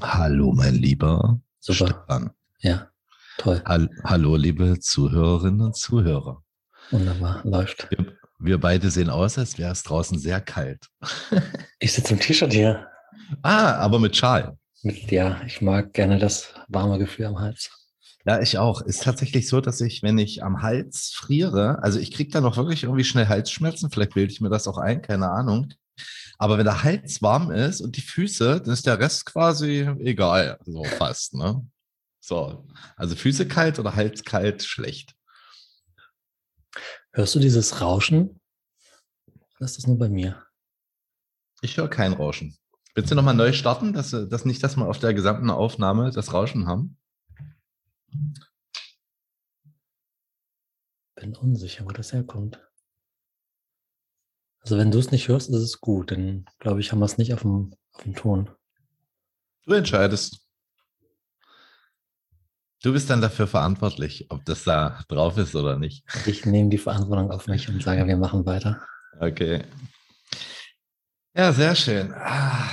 Hallo, 0.00 0.52
mein 0.52 0.76
lieber 0.76 1.40
Super. 1.58 1.86
Stefan. 1.88 2.30
Ja, 2.60 2.88
toll. 3.36 3.60
Hall 3.64 3.90
hallo, 4.04 4.36
liebe 4.36 4.78
Zuhörerinnen 4.78 5.60
und 5.60 5.76
Zuhörer. 5.76 6.44
Wunderbar, 6.92 7.40
läuft. 7.44 7.90
Wir, 7.90 8.16
wir 8.38 8.60
beide 8.60 8.90
sehen 8.90 9.10
aus, 9.10 9.38
als 9.38 9.58
wäre 9.58 9.72
es 9.72 9.82
draußen 9.82 10.18
sehr 10.18 10.40
kalt. 10.40 10.88
Ich 11.80 11.92
sitze 11.92 12.14
im 12.14 12.18
T-Shirt 12.18 12.52
hier. 12.52 12.88
Ah, 13.42 13.74
aber 13.74 14.00
mit 14.00 14.16
Schal. 14.16 14.58
Mit, 14.82 15.12
ja, 15.12 15.40
ich 15.46 15.62
mag 15.62 15.92
gerne 15.92 16.18
das 16.18 16.52
warme 16.66 16.98
Gefühl 16.98 17.26
am 17.26 17.38
Hals. 17.38 17.70
Ja, 18.26 18.40
ich 18.40 18.58
auch. 18.58 18.80
Ist 18.80 19.04
tatsächlich 19.04 19.48
so, 19.48 19.60
dass 19.60 19.80
ich, 19.80 20.02
wenn 20.02 20.18
ich 20.18 20.42
am 20.42 20.60
Hals 20.60 21.12
friere, 21.14 21.80
also 21.82 22.00
ich 22.00 22.10
kriege 22.10 22.30
dann 22.30 22.44
auch 22.44 22.56
wirklich 22.56 22.82
irgendwie 22.82 23.04
schnell 23.04 23.28
Halsschmerzen, 23.28 23.90
vielleicht 23.90 24.14
bilde 24.14 24.32
ich 24.32 24.40
mir 24.40 24.50
das 24.50 24.66
auch 24.66 24.78
ein, 24.78 25.00
keine 25.02 25.30
Ahnung. 25.30 25.72
Aber 26.38 26.56
wenn 26.56 26.64
der 26.64 26.84
Hals 26.84 27.20
warm 27.20 27.50
ist 27.50 27.80
und 27.80 27.96
die 27.96 28.00
Füße, 28.00 28.60
dann 28.60 28.72
ist 28.72 28.86
der 28.86 28.98
Rest 28.98 29.26
quasi 29.26 29.80
egal, 29.98 30.58
so 30.64 30.84
fast, 30.84 31.34
ne? 31.34 31.66
So, 32.20 32.66
also 32.96 33.16
Füße 33.16 33.48
kalt 33.48 33.78
oder 33.78 33.96
Hals 33.96 34.22
kalt, 34.22 34.62
schlecht. 34.62 35.16
Hörst 37.12 37.34
du 37.34 37.40
dieses 37.40 37.80
Rauschen? 37.80 38.40
Oder 39.56 39.64
ist 39.64 39.78
das 39.78 39.86
nur 39.86 39.98
bei 39.98 40.08
mir? 40.08 40.46
Ich 41.60 41.76
höre 41.76 41.88
kein 41.88 42.12
Rauschen. 42.12 42.56
Willst 42.94 43.10
du 43.10 43.16
nochmal 43.16 43.34
neu 43.34 43.52
starten, 43.52 43.92
dass, 43.92 44.10
dass 44.10 44.44
nicht, 44.44 44.62
dass 44.62 44.76
wir 44.76 44.86
auf 44.86 44.98
der 45.00 45.14
gesamten 45.14 45.50
Aufnahme 45.50 46.10
das 46.10 46.32
Rauschen 46.32 46.68
haben? 46.68 46.96
Bin 51.16 51.36
unsicher, 51.36 51.84
wo 51.84 51.88
das 51.88 52.12
herkommt. 52.12 52.67
Also 54.60 54.76
wenn 54.76 54.90
du 54.90 54.98
es 54.98 55.10
nicht 55.10 55.28
hörst, 55.28 55.48
ist 55.50 55.56
es 55.56 55.80
gut. 55.80 56.10
Dann 56.10 56.44
glaube 56.58 56.80
ich, 56.80 56.92
haben 56.92 56.98
wir 56.98 57.06
es 57.06 57.18
nicht 57.18 57.32
auf 57.34 57.42
dem, 57.42 57.74
auf 57.94 58.02
dem 58.02 58.14
Ton. 58.14 58.50
Du 59.64 59.72
entscheidest. 59.74 60.40
Du 62.82 62.92
bist 62.92 63.10
dann 63.10 63.20
dafür 63.20 63.46
verantwortlich, 63.48 64.26
ob 64.30 64.44
das 64.44 64.64
da 64.64 65.00
drauf 65.08 65.36
ist 65.36 65.54
oder 65.56 65.78
nicht. 65.78 66.04
Ich 66.26 66.46
nehme 66.46 66.70
die 66.70 66.78
Verantwortung 66.78 67.30
auf 67.32 67.46
mich 67.48 67.68
und 67.68 67.82
sage, 67.82 68.06
wir 68.06 68.16
machen 68.16 68.46
weiter. 68.46 68.80
Okay. 69.18 69.64
Ja, 71.34 71.52
sehr 71.52 71.74
schön. 71.74 72.12
Ah, 72.14 72.68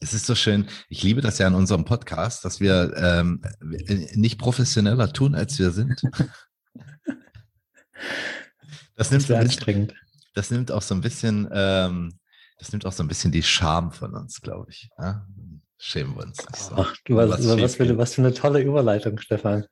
Es 0.00 0.12
ist 0.12 0.26
so 0.26 0.34
schön. 0.34 0.68
Ich 0.88 1.04
liebe 1.04 1.20
das 1.20 1.38
ja 1.38 1.46
in 1.46 1.54
unserem 1.54 1.84
Podcast, 1.84 2.44
dass 2.44 2.58
wir 2.58 2.92
ähm, 2.96 3.42
nicht 4.14 4.38
professioneller 4.40 5.12
tun, 5.12 5.34
als 5.34 5.58
wir 5.58 5.70
sind. 5.70 6.00
Das 8.94 9.10
nimmt, 9.10 9.22
Das 9.22 9.28
so 9.28 9.28
wäre 9.30 9.40
ein 9.40 9.46
bisschen, 9.46 9.58
anstrengend. 9.60 9.94
Das 10.34 10.50
nimmt 10.50 10.72
auch 10.72 10.82
so 10.82 10.94
ein 10.94 11.00
bisschen, 11.00 11.48
ähm, 11.52 12.18
das 12.58 12.72
nimmt 12.72 12.86
auch 12.86 12.92
so 12.92 13.02
ein 13.02 13.08
bisschen 13.08 13.32
die 13.32 13.42
Scham 13.42 13.92
von 13.92 14.14
uns, 14.14 14.40
glaube 14.40 14.70
ich. 14.70 14.90
Ja? 14.98 15.26
Schämen 15.78 16.14
wir 16.16 16.22
uns 16.22 16.38
nicht 16.38 16.56
so. 16.56 16.74
Ach, 16.76 16.94
du, 17.04 17.16
was, 17.16 17.30
Was 17.30 17.60
was, 17.60 17.76
für, 17.76 17.98
was 17.98 18.14
für 18.14 18.22
eine 18.22 18.34
tolle 18.34 18.60
Überleitung, 18.60 19.18
Stefan. 19.18 19.66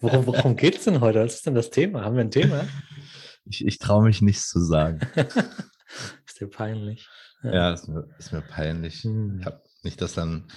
Worum, 0.00 0.26
worum 0.26 0.56
geht 0.56 0.76
es 0.76 0.84
denn 0.84 1.00
heute? 1.00 1.24
Was 1.24 1.34
ist 1.34 1.46
denn 1.46 1.54
das 1.54 1.70
Thema? 1.70 2.04
Haben 2.04 2.16
wir 2.16 2.24
ein 2.24 2.30
Thema? 2.30 2.66
Ich, 3.48 3.64
ich 3.64 3.78
traue 3.78 4.02
mich 4.02 4.22
nichts 4.22 4.48
zu 4.48 4.58
sagen. 4.58 4.98
ist 6.26 6.40
dir 6.40 6.50
peinlich. 6.50 7.08
Ja, 7.44 7.72
ist 7.72 7.86
mir, 7.86 8.08
ist 8.18 8.32
mir 8.32 8.40
peinlich. 8.40 9.04
Hm. 9.04 9.38
Ich 9.38 9.46
habe 9.46 9.62
nicht, 9.84 10.02
dass 10.02 10.14
dann, 10.14 10.48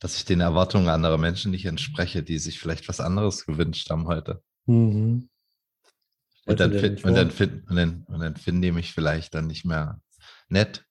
dass 0.00 0.16
ich 0.16 0.24
den 0.24 0.40
Erwartungen 0.40 0.88
anderer 0.88 1.18
Menschen 1.18 1.50
nicht 1.50 1.66
entspreche, 1.66 2.22
die 2.22 2.38
sich 2.38 2.58
vielleicht 2.58 2.88
was 2.88 3.00
anderes 3.00 3.44
gewünscht 3.44 3.90
haben 3.90 4.06
heute. 4.06 4.42
Mhm. 4.64 5.28
Und 6.48 6.60
dann, 6.60 6.70
nicht 6.70 7.04
und, 7.04 7.14
dann 7.14 7.30
fin- 7.30 7.62
und, 7.68 7.76
dann, 7.76 8.02
und 8.08 8.20
dann 8.20 8.36
finden 8.36 8.62
die 8.62 8.72
mich 8.72 8.92
vielleicht 8.92 9.34
dann 9.34 9.46
nicht 9.46 9.64
mehr 9.64 10.00
nett 10.48 10.84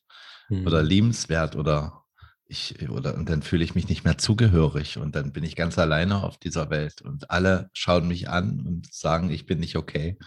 Mhm. 0.50 0.66
oder 0.66 0.84
liebenswert 0.84 1.56
oder 1.56 2.04
ich 2.46 2.90
oder 2.90 3.16
und 3.16 3.30
dann 3.30 3.42
fühle 3.42 3.64
ich 3.66 3.76
mich 3.76 3.90
nicht 3.90 4.06
mehr 4.06 4.18
zugehörig 4.18 4.98
und 4.98 5.16
dann 5.16 5.34
bin 5.34 5.44
ich 5.44 5.56
ganz 5.58 5.78
alleine 5.78 6.24
auf 6.24 6.38
dieser 6.38 6.70
Welt 6.70 7.02
und 7.02 7.30
alle 7.30 7.70
schauen 7.74 8.08
mich 8.08 8.30
an 8.30 8.62
und 8.66 8.94
sagen, 8.94 9.30
ich 9.30 9.46
bin 9.46 9.60
nicht 9.60 9.76
okay. 9.76 10.18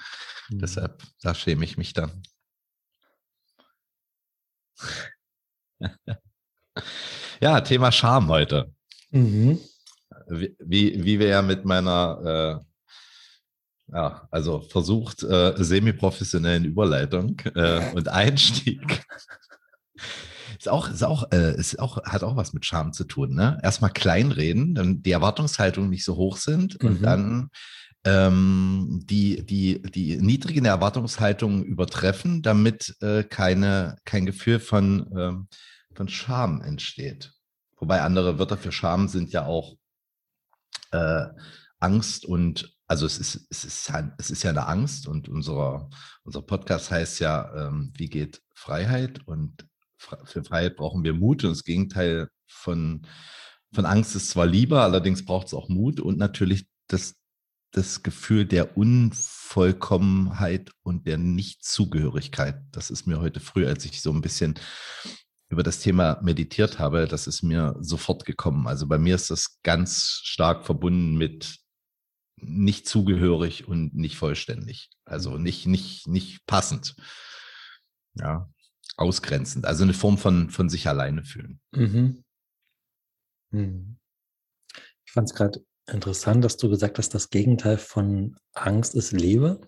Mhm. 0.51 0.59
Deshalb, 0.59 1.03
da 1.23 1.35
schäme 1.35 1.65
ich 1.65 1.79
mich 1.79 1.95
dann. 1.95 2.23
ja, 7.41 7.61
Thema 7.63 7.91
Scham 7.91 8.29
heute. 8.29 8.71
Mhm. 9.11 9.59
Wie, 10.29 10.55
wie, 10.59 11.05
wie 11.05 11.19
wir 11.19 11.29
ja 11.29 11.41
mit 11.41 11.65
meiner, 11.65 12.61
äh, 12.61 12.65
ja, 13.93 14.29
also 14.31 14.61
versucht, 14.61 15.23
äh, 15.23 15.55
semi-professionellen 15.57 16.65
Überleitung 16.65 17.41
äh, 17.55 17.93
und 17.95 18.09
Einstieg. 18.09 19.05
Ist 20.59 20.69
auch, 20.69 20.91
ist 20.91 21.03
auch, 21.03 21.33
äh, 21.33 21.55
ist 21.57 21.79
auch, 21.79 22.05
hat 22.05 22.23
auch 22.23 22.37
was 22.37 22.53
mit 22.53 22.67
Scham 22.67 22.93
zu 22.93 23.05
tun, 23.05 23.35
ne? 23.35 23.59
Erstmal 23.63 23.93
kleinreden, 23.93 24.75
dann 24.75 25.03
die 25.03 25.13
Erwartungshaltungen 25.13 25.91
nicht 25.91 26.05
so 26.05 26.17
hoch 26.17 26.37
sind 26.37 26.77
und 26.85 27.01
Mhm. 27.01 27.03
dann 27.03 27.51
ähm, 28.05 29.03
die, 29.05 29.45
die, 29.45 29.83
die 29.83 30.17
niedrigen 30.17 30.65
Erwartungshaltungen 30.65 31.65
übertreffen, 31.65 32.43
damit 32.43 32.97
äh, 33.01 33.25
keine, 33.25 33.97
kein 34.05 34.27
Gefühl 34.27 34.59
von, 34.59 35.11
ähm, 35.17 35.49
von 35.95 36.09
Scham 36.09 36.63
entsteht. 36.63 37.33
Wobei 37.79 38.03
andere 38.03 38.39
Wörter 38.39 38.57
für 38.57 38.73
Scham 38.73 39.09
sind 39.09 39.33
ja 39.33 39.47
auch 39.47 39.77
äh, 40.93 41.27
Angst 41.79 42.25
und 42.25 42.75
also 42.91 43.07
es 43.07 43.19
ist, 43.19 43.47
es 43.51 43.65
ist, 43.65 43.89
ja- 43.89 44.13
es 44.19 44.31
ist 44.31 44.43
ja 44.43 44.51
eine 44.51 44.67
Angst 44.67 45.07
und 45.07 45.29
unser, 45.29 45.89
unser 46.25 46.43
Podcast 46.43 46.91
heißt 46.91 47.21
ja, 47.21 47.69
ähm, 47.69 47.93
wie 47.97 48.09
geht 48.09 48.43
Freiheit? 48.53 49.21
Und 49.27 49.65
für 50.25 50.43
Freiheit 50.43 50.75
brauchen 50.77 51.05
wir 51.05 51.15
Mut 51.15 51.45
und 51.45 51.51
das 51.51 51.63
Gegenteil 51.63 52.29
von, 52.49 53.07
von 53.73 53.87
Angst 53.87 54.17
ist 54.17 54.31
zwar 54.31 54.47
Liebe, 54.47 54.81
allerdings 54.81 55.25
braucht 55.25 55.47
es 55.47 55.55
auch 55.55 55.69
Mut 55.69 56.01
und 56.01 56.19
natürlich 56.19 56.67
das, 56.89 57.15
das 57.71 58.03
Gefühl 58.03 58.45
der 58.45 58.77
Unvollkommenheit 58.77 60.73
und 60.83 61.07
der 61.07 61.19
Nichtzugehörigkeit. 61.19 62.61
Das 62.73 62.91
ist 62.91 63.07
mir 63.07 63.21
heute 63.21 63.39
früh, 63.39 63.69
als 63.69 63.85
ich 63.85 64.03
so 64.03 64.11
ein 64.11 64.21
bisschen 64.21 64.55
über 65.49 65.63
das 65.63 65.79
Thema 65.79 66.19
meditiert 66.23 66.81
habe, 66.81 67.07
das 67.07 67.29
ist 67.29 67.43
mir 67.43 67.77
sofort 67.79 68.25
gekommen. 68.25 68.67
Also 68.67 68.89
bei 68.89 68.99
mir 68.99 69.15
ist 69.15 69.31
das 69.31 69.61
ganz 69.63 70.21
stark 70.25 70.67
verbunden 70.67 71.17
mit 71.17 71.60
nicht 72.43 72.87
zugehörig 72.89 73.69
und 73.69 73.95
nicht 73.95 74.17
vollständig. 74.17 74.91
Also 75.05 75.39
nicht, 75.39 75.67
nicht, 75.67 76.07
nicht 76.07 76.47
passend. 76.47 76.97
Ja, 78.15 78.49
ausgrenzend. 78.97 79.65
Also 79.65 79.85
eine 79.85 79.95
Form 79.95 80.19
von, 80.19 80.51
von 80.51 80.69
sich 80.69 80.89
alleine 80.89 81.25
fühlen. 81.25 81.61
Mhm. 81.73 82.25
Mhm. 83.51 83.99
Ich 85.05 85.13
fand 85.13 85.29
es 85.29 85.35
gerade 85.35 85.65
interessant, 85.87 86.45
dass 86.45 86.57
du 86.57 86.69
gesagt 86.69 86.99
hast, 86.99 87.15
das 87.15 87.31
Gegenteil 87.31 87.79
von 87.79 88.37
Angst 88.53 88.95
ist 88.95 89.13
Liebe. 89.13 89.61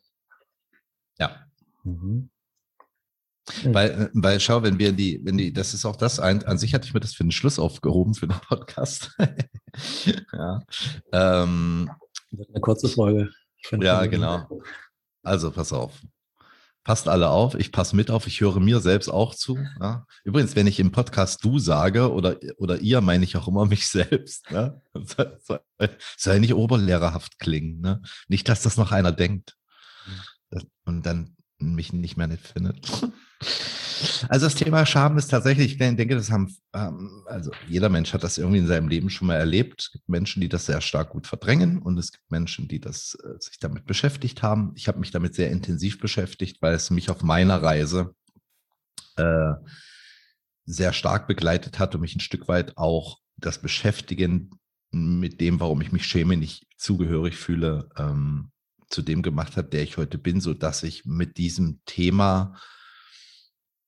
Ja. 1.19 1.47
Mhm. 1.83 2.31
Weil, 3.65 3.91
äh, 3.91 4.11
weil 4.15 4.39
schau, 4.39 4.63
wenn 4.63 4.79
wir 4.79 4.93
die, 4.93 5.21
wenn 5.25 5.37
die, 5.37 5.53
das 5.53 5.75
ist 5.75 5.85
auch 5.85 5.97
das, 5.97 6.21
ein, 6.21 6.45
an 6.45 6.59
sich 6.59 6.75
hatte 6.75 6.87
ich 6.87 6.95
mir 6.95 7.01
das 7.01 7.15
für 7.15 7.25
den 7.25 7.33
Schluss 7.33 7.59
aufgehoben 7.59 8.15
für 8.15 8.29
den 8.29 8.39
Podcast. 8.39 9.17
ja. 10.33 10.61
Ähm, 11.13 11.91
eine 12.33 12.61
kurze 12.61 12.89
Folge. 12.89 13.31
Ja, 13.81 14.07
genau. 14.07 14.49
Also 15.23 15.51
pass 15.51 15.73
auf. 15.73 16.01
Passt 16.85 17.07
alle 17.07 17.29
auf, 17.29 17.55
ich 17.55 17.71
passe 17.71 17.95
mit 17.95 18.11
auf, 18.11 18.27
ich 18.27 18.41
höre 18.41 18.59
mir 18.59 18.81
selbst 18.81 19.09
auch 19.09 19.37
zu. 19.37 19.57
Ja? 19.81 20.05
Übrigens, 20.25 20.57
wenn 20.57 20.67
ich 20.67 20.81
im 20.81 20.91
Podcast 20.91 21.45
du 21.45 21.61
sage 21.61 22.11
oder, 22.11 22.39
oder 22.57 22.81
ihr, 22.81 23.01
meine 23.01 23.23
ich 23.23 23.37
auch 23.37 23.47
immer 23.47 23.67
mich 23.67 23.87
selbst. 23.87 24.51
Ne? 24.51 24.83
Soll, 24.93 25.39
soll, 26.17 26.41
nicht 26.41 26.55
oberlehrerhaft 26.55 27.39
klingen. 27.39 27.81
Ne? 27.81 28.03
Nicht, 28.27 28.49
dass 28.49 28.63
das 28.63 28.77
noch 28.77 28.91
einer 28.91 29.13
denkt 29.13 29.57
und 30.85 31.07
dann 31.07 31.37
mich 31.59 31.93
nicht 31.93 32.17
mehr 32.17 32.27
nicht 32.27 32.47
findet. 32.47 32.91
Also 34.29 34.47
das 34.47 34.55
Thema 34.55 34.87
Scham 34.87 35.19
ist 35.19 35.29
tatsächlich, 35.29 35.73
ich 35.73 35.79
denke, 35.79 36.15
das 36.15 36.31
haben, 36.31 36.55
ähm, 36.75 37.25
also 37.27 37.51
jeder 37.69 37.89
Mensch 37.89 38.13
hat 38.13 38.23
das 38.23 38.39
irgendwie 38.39 38.59
in 38.59 38.67
seinem 38.67 38.89
Leben 38.89 39.11
schon 39.11 39.29
mal 39.29 39.37
erlebt. 39.37 39.83
Es 39.83 39.93
gibt 39.93 40.09
Menschen, 40.09 40.41
die 40.41 40.49
das 40.49 40.67
sehr 40.67 40.81
stark 40.81 41.11
gut 41.11 41.27
verdrängen 41.27 41.79
und 41.79 41.99
es 41.99 42.13
gibt 42.13 42.31
Menschen, 42.31 42.69
die 42.69 42.81
das 42.81 43.17
äh, 43.23 43.41
sich 43.41 43.59
damit 43.59 43.87
beschäftigt 43.87 44.43
haben. 44.43 44.73
Ich 44.77 44.89
habe 44.89 45.01
mich 45.01 45.11
damit 45.11 45.35
sehr 45.35 45.51
intensiv 45.51 45.99
beschäftigt, 46.01 46.63
weil 46.63 46.75
es 46.75 46.91
mich 46.91 47.11
auf 47.11 47.23
meiner 47.23 47.63
Reise 47.63 48.15
äh, 49.17 49.53
sehr 50.65 50.93
stark 50.93 51.27
begleitet 51.27 51.79
hat 51.79 51.95
und 51.95 52.01
mich 52.01 52.15
ein 52.15 52.21
Stück 52.21 52.49
weit 52.49 52.77
auch 52.77 53.19
das 53.37 53.61
Beschäftigen 53.61 54.51
mit 54.93 55.41
dem, 55.41 55.59
warum 55.59 55.81
ich 55.81 55.93
mich 55.93 56.07
schäme, 56.07 56.37
nicht 56.37 56.67
zugehörig 56.77 57.37
fühle, 57.37 57.89
ähm, 57.97 58.51
zu 58.89 59.03
dem 59.03 59.23
gemacht 59.23 59.57
hat, 59.57 59.73
der 59.73 59.83
ich 59.83 59.97
heute 59.97 60.19
bin, 60.19 60.41
so 60.41 60.55
dass 60.55 60.83
ich 60.83 61.05
mit 61.05 61.39
diesem 61.39 61.81
Thema 61.87 62.57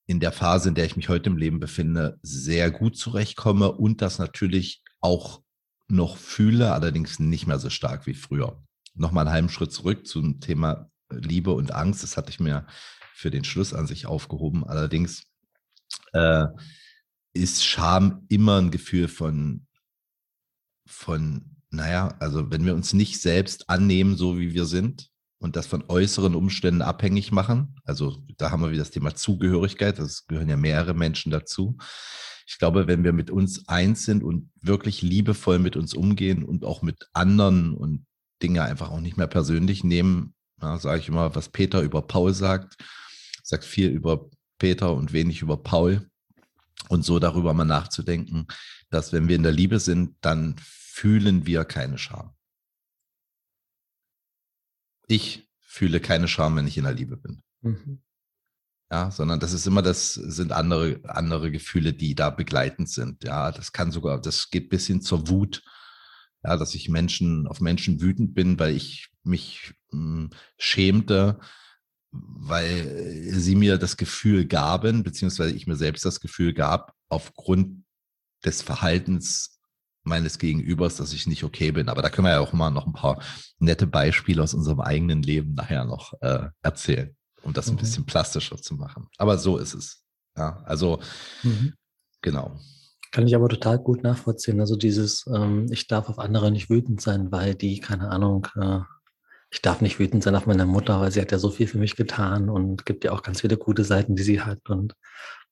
in 0.06 0.20
der 0.20 0.32
Phase, 0.32 0.68
in 0.68 0.74
der 0.74 0.84
ich 0.84 0.96
mich 0.96 1.08
heute 1.08 1.30
im 1.30 1.36
Leben 1.36 1.60
befinde, 1.60 2.18
sehr 2.22 2.70
gut 2.70 2.96
zurechtkomme 2.96 3.72
und 3.72 4.02
das 4.02 4.18
natürlich 4.18 4.82
auch 5.00 5.42
noch 5.88 6.16
fühle, 6.16 6.72
allerdings 6.72 7.18
nicht 7.18 7.46
mehr 7.46 7.58
so 7.58 7.70
stark 7.70 8.06
wie 8.06 8.14
früher. 8.14 8.62
Nochmal 8.94 9.26
einen 9.26 9.34
halben 9.34 9.48
Schritt 9.48 9.72
zurück 9.72 10.06
zum 10.06 10.40
Thema 10.40 10.90
Liebe 11.10 11.52
und 11.52 11.72
Angst. 11.72 12.02
Das 12.02 12.16
hatte 12.16 12.30
ich 12.30 12.40
mir 12.40 12.66
für 13.14 13.30
den 13.30 13.44
Schluss 13.44 13.72
an 13.72 13.86
sich 13.86 14.06
aufgehoben. 14.06 14.64
Allerdings 14.64 15.24
äh, 16.12 16.46
ist 17.32 17.64
Scham 17.64 18.24
immer 18.28 18.60
ein 18.60 18.70
Gefühl 18.70 19.08
von 19.08 19.66
von, 20.86 21.56
naja, 21.70 22.14
also 22.20 22.50
wenn 22.50 22.66
wir 22.66 22.74
uns 22.74 22.92
nicht 22.92 23.20
selbst 23.20 23.70
annehmen, 23.70 24.16
so 24.16 24.38
wie 24.38 24.52
wir 24.52 24.66
sind 24.66 25.10
und 25.44 25.56
das 25.56 25.66
von 25.66 25.84
äußeren 25.88 26.34
Umständen 26.34 26.80
abhängig 26.80 27.30
machen, 27.30 27.76
also 27.84 28.16
da 28.38 28.50
haben 28.50 28.62
wir 28.62 28.70
wieder 28.70 28.80
das 28.80 28.92
Thema 28.92 29.14
Zugehörigkeit, 29.14 29.98
das 29.98 30.26
gehören 30.26 30.48
ja 30.48 30.56
mehrere 30.56 30.94
Menschen 30.94 31.30
dazu. 31.30 31.76
Ich 32.46 32.56
glaube, 32.56 32.86
wenn 32.86 33.04
wir 33.04 33.12
mit 33.12 33.30
uns 33.30 33.68
eins 33.68 34.06
sind 34.06 34.24
und 34.24 34.50
wirklich 34.62 35.02
liebevoll 35.02 35.58
mit 35.58 35.76
uns 35.76 35.92
umgehen 35.92 36.44
und 36.44 36.64
auch 36.64 36.80
mit 36.80 37.10
anderen 37.12 37.74
und 37.74 38.06
Dinge 38.42 38.62
einfach 38.62 38.90
auch 38.90 39.00
nicht 39.00 39.18
mehr 39.18 39.26
persönlich 39.26 39.84
nehmen, 39.84 40.32
ja, 40.62 40.78
sage 40.78 41.00
ich 41.00 41.08
immer, 41.08 41.34
was 41.34 41.50
Peter 41.50 41.82
über 41.82 42.00
Paul 42.00 42.32
sagt, 42.32 42.82
sagt 43.42 43.66
viel 43.66 43.90
über 43.90 44.30
Peter 44.58 44.94
und 44.94 45.12
wenig 45.12 45.42
über 45.42 45.58
Paul. 45.58 46.08
Und 46.88 47.04
so 47.04 47.18
darüber 47.18 47.52
mal 47.52 47.64
nachzudenken, 47.64 48.46
dass 48.88 49.12
wenn 49.12 49.28
wir 49.28 49.36
in 49.36 49.42
der 49.42 49.52
Liebe 49.52 49.78
sind, 49.78 50.16
dann 50.20 50.56
fühlen 50.58 51.46
wir 51.46 51.64
keine 51.64 51.98
Scham. 51.98 52.33
Ich 55.06 55.48
fühle 55.60 56.00
keine 56.00 56.28
Scham, 56.28 56.56
wenn 56.56 56.66
ich 56.66 56.78
in 56.78 56.84
der 56.84 56.94
Liebe 56.94 57.16
bin. 57.16 57.42
Mhm. 57.62 58.02
Ja, 58.90 59.10
sondern 59.10 59.40
das 59.40 59.52
ist 59.52 59.66
immer, 59.66 59.82
das 59.82 60.14
sind 60.14 60.52
andere, 60.52 61.00
andere 61.04 61.50
Gefühle, 61.50 61.94
die 61.94 62.14
da 62.14 62.30
begleitend 62.30 62.88
sind. 62.88 63.24
Ja, 63.24 63.50
das 63.50 63.72
kann 63.72 63.90
sogar, 63.90 64.20
das 64.20 64.50
geht 64.50 64.68
bis 64.68 64.86
hin 64.86 65.00
zur 65.00 65.28
Wut. 65.28 65.62
Ja, 66.44 66.56
dass 66.56 66.74
ich 66.74 66.88
Menschen, 66.88 67.46
auf 67.46 67.60
Menschen 67.60 68.00
wütend 68.00 68.34
bin, 68.34 68.58
weil 68.58 68.76
ich 68.76 69.08
mich 69.22 69.74
mh, 69.90 70.00
hm, 70.00 70.30
schämte, 70.58 71.40
weil 72.12 73.32
sie 73.32 73.56
mir 73.56 73.78
das 73.78 73.96
Gefühl 73.96 74.46
gaben, 74.46 75.02
beziehungsweise 75.02 75.54
ich 75.54 75.66
mir 75.66 75.76
selbst 75.76 76.04
das 76.04 76.20
Gefühl 76.20 76.52
gab, 76.52 76.94
aufgrund 77.08 77.84
des 78.44 78.62
Verhaltens 78.62 79.53
meines 80.04 80.38
Gegenübers, 80.38 80.96
dass 80.96 81.12
ich 81.12 81.26
nicht 81.26 81.44
okay 81.44 81.72
bin. 81.72 81.88
Aber 81.88 82.02
da 82.02 82.10
können 82.10 82.26
wir 82.26 82.32
ja 82.32 82.40
auch 82.40 82.52
mal 82.52 82.70
noch 82.70 82.86
ein 82.86 82.92
paar 82.92 83.20
nette 83.58 83.86
Beispiele 83.86 84.42
aus 84.42 84.54
unserem 84.54 84.80
eigenen 84.80 85.22
Leben 85.22 85.54
nachher 85.54 85.84
noch 85.84 86.12
äh, 86.20 86.48
erzählen, 86.62 87.16
um 87.42 87.52
das 87.52 87.68
ein 87.68 87.74
mhm. 87.74 87.78
bisschen 87.78 88.06
plastischer 88.06 88.58
zu 88.58 88.74
machen. 88.74 89.08
Aber 89.18 89.38
so 89.38 89.58
ist 89.58 89.74
es. 89.74 90.04
Ja, 90.36 90.62
also 90.64 91.00
mhm. 91.42 91.74
genau. 92.22 92.58
Kann 93.10 93.26
ich 93.26 93.34
aber 93.34 93.48
total 93.48 93.78
gut 93.78 94.02
nachvollziehen. 94.02 94.60
Also 94.60 94.76
dieses, 94.76 95.24
ähm, 95.32 95.66
ich 95.70 95.86
darf 95.86 96.08
auf 96.08 96.18
andere 96.18 96.50
nicht 96.50 96.68
wütend 96.68 97.00
sein, 97.00 97.30
weil 97.30 97.54
die, 97.54 97.78
keine 97.80 98.10
Ahnung, 98.10 98.48
äh, 98.60 98.80
ich 99.50 99.62
darf 99.62 99.80
nicht 99.80 100.00
wütend 100.00 100.24
sein 100.24 100.34
auf 100.34 100.46
meine 100.46 100.66
Mutter, 100.66 101.00
weil 101.00 101.12
sie 101.12 101.20
hat 101.20 101.30
ja 101.30 101.38
so 101.38 101.48
viel 101.50 101.68
für 101.68 101.78
mich 101.78 101.94
getan 101.94 102.50
und 102.50 102.84
gibt 102.84 103.04
ja 103.04 103.12
auch 103.12 103.22
ganz 103.22 103.42
viele 103.42 103.56
gute 103.56 103.84
Seiten, 103.84 104.16
die 104.16 104.24
sie 104.24 104.40
hat 104.40 104.68
und 104.68 104.94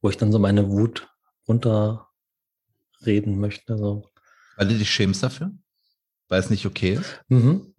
wo 0.00 0.10
ich 0.10 0.16
dann 0.16 0.32
so 0.32 0.40
meine 0.40 0.70
Wut 0.70 1.08
runterreden 1.46 3.38
möchte. 3.38 3.78
So. 3.78 4.11
Weil 4.56 4.68
du 4.68 4.78
dich 4.78 4.90
schämst 4.90 5.22
dafür? 5.22 5.52
Weil 6.28 6.40
es 6.40 6.50
nicht 6.50 6.66
okay 6.66 6.94
ist? 6.94 7.20
Mhm. 7.28 7.74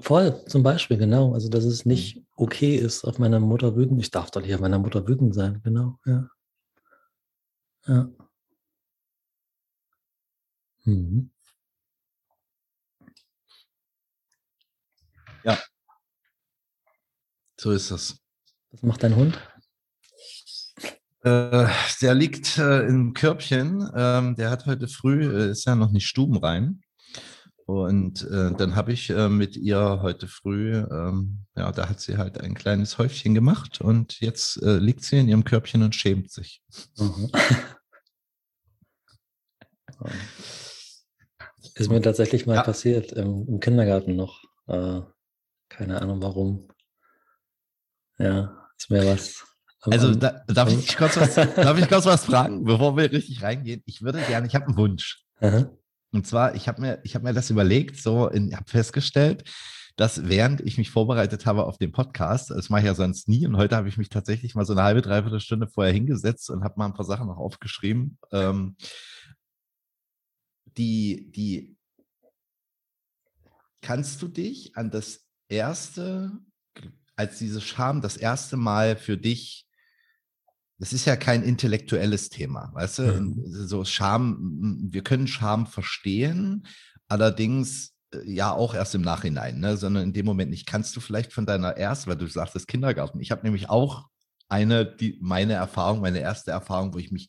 Voll, 0.00 0.44
zum 0.46 0.62
Beispiel, 0.62 0.96
genau. 0.98 1.34
Also, 1.34 1.48
dass 1.48 1.64
es 1.64 1.84
nicht 1.84 2.16
mhm. 2.16 2.26
okay 2.36 2.76
ist, 2.76 3.04
auf 3.04 3.18
meine 3.18 3.40
Mutter 3.40 3.76
wütend. 3.76 4.00
Ich 4.00 4.10
darf 4.10 4.30
doch 4.30 4.42
nicht 4.42 4.54
auf 4.54 4.60
meiner 4.60 4.78
Mutter 4.78 5.06
wütend 5.06 5.34
sein, 5.34 5.60
genau, 5.62 5.98
ja. 6.06 6.28
Ja. 7.86 8.08
Mhm. 10.84 11.30
Ja. 15.44 15.58
So 17.56 17.70
ist 17.72 17.90
das. 17.90 18.18
Was 18.70 18.82
macht 18.82 19.02
dein 19.02 19.16
Hund? 19.16 19.38
Äh, 21.24 21.68
der 22.00 22.14
liegt 22.14 22.58
äh, 22.58 22.84
im 22.86 23.14
Körbchen. 23.14 23.88
Ähm, 23.94 24.34
der 24.34 24.50
hat 24.50 24.66
heute 24.66 24.88
früh, 24.88 25.24
äh, 25.24 25.50
ist 25.50 25.64
ja 25.66 25.76
noch 25.76 25.92
nicht 25.92 26.06
stubenrein. 26.06 26.82
Und 27.64 28.28
äh, 28.28 28.52
dann 28.52 28.74
habe 28.74 28.92
ich 28.92 29.08
äh, 29.10 29.28
mit 29.28 29.56
ihr 29.56 30.00
heute 30.02 30.26
früh, 30.26 30.74
ähm, 30.74 31.46
ja, 31.56 31.70
da 31.70 31.88
hat 31.88 32.00
sie 32.00 32.18
halt 32.18 32.40
ein 32.40 32.54
kleines 32.54 32.98
Häufchen 32.98 33.34
gemacht 33.34 33.80
und 33.80 34.20
jetzt 34.20 34.60
äh, 34.62 34.78
liegt 34.78 35.04
sie 35.04 35.20
in 35.20 35.28
ihrem 35.28 35.44
Körbchen 35.44 35.84
und 35.84 35.94
schämt 35.94 36.32
sich. 36.32 36.60
Mhm. 36.98 37.30
Ist 41.76 41.88
mir 41.88 42.02
tatsächlich 42.02 42.46
mal 42.46 42.56
ja. 42.56 42.62
passiert 42.64 43.12
im, 43.12 43.46
im, 43.46 43.60
Kindergarten 43.60 44.16
noch. 44.16 44.42
keine 44.66 46.02
Ahnung 46.02 46.20
warum. 46.20 46.68
Ja, 48.18 48.68
ist 48.76 48.90
mir 48.90 49.06
was. 49.06 49.51
Also 49.82 50.14
da, 50.14 50.42
darf, 50.46 50.70
ich 50.70 50.96
kurz 50.96 51.16
was, 51.16 51.34
darf 51.34 51.78
ich 51.78 51.88
kurz 51.88 52.06
was 52.06 52.24
fragen, 52.24 52.64
bevor 52.64 52.96
wir 52.96 53.10
richtig 53.10 53.42
reingehen? 53.42 53.82
Ich 53.84 54.02
würde 54.02 54.20
gerne, 54.22 54.46
ich 54.46 54.54
habe 54.54 54.66
einen 54.66 54.76
Wunsch. 54.76 55.24
Aha. 55.40 55.70
Und 56.12 56.26
zwar, 56.26 56.54
ich 56.54 56.68
habe 56.68 56.80
mir, 56.80 57.00
ich 57.02 57.18
mir 57.18 57.32
das 57.32 57.50
überlegt, 57.50 57.96
so, 57.96 58.30
ich 58.30 58.54
habe 58.54 58.70
festgestellt, 58.70 59.44
dass 59.96 60.28
während 60.28 60.60
ich 60.60 60.78
mich 60.78 60.90
vorbereitet 60.90 61.46
habe 61.46 61.64
auf 61.64 61.78
den 61.78 61.90
Podcast, 61.90 62.50
das 62.50 62.70
mache 62.70 62.82
ich 62.82 62.86
ja 62.86 62.94
sonst 62.94 63.28
nie, 63.28 63.46
und 63.46 63.56
heute 63.56 63.76
habe 63.76 63.88
ich 63.88 63.98
mich 63.98 64.08
tatsächlich 64.08 64.54
mal 64.54 64.64
so 64.64 64.72
eine 64.72 64.82
halbe, 64.82 65.02
dreiviertel 65.02 65.40
Stunde 65.40 65.66
vorher 65.66 65.92
hingesetzt 65.92 66.48
und 66.50 66.64
habe 66.64 66.74
mal 66.76 66.86
ein 66.86 66.94
paar 66.94 67.04
Sachen 67.04 67.26
noch 67.26 67.38
aufgeschrieben, 67.38 68.18
ähm, 68.30 68.76
die, 70.76 71.30
die, 71.32 71.76
kannst 73.80 74.22
du 74.22 74.28
dich 74.28 74.76
an 74.76 74.90
das 74.90 75.26
erste 75.48 76.32
als 77.16 77.38
diese 77.38 77.60
Scham 77.60 78.00
das 78.00 78.16
erste 78.16 78.56
Mal 78.56 78.96
für 78.96 79.16
dich, 79.16 79.66
das 80.82 80.92
ist 80.92 81.04
ja 81.04 81.14
kein 81.14 81.44
intellektuelles 81.44 82.28
Thema, 82.28 82.72
weißt 82.74 82.98
du? 82.98 83.02
Mhm. 83.02 83.44
So 83.46 83.84
Scham, 83.84 84.88
wir 84.90 85.04
können 85.04 85.28
Scham 85.28 85.68
verstehen, 85.68 86.66
allerdings 87.06 87.92
äh, 88.12 88.28
ja 88.28 88.50
auch 88.50 88.74
erst 88.74 88.96
im 88.96 89.02
Nachhinein, 89.02 89.60
ne? 89.60 89.76
sondern 89.76 90.02
in 90.02 90.12
dem 90.12 90.26
Moment 90.26 90.50
nicht. 90.50 90.66
Kannst 90.66 90.96
du 90.96 91.00
vielleicht 91.00 91.32
von 91.32 91.46
deiner 91.46 91.76
ersten, 91.76 92.10
weil 92.10 92.16
du 92.16 92.26
sagst, 92.26 92.56
das 92.56 92.66
Kindergarten. 92.66 93.20
Ich 93.20 93.30
habe 93.30 93.44
nämlich 93.44 93.70
auch 93.70 94.08
eine, 94.48 94.84
die, 94.84 95.20
meine 95.22 95.52
Erfahrung, 95.52 96.00
meine 96.00 96.18
erste 96.18 96.50
Erfahrung, 96.50 96.94
wo 96.94 96.98
ich 96.98 97.12
mich 97.12 97.28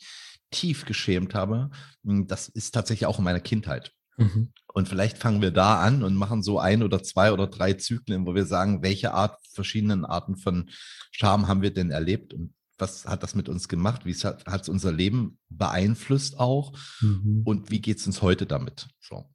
tief 0.50 0.86
geschämt 0.86 1.36
habe. 1.36 1.70
Hm, 2.04 2.26
das 2.26 2.50
ist 2.50 2.72
tatsächlich 2.72 3.06
auch 3.06 3.20
in 3.20 3.24
meiner 3.24 3.40
Kindheit. 3.40 3.92
Mhm. 4.18 4.52
Und 4.74 4.90
vielleicht 4.90 5.20
fangen 5.20 5.44
wir 5.44 5.52
da 5.52 5.80
an 5.80 6.02
und 6.02 6.16
machen 6.16 6.42
so 6.42 6.58
ein 6.58 6.82
oder 6.82 7.04
zwei 7.04 7.32
oder 7.32 7.46
drei 7.46 7.74
Zyklen, 7.74 8.26
wo 8.26 8.34
wir 8.34 8.48
sagen, 8.48 8.82
welche 8.82 9.14
Art, 9.14 9.38
verschiedenen 9.54 10.06
Arten 10.06 10.38
von 10.38 10.72
Scham 11.12 11.48
haben 11.48 11.62
wir 11.62 11.72
denn 11.72 11.92
erlebt 11.92 12.34
und 12.34 12.56
was 12.78 13.06
hat 13.06 13.24
das 13.24 13.36
mit 13.36 13.50
uns 13.50 13.68
gemacht? 13.68 14.06
Wie 14.06 14.14
hat 14.14 14.62
es 14.62 14.70
unser 14.70 14.92
Leben 14.92 15.40
beeinflusst 15.50 16.40
auch? 16.40 16.78
Mhm. 17.02 17.42
Und 17.46 17.72
wie 17.72 17.82
geht 17.82 17.98
es 17.98 18.08
uns 18.08 18.22
heute 18.22 18.46
damit? 18.46 18.88
So. 19.00 19.30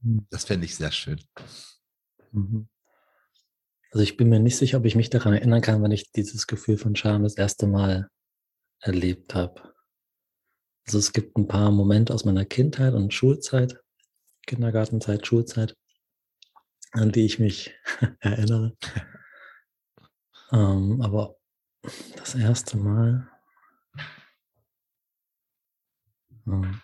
Mhm. 0.00 0.26
Das 0.30 0.44
fände 0.44 0.66
ich 0.66 0.76
sehr 0.76 0.92
schön. 0.92 1.20
Mhm. 2.32 2.68
Also 3.90 4.02
ich 4.02 4.16
bin 4.16 4.28
mir 4.28 4.40
nicht 4.40 4.56
sicher, 4.56 4.78
ob 4.78 4.84
ich 4.84 4.96
mich 4.96 5.10
daran 5.10 5.32
erinnern 5.32 5.62
kann, 5.62 5.82
wenn 5.82 5.92
ich 5.92 6.12
dieses 6.12 6.46
Gefühl 6.46 6.76
von 6.76 6.96
Scham 6.96 7.22
das 7.22 7.36
erste 7.36 7.66
Mal 7.66 8.08
erlebt 8.80 9.34
habe. 9.34 9.74
Also 10.86 10.98
es 10.98 11.12
gibt 11.12 11.36
ein 11.36 11.48
paar 11.48 11.70
Momente 11.70 12.14
aus 12.14 12.24
meiner 12.24 12.44
Kindheit 12.44 12.94
und 12.94 13.12
Schulzeit, 13.12 13.80
Kindergartenzeit, 14.46 15.26
Schulzeit, 15.26 15.74
an 16.92 17.10
die 17.10 17.24
ich 17.24 17.38
mich 17.38 17.74
erinnere. 18.20 18.76
Ähm, 20.52 21.02
aber 21.02 21.34
das 22.16 22.34
erste 22.34 22.76
Mal. 22.76 23.28
Ähm, 26.46 26.80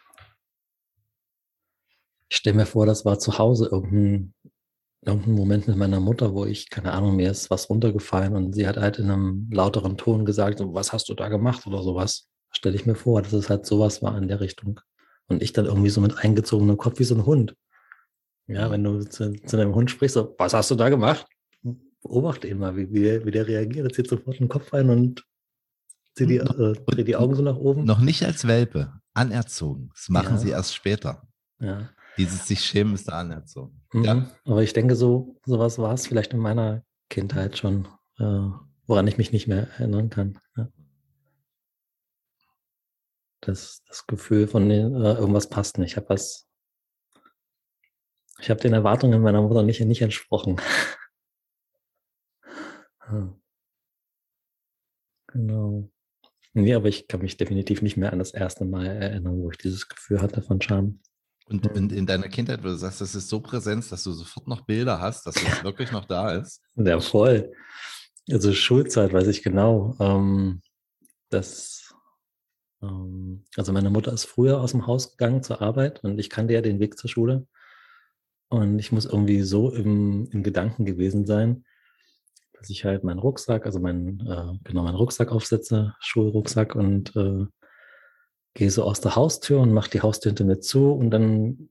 ich 2.28 2.36
stelle 2.36 2.56
mir 2.56 2.66
vor, 2.66 2.86
das 2.86 3.04
war 3.04 3.18
zu 3.18 3.38
Hause 3.38 3.68
irgendein, 3.70 4.34
irgendein 5.02 5.34
Moment 5.34 5.68
mit 5.68 5.76
meiner 5.76 6.00
Mutter, 6.00 6.34
wo 6.34 6.46
ich, 6.46 6.70
keine 6.70 6.92
Ahnung, 6.92 7.16
mir 7.16 7.30
ist 7.30 7.50
was 7.50 7.68
runtergefallen 7.68 8.36
und 8.36 8.54
sie 8.54 8.66
hat 8.66 8.76
halt 8.76 8.98
in 8.98 9.10
einem 9.10 9.48
lauteren 9.52 9.96
Ton 9.96 10.24
gesagt, 10.24 10.60
was 10.60 10.92
hast 10.92 11.08
du 11.08 11.14
da 11.14 11.28
gemacht 11.28 11.66
oder 11.66 11.82
sowas 11.82 12.28
stelle 12.50 12.76
ich 12.76 12.86
mir 12.86 12.94
vor, 12.94 13.22
dass 13.22 13.32
es 13.32 13.50
halt 13.50 13.66
sowas 13.66 14.02
war 14.02 14.16
in 14.16 14.28
der 14.28 14.40
Richtung. 14.40 14.80
Und 15.28 15.42
ich 15.42 15.52
dann 15.52 15.66
irgendwie 15.66 15.90
so 15.90 16.00
mit 16.00 16.18
eingezogenem 16.18 16.76
Kopf 16.76 16.98
wie 16.98 17.04
so 17.04 17.14
ein 17.14 17.26
Hund. 17.26 17.56
Ja, 18.46 18.70
wenn 18.70 18.84
du 18.84 19.00
zu, 19.04 19.32
zu 19.32 19.56
deinem 19.56 19.74
Hund 19.74 19.90
sprichst, 19.90 20.14
so, 20.14 20.34
was 20.38 20.52
hast 20.52 20.70
du 20.70 20.74
da 20.74 20.88
gemacht? 20.88 21.26
Beobachte 22.02 22.48
ihn 22.48 22.58
mal, 22.58 22.76
wie, 22.76 22.92
wie, 22.92 23.24
wie 23.24 23.30
der 23.30 23.46
reagiert. 23.46 23.94
Zieht 23.94 24.08
sofort 24.08 24.38
den 24.38 24.48
Kopf 24.48 24.72
ein 24.74 24.90
und 24.90 25.24
zieht 26.16 26.30
die, 26.30 26.36
äh, 26.36 26.74
dreht 26.86 27.08
die 27.08 27.16
Augen 27.16 27.34
so 27.34 27.42
nach 27.42 27.56
oben. 27.56 27.84
Noch 27.84 28.00
nicht 28.00 28.24
als 28.24 28.46
Welpe, 28.46 28.92
anerzogen. 29.14 29.90
Das 29.94 30.08
machen 30.08 30.34
ja. 30.34 30.38
sie 30.38 30.50
erst 30.50 30.74
später. 30.74 31.26
Ja. 31.60 31.90
Dieses 32.18 32.46
sich 32.46 32.60
schämen 32.60 32.94
ist 32.94 33.08
da 33.08 33.20
anerzogen. 33.20 33.82
Mhm. 33.92 34.04
Ja. 34.04 34.30
Aber 34.44 34.62
ich 34.62 34.72
denke, 34.72 34.96
so 34.96 35.40
sowas 35.46 35.78
war 35.78 35.94
es 35.94 36.06
vielleicht 36.06 36.32
in 36.32 36.40
meiner 36.40 36.82
Kindheit 37.08 37.56
schon, 37.56 37.86
äh, 38.18 38.48
woran 38.86 39.06
ich 39.06 39.16
mich 39.16 39.32
nicht 39.32 39.46
mehr 39.46 39.68
erinnern 39.78 40.10
kann. 40.10 40.38
Ja 40.56 40.68
das, 43.42 43.82
das 43.88 44.06
Gefühl 44.06 44.48
von 44.48 44.70
äh, 44.70 44.80
irgendwas 44.80 45.48
passt 45.48 45.78
nicht. 45.78 45.92
Ich 45.92 45.96
habe 45.96 46.08
was, 46.08 46.48
ich 48.40 48.48
habe 48.50 48.60
den 48.60 48.72
Erwartungen 48.72 49.20
meiner 49.20 49.42
Mutter 49.42 49.62
nicht, 49.62 49.80
nicht 49.80 50.02
entsprochen. 50.02 50.60
Genau. 55.28 55.90
Nee, 56.54 56.74
aber 56.74 56.88
ich 56.88 57.08
kann 57.08 57.22
mich 57.22 57.36
definitiv 57.36 57.80
nicht 57.80 57.96
mehr 57.96 58.12
an 58.12 58.18
das 58.18 58.34
erste 58.34 58.64
Mal 58.64 58.86
erinnern, 58.86 59.38
wo 59.38 59.50
ich 59.50 59.56
dieses 59.56 59.88
Gefühl 59.88 60.20
hatte 60.20 60.42
von 60.42 60.60
Scham. 60.60 61.00
Und 61.46 61.66
in, 61.66 61.90
in, 61.90 62.06
deiner 62.06 62.28
Kindheit, 62.28 62.60
wo 62.60 62.68
du 62.68 62.76
sagst, 62.76 63.00
das 63.00 63.14
ist 63.14 63.28
so 63.28 63.40
präsent, 63.40 63.90
dass 63.90 64.04
du 64.04 64.12
sofort 64.12 64.46
noch 64.46 64.62
Bilder 64.62 65.00
hast, 65.00 65.26
dass 65.26 65.36
es 65.36 65.64
wirklich 65.64 65.90
noch 65.90 66.04
da 66.04 66.32
ist. 66.32 66.62
Ja, 66.76 67.00
voll. 67.00 67.52
Also 68.30 68.52
Schulzeit 68.52 69.12
weiß 69.12 69.26
ich 69.26 69.42
genau. 69.42 69.96
Ähm, 69.98 70.62
dass, 71.30 71.94
ähm, 72.82 73.44
also 73.56 73.72
meine 73.72 73.90
Mutter 73.90 74.12
ist 74.12 74.26
früher 74.26 74.60
aus 74.60 74.72
dem 74.72 74.86
Haus 74.86 75.16
gegangen 75.16 75.42
zur 75.42 75.62
Arbeit 75.62 76.04
und 76.04 76.18
ich 76.18 76.30
kannte 76.30 76.54
ja 76.54 76.60
den 76.60 76.80
Weg 76.80 76.98
zur 76.98 77.10
Schule. 77.10 77.46
Und 78.48 78.78
ich 78.78 78.92
muss 78.92 79.06
irgendwie 79.06 79.42
so 79.42 79.72
im, 79.72 80.28
im 80.30 80.42
Gedanken 80.42 80.84
gewesen 80.84 81.24
sein, 81.26 81.64
dass 82.62 82.70
ich 82.70 82.84
halt 82.84 83.02
meinen 83.02 83.18
Rucksack, 83.18 83.66
also 83.66 83.80
meinen, 83.80 84.20
äh, 84.20 84.58
genau 84.64 84.84
meinen 84.84 84.94
Rucksack 84.94 85.32
aufsetze, 85.32 85.94
Schulrucksack 85.98 86.76
und 86.76 87.14
äh, 87.16 87.46
gehe 88.54 88.70
so 88.70 88.84
aus 88.84 89.00
der 89.00 89.16
Haustür 89.16 89.60
und 89.60 89.72
mache 89.72 89.90
die 89.90 90.00
Haustür 90.00 90.30
hinter 90.30 90.44
mir 90.44 90.60
zu 90.60 90.92
und 90.92 91.10
dann 91.10 91.70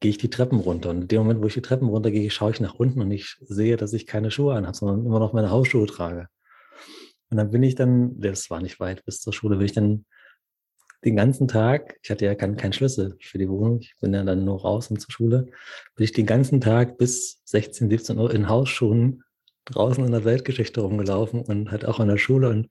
gehe 0.00 0.10
ich 0.10 0.18
die 0.18 0.30
Treppen 0.30 0.58
runter. 0.58 0.88
Und 0.90 1.02
in 1.02 1.08
dem 1.08 1.18
Moment, 1.22 1.42
wo 1.42 1.46
ich 1.46 1.54
die 1.54 1.60
Treppen 1.60 1.88
runtergehe, 1.88 2.30
schaue 2.30 2.52
ich 2.52 2.60
nach 2.60 2.74
unten 2.74 3.02
und 3.02 3.10
ich 3.10 3.36
sehe, 3.40 3.76
dass 3.76 3.92
ich 3.92 4.06
keine 4.06 4.30
Schuhe 4.30 4.54
anhabe, 4.54 4.76
sondern 4.76 5.04
immer 5.04 5.18
noch 5.18 5.34
meine 5.34 5.50
Hausschuhe 5.50 5.86
trage. 5.86 6.28
Und 7.28 7.36
dann 7.36 7.50
bin 7.50 7.62
ich 7.62 7.74
dann, 7.74 8.18
das 8.18 8.48
war 8.48 8.62
nicht 8.62 8.80
weit 8.80 9.04
bis 9.04 9.20
zur 9.20 9.34
Schule, 9.34 9.56
bin 9.56 9.66
ich 9.66 9.72
dann 9.72 10.06
den 11.04 11.16
ganzen 11.16 11.46
Tag, 11.46 11.98
ich 12.02 12.10
hatte 12.10 12.24
ja 12.24 12.34
keinen 12.34 12.56
kein 12.56 12.72
Schlüssel 12.72 13.16
für 13.20 13.38
die 13.38 13.48
Wohnung, 13.48 13.80
ich 13.80 13.94
bin 14.00 14.14
ja 14.14 14.24
dann 14.24 14.44
nur 14.44 14.62
raus 14.62 14.90
und 14.90 15.00
zur 15.00 15.12
Schule, 15.12 15.46
bin 15.94 16.04
ich 16.04 16.12
den 16.12 16.26
ganzen 16.26 16.62
Tag 16.62 16.96
bis 16.96 17.42
16, 17.44 17.90
17 17.90 18.18
Uhr 18.18 18.32
in 18.34 18.48
Hausschuhen 18.48 19.22
draußen 19.72 20.04
in 20.04 20.12
der 20.12 20.24
Weltgeschichte 20.24 20.80
rumgelaufen 20.80 21.42
und 21.42 21.70
halt 21.70 21.84
auch 21.84 22.00
in 22.00 22.08
der 22.08 22.18
Schule 22.18 22.48
und 22.48 22.68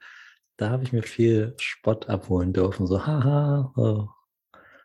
da 0.58 0.70
habe 0.70 0.84
ich 0.84 0.92
mir 0.92 1.04
viel 1.04 1.56
Spott 1.58 2.10
abholen 2.10 2.52
dürfen. 2.52 2.86
So, 2.86 3.06
haha, 3.06 3.72
oh, 3.78 4.10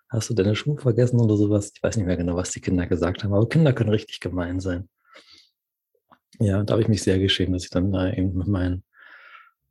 hast 0.09 0.31
du 0.31 0.35
deine 0.35 0.55
Schuhe 0.55 0.79
vergessen 0.79 1.21
oder 1.21 1.37
sowas? 1.37 1.73
Ich 1.75 1.83
weiß 1.83 1.97
nicht 1.97 2.07
mehr 2.07 2.17
genau, 2.17 2.37
was 2.37 2.51
die 2.51 2.61
Kinder 2.61 2.87
gesagt 2.87 3.25
haben, 3.25 3.35
aber 3.35 3.49
Kinder 3.49 3.73
können 3.73 3.91
richtig 3.91 4.21
gemein 4.21 4.61
sein. 4.61 4.89
Ja, 6.39 6.63
da 6.63 6.73
habe 6.73 6.83
ich 6.83 6.89
mich 6.89 7.03
sehr 7.03 7.19
geschämt, 7.19 7.55
dass 7.55 7.65
ich 7.65 7.71
dann 7.71 7.93
da 7.93 8.11
eben 8.13 8.35
mit 8.35 8.49
meinen 8.49 8.85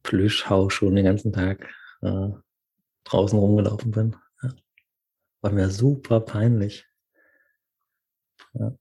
Plüschhausschuhen 0.04 0.96
den 0.96 1.06
ganzen 1.06 1.32
Tag 1.34 1.70
äh, 2.02 2.30
draußen 3.06 3.40
rumgelaufen 3.40 3.92
bin. 3.92 4.16
Ja. 4.42 4.50
War 5.42 5.52
mir 5.52 5.70
super 5.70 6.20
peinlich. 6.20 6.86
Ja. 8.54 8.76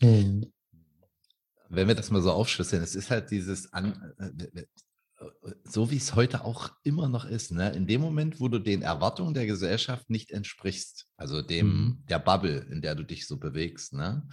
Hm 0.00 0.52
wenn 1.68 1.88
wir 1.88 1.94
das 1.94 2.10
mal 2.10 2.22
so 2.22 2.32
aufschlüsseln, 2.32 2.82
es 2.82 2.94
ist 2.94 3.10
halt 3.10 3.30
dieses, 3.30 3.72
an, 3.72 4.14
äh, 4.18 4.64
so 5.64 5.90
wie 5.90 5.96
es 5.96 6.14
heute 6.14 6.44
auch 6.44 6.70
immer 6.82 7.08
noch 7.08 7.24
ist, 7.24 7.50
ne? 7.50 7.70
in 7.72 7.86
dem 7.86 8.00
Moment, 8.00 8.40
wo 8.40 8.48
du 8.48 8.58
den 8.58 8.82
Erwartungen 8.82 9.34
der 9.34 9.46
Gesellschaft 9.46 10.08
nicht 10.10 10.30
entsprichst, 10.30 11.06
also 11.16 11.42
dem, 11.42 11.66
mhm. 11.66 12.04
der 12.08 12.18
Bubble, 12.18 12.60
in 12.70 12.80
der 12.80 12.94
du 12.94 13.04
dich 13.04 13.26
so 13.26 13.38
bewegst, 13.38 13.92
ne? 13.92 14.26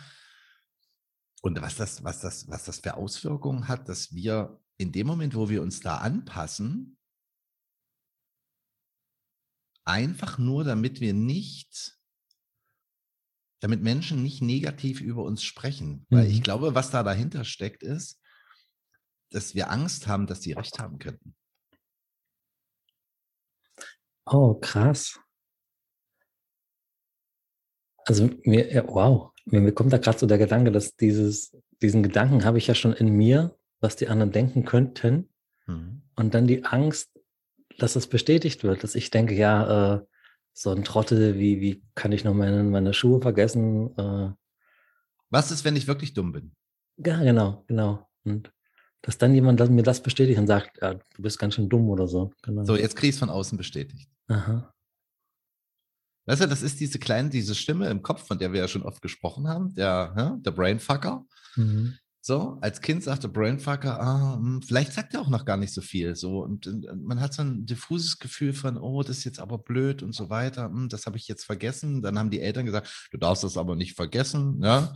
und 1.42 1.62
was 1.62 1.76
das, 1.76 2.04
was, 2.04 2.22
das, 2.22 2.48
was 2.48 2.66
das 2.66 2.80
für 2.80 2.96
Auswirkungen 2.96 3.68
hat, 3.68 3.90
dass 3.90 4.14
wir 4.14 4.60
in 4.78 4.92
dem 4.92 5.08
Moment, 5.08 5.36
wo 5.36 5.50
wir 5.50 5.62
uns 5.62 5.80
da 5.80 5.98
anpassen, 5.98 6.98
einfach 9.84 10.38
nur, 10.38 10.64
damit 10.64 11.02
wir 11.02 11.14
nicht 11.14 11.98
damit 13.66 13.82
Menschen 13.82 14.22
nicht 14.22 14.44
negativ 14.44 15.02
über 15.02 15.24
uns 15.24 15.42
sprechen. 15.44 16.06
Weil 16.12 16.28
ich 16.28 16.38
mhm. 16.38 16.44
glaube, 16.44 16.76
was 16.76 16.92
da 16.92 17.02
dahinter 17.02 17.44
steckt, 17.44 17.82
ist, 17.82 18.22
dass 19.32 19.56
wir 19.56 19.72
Angst 19.72 20.06
haben, 20.06 20.28
dass 20.28 20.44
sie 20.44 20.54
recht 20.54 20.78
haben 20.78 21.00
könnten. 21.00 21.36
Oh, 24.28 24.54
krass. 24.54 25.20
Also 28.06 28.30
mir, 28.44 28.86
wow, 28.88 29.32
mir, 29.46 29.62
mir 29.62 29.72
kommt 29.72 29.92
da 29.92 29.98
gerade 29.98 30.20
so 30.20 30.28
der 30.28 30.38
Gedanke, 30.38 30.72
dass 30.72 30.96
dieses, 30.96 31.58
diesen 31.82 32.04
Gedanken 32.04 32.46
habe 32.46 32.60
ich 32.60 32.68
ja 32.68 32.76
schon 32.76 32.94
in 32.94 33.10
mir, 33.18 33.58
was 33.80 33.96
die 33.96 34.10
anderen 34.10 34.32
denken 34.32 34.64
könnten. 34.64 35.34
Mhm. 35.66 36.04
Und 36.16 36.36
dann 36.36 36.46
die 36.46 36.66
Angst, 36.66 37.10
dass 37.80 37.94
das 37.94 38.06
bestätigt 38.06 38.64
wird, 38.64 38.84
dass 38.84 38.94
ich 38.94 39.10
denke, 39.10 39.34
ja, 39.34 39.96
äh, 39.96 40.06
so 40.58 40.72
ein 40.72 40.86
Trottel, 40.86 41.38
wie, 41.38 41.60
wie 41.60 41.84
kann 41.96 42.14
ich 42.14 42.24
noch 42.24 42.34
meine, 42.34 42.64
meine 42.64 42.94
Schuhe 42.94 43.22
vergessen? 43.22 43.96
Äh, 43.98 44.32
Was 45.30 45.52
ist, 45.52 45.66
wenn 45.66 45.76
ich 45.76 45.86
wirklich 45.86 46.14
dumm 46.14 46.32
bin? 46.32 46.54
Ja, 46.98 47.22
genau, 47.22 47.66
genau. 47.68 48.08
Und 48.24 48.52
dass 49.02 49.18
dann 49.18 49.36
jemand 49.36 49.70
mir 49.70 49.84
das 49.84 50.02
bestätigt 50.02 50.40
und 50.40 50.48
sagt, 50.48 50.82
ja, 50.82 50.94
du 50.94 51.22
bist 51.22 51.38
ganz 51.38 51.56
schön 51.56 51.70
dumm 51.70 51.90
oder 51.90 52.08
so. 52.08 52.32
Genau. 52.42 52.64
So, 52.64 52.78
jetzt 52.78 52.96
krieg 52.96 53.10
ich 53.10 53.16
es 53.16 53.20
von 53.20 53.30
außen 53.30 53.58
bestätigt. 53.58 54.10
Aha. 54.28 54.74
Weißt 56.26 56.42
du, 56.42 56.48
das 56.48 56.64
ist 56.64 56.80
diese 56.80 57.00
kleine, 57.00 57.30
diese 57.30 57.54
Stimme 57.54 57.90
im 57.90 58.02
Kopf, 58.02 58.26
von 58.26 58.40
der 58.40 58.52
wir 58.54 58.62
ja 58.62 58.68
schon 58.68 58.82
oft 58.82 59.02
gesprochen 59.02 59.48
haben, 59.48 59.76
der, 59.76 60.14
ja, 60.18 60.38
der 60.40 60.52
Brainfucker. 60.52 61.26
Mhm. 61.56 61.98
So, 62.28 62.58
als 62.60 62.82
Kind 62.82 63.04
sagte 63.04 63.30
Brainfucker, 63.30 64.02
ah, 64.02 64.34
hm, 64.34 64.60
vielleicht 64.64 64.94
sagt 64.94 65.14
er 65.14 65.22
auch 65.22 65.28
noch 65.28 65.46
gar 65.46 65.58
nicht 65.58 65.72
so 65.72 65.82
viel. 65.82 66.16
So, 66.16 66.40
und, 66.40 66.66
und, 66.66 67.06
man 67.06 67.22
hat 67.22 67.36
so 67.36 67.44
ein 67.44 67.68
diffuses 67.68 68.18
Gefühl 68.18 68.52
von, 68.54 68.80
oh, 68.80 69.04
das 69.04 69.20
ist 69.20 69.26
jetzt 69.26 69.40
aber 69.40 69.60
blöd 69.60 70.02
und 70.02 70.16
so 70.16 70.28
weiter. 70.32 70.66
Hm, 70.66 70.90
das 70.90 71.06
habe 71.06 71.18
ich 71.18 71.28
jetzt 71.28 71.44
vergessen. 71.44 72.02
Dann 72.02 72.18
haben 72.18 72.32
die 72.32 72.42
Eltern 72.42 72.66
gesagt, 72.66 73.10
du 73.12 73.20
darfst 73.20 73.44
das 73.44 73.58
aber 73.58 73.76
nicht 73.76 73.94
vergessen. 73.94 74.60
Ja, 74.64 74.92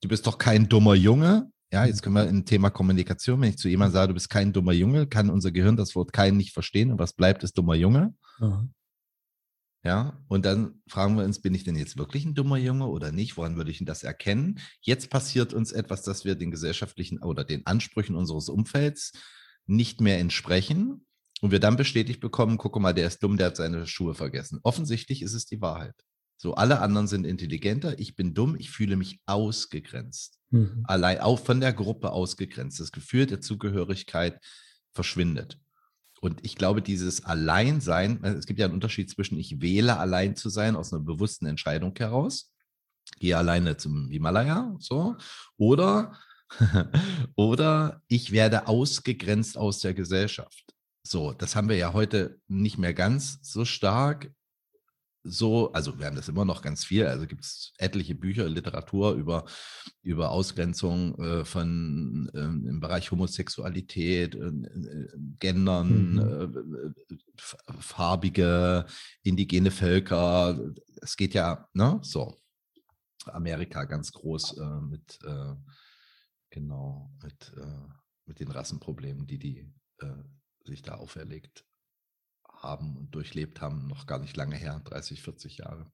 du 0.00 0.08
bist 0.08 0.26
doch 0.26 0.38
kein 0.38 0.70
dummer 0.70 0.94
Junge. 0.94 1.50
Ja, 1.70 1.84
jetzt 1.84 2.02
können 2.02 2.14
wir 2.14 2.26
in 2.26 2.46
Thema 2.46 2.70
Kommunikation, 2.70 3.42
wenn 3.42 3.50
ich 3.50 3.58
zu 3.58 3.68
jemandem 3.68 3.92
sage, 3.92 4.08
du 4.08 4.14
bist 4.14 4.30
kein 4.30 4.50
dummer 4.50 4.72
Junge, 4.72 5.06
kann 5.06 5.28
unser 5.28 5.50
Gehirn 5.50 5.76
das 5.76 5.94
Wort 5.94 6.14
kein 6.14 6.38
nicht 6.38 6.54
verstehen 6.54 6.92
und 6.92 6.98
was 6.98 7.12
bleibt, 7.12 7.44
ist 7.44 7.58
dummer 7.58 7.74
Junge. 7.74 8.14
Mhm. 8.38 8.72
Ja, 9.82 10.22
und 10.28 10.44
dann 10.44 10.82
fragen 10.88 11.16
wir 11.16 11.24
uns, 11.24 11.40
bin 11.40 11.54
ich 11.54 11.64
denn 11.64 11.76
jetzt 11.76 11.96
wirklich 11.96 12.26
ein 12.26 12.34
dummer 12.34 12.58
Junge 12.58 12.86
oder 12.86 13.12
nicht? 13.12 13.38
Woran 13.38 13.56
würde 13.56 13.70
ich 13.70 13.78
denn 13.78 13.86
das 13.86 14.02
erkennen? 14.02 14.60
Jetzt 14.82 15.08
passiert 15.08 15.54
uns 15.54 15.72
etwas, 15.72 16.02
dass 16.02 16.26
wir 16.26 16.34
den 16.34 16.50
gesellschaftlichen 16.50 17.22
oder 17.22 17.44
den 17.44 17.64
Ansprüchen 17.64 18.14
unseres 18.14 18.50
Umfelds 18.50 19.12
nicht 19.66 20.02
mehr 20.02 20.18
entsprechen 20.18 21.06
und 21.40 21.50
wir 21.50 21.60
dann 21.60 21.76
bestätigt 21.76 22.20
bekommen, 22.20 22.58
guck 22.58 22.78
mal, 22.78 22.92
der 22.92 23.06
ist 23.06 23.22
dumm, 23.22 23.38
der 23.38 23.46
hat 23.46 23.56
seine 23.56 23.86
Schuhe 23.86 24.14
vergessen. 24.14 24.60
Offensichtlich 24.64 25.22
ist 25.22 25.32
es 25.32 25.46
die 25.46 25.62
Wahrheit. 25.62 25.94
So, 26.36 26.54
alle 26.54 26.80
anderen 26.80 27.06
sind 27.06 27.24
intelligenter, 27.24 27.98
ich 27.98 28.16
bin 28.16 28.34
dumm, 28.34 28.56
ich 28.58 28.70
fühle 28.70 28.96
mich 28.96 29.20
ausgegrenzt. 29.26 30.38
Mhm. 30.50 30.84
Allein 30.84 31.20
auch 31.20 31.38
von 31.38 31.60
der 31.60 31.72
Gruppe 31.72 32.12
ausgegrenzt. 32.12 32.80
Das 32.80 32.92
Gefühl 32.92 33.26
der 33.26 33.40
Zugehörigkeit 33.40 34.40
verschwindet. 34.92 35.58
Und 36.20 36.44
ich 36.44 36.54
glaube, 36.54 36.82
dieses 36.82 37.24
Alleinsein, 37.24 38.22
äh, 38.22 38.32
es 38.32 38.46
gibt 38.46 38.60
ja 38.60 38.66
einen 38.66 38.74
Unterschied 38.74 39.10
zwischen 39.10 39.38
ich 39.38 39.60
wähle 39.60 39.98
allein 39.98 40.36
zu 40.36 40.50
sein 40.50 40.76
aus 40.76 40.92
einer 40.92 41.02
bewussten 41.02 41.46
Entscheidung 41.46 41.94
heraus, 41.96 42.52
gehe 43.18 43.36
alleine 43.36 43.76
zum 43.76 44.08
Himalaya, 44.10 44.76
so, 44.78 45.16
oder, 45.56 46.18
oder 47.36 48.02
ich 48.08 48.32
werde 48.32 48.68
ausgegrenzt 48.68 49.56
aus 49.56 49.80
der 49.80 49.94
Gesellschaft. 49.94 50.74
So, 51.02 51.32
das 51.32 51.56
haben 51.56 51.68
wir 51.68 51.76
ja 51.76 51.94
heute 51.94 52.38
nicht 52.46 52.76
mehr 52.76 52.92
ganz 52.92 53.38
so 53.42 53.64
stark 53.64 54.30
so, 55.22 55.72
also 55.72 55.98
wir 55.98 56.06
haben 56.06 56.16
das 56.16 56.28
immer 56.28 56.44
noch 56.44 56.62
ganz 56.62 56.84
viel, 56.84 57.06
also 57.06 57.26
gibt 57.26 57.44
es 57.44 57.72
etliche 57.78 58.14
Bücher, 58.14 58.48
Literatur 58.48 59.12
über, 59.12 59.44
über 60.02 60.30
Ausgrenzung 60.30 61.14
äh, 61.18 61.44
von 61.44 62.30
ähm, 62.34 62.66
im 62.66 62.80
Bereich 62.80 63.10
Homosexualität, 63.10 64.34
äh, 64.34 64.48
äh 64.48 65.08
Gendern, 65.38 66.12
mhm. 66.14 66.88
äh, 67.06 67.80
farbige, 67.80 68.86
indigene 69.22 69.70
Völker. 69.70 70.58
Es 71.02 71.16
geht 71.16 71.34
ja, 71.34 71.68
ne, 71.74 71.98
so. 72.02 72.36
Amerika 73.26 73.84
ganz 73.84 74.12
groß 74.12 74.56
äh, 74.56 74.80
mit, 74.80 75.18
äh, 75.24 75.54
genau, 76.48 77.12
mit, 77.22 77.52
mit 78.24 78.40
den 78.40 78.50
Rassenproblemen, 78.50 79.26
die 79.26 79.38
die 79.38 79.72
sich 80.64 80.80
da 80.80 80.94
auferlegt 80.94 81.66
haben 82.62 82.96
und 82.96 83.14
durchlebt 83.14 83.60
haben, 83.60 83.86
noch 83.86 84.06
gar 84.06 84.18
nicht 84.18 84.36
lange 84.36 84.56
her, 84.56 84.80
30, 84.84 85.22
40 85.22 85.58
Jahre. 85.58 85.90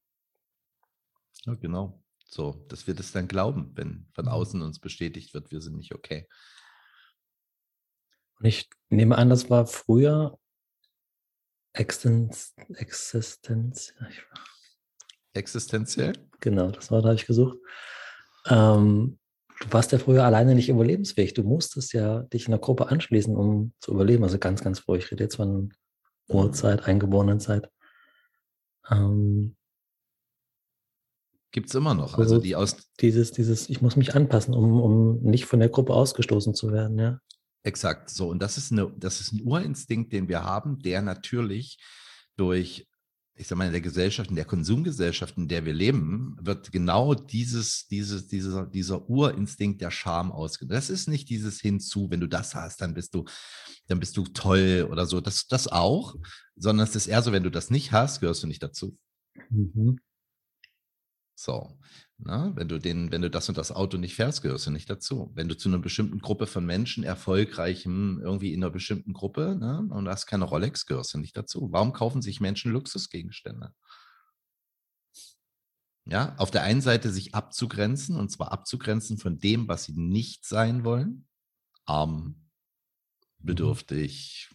Ja, 1.45 1.55
genau. 1.55 2.03
So, 2.29 2.65
dass 2.69 2.87
wir 2.87 2.95
das 2.95 3.13
dann 3.13 3.29
glauben, 3.29 3.73
wenn 3.75 4.09
von 4.13 4.27
mhm. 4.27 4.33
außen 4.33 4.63
uns 4.63 4.81
bestätigt 4.81 5.33
wird, 5.33 5.51
wir 5.51 5.61
sind 5.61 5.77
nicht 5.77 5.95
okay. 5.95 6.27
Und 8.39 8.47
ich 8.47 8.69
nehme 8.91 9.17
an, 9.17 9.31
das 9.31 9.49
war 9.49 9.67
früher 9.67 10.39
Existenz. 11.73 12.55
Existenz 12.75 13.95
Existenziell? 15.35 16.15
Genau, 16.41 16.71
das 16.71 16.91
Wort 16.91 17.05
habe 17.05 17.15
ich 17.15 17.27
gesucht. 17.27 17.59
Ähm, 18.47 19.19
du 19.61 19.73
warst 19.73 19.93
ja 19.93 19.99
früher 19.99 20.25
alleine 20.25 20.55
nicht 20.55 20.69
überlebensfähig. 20.69 21.35
Du 21.35 21.43
musstest 21.43 21.93
ja 21.93 22.23
dich 22.23 22.47
in 22.47 22.55
einer 22.55 22.61
Gruppe 22.61 22.89
anschließen, 22.89 23.37
um 23.37 23.75
zu 23.81 23.93
überleben. 23.93 24.25
Also 24.25 24.39
ganz, 24.39 24.63
ganz 24.63 24.81
früh. 24.81 24.99
Ich 24.99 25.11
rede 25.11 25.25
jetzt 25.25 25.37
von 25.37 25.73
Uhrzeit, 26.29 26.85
Eingeborenenzeit. 26.85 27.71
Ähm, 28.91 29.57
Gibt 31.53 31.69
es 31.69 31.75
immer 31.75 31.95
noch. 31.95 32.19
Also, 32.19 32.35
also 32.35 32.39
die 32.39 32.55
aus. 32.55 32.77
Dieses, 33.01 33.33
dieses, 33.33 33.71
ich 33.71 33.81
muss 33.81 33.97
mich 33.97 34.15
anpassen, 34.15 34.55
um, 34.55 34.81
um 34.81 35.23
nicht 35.23 35.47
von 35.47 35.61
der 35.61 35.69
Gruppe 35.69 35.95
ausgestoßen 35.95 36.55
zu 36.55 36.73
werden, 36.73 36.99
ja. 36.99 37.19
Exakt. 37.63 38.11
So, 38.11 38.29
und 38.29 38.41
das 38.41 38.59
ist, 38.59 38.71
eine, 38.71 38.93
das 38.97 39.21
ist 39.21 39.33
ein 39.33 39.43
Urinstinkt, 39.43 40.13
den 40.13 40.29
wir 40.29 40.45
haben, 40.45 40.79
der 40.79 41.03
natürlich 41.03 41.79
durch, 42.37 42.87
ich 43.39 43.47
sag 43.47 43.59
mal, 43.59 43.67
in 43.67 43.73
der 43.73 43.83
Gesellschaft, 43.83 44.31
in 44.31 44.37
der 44.37 44.47
Konsumgesellschaft, 44.47 45.37
in 45.37 45.47
der 45.47 45.67
wir 45.67 45.75
leben, 45.75 46.37
wird 46.41 46.73
genau 46.73 47.15
dieses, 47.15 47.87
dieses, 47.87 48.29
dieser, 48.29 48.67
dieser 48.67 49.09
Urinstinkt 49.11 49.83
der 49.83 49.91
Scham 49.91 50.33
ausgenutzt. 50.33 50.77
Das 50.77 50.91
ist 50.91 51.07
nicht 51.07 51.29
dieses 51.29 51.61
Hinzu, 51.61 52.11
wenn 52.11 52.21
du 52.21 52.29
das 52.29 52.55
hast, 52.55 52.81
dann 52.81 52.95
bist 52.95 53.15
du, 53.15 53.27
dann 53.89 54.01
bist 54.01 54.17
du 54.17 54.25
toll 54.25 54.89
oder 54.91 55.05
so. 55.05 55.21
Das, 55.21 55.47
das 55.47 55.69
auch, 55.69 56.17
sondern 56.57 56.87
es 56.87 56.97
ist 56.97 57.09
eher 57.09 57.23
so, 57.23 57.33
wenn 57.33 57.43
du 57.43 57.51
das 57.51 57.69
nicht 57.69 57.93
hast, 57.93 58.21
gehörst 58.21 58.43
du 58.43 58.47
nicht 58.47 58.63
dazu. 58.63 58.97
Mhm. 59.51 59.99
So. 61.35 61.79
Na, 62.19 62.57
wenn 62.57 62.69
du 62.69 62.79
den, 62.79 63.13
wenn 63.13 63.21
du 63.21 63.29
das 63.29 63.49
und 63.49 63.59
das 63.59 63.73
Auto 63.73 63.99
nicht 63.99 64.15
fährst, 64.15 64.41
gehörst 64.41 64.67
du 64.67 64.71
nicht 64.71 64.89
dazu. 64.89 65.31
Wenn 65.35 65.49
du 65.49 65.57
zu 65.57 65.69
einer 65.69 65.79
bestimmten 65.79 66.19
Gruppe 66.19 66.47
von 66.47 66.65
Menschen, 66.65 67.05
erfolgreichem, 67.05 68.21
irgendwie 68.23 68.55
in 68.55 68.63
einer 68.63 68.73
bestimmten 68.73 69.13
Gruppe, 69.13 69.57
ne, 69.59 69.87
und 69.91 70.09
hast 70.09 70.27
keine 70.27 70.47
Rolex, 70.47 70.87
gehörst 70.87 71.13
du 71.13 71.19
nicht 71.19 71.37
dazu. 71.37 71.69
Warum 71.73 71.93
kaufen 71.93 72.23
sich 72.23 72.41
Menschen 72.41 72.73
Luxusgegenstände? 72.73 73.75
Ja, 76.07 76.35
auf 76.39 76.51
der 76.51 76.63
einen 76.63 76.81
Seite 76.81 77.11
sich 77.11 77.35
abzugrenzen, 77.35 78.17
und 78.17 78.31
zwar 78.31 78.53
abzugrenzen 78.53 79.19
von 79.19 79.39
dem, 79.39 79.69
was 79.69 79.85
sie 79.85 79.95
nicht 79.95 80.47
sein 80.47 80.85
wollen. 80.85 81.27
Arm, 81.85 82.15
mhm. 82.15 82.35
bedürftig, 83.39 84.51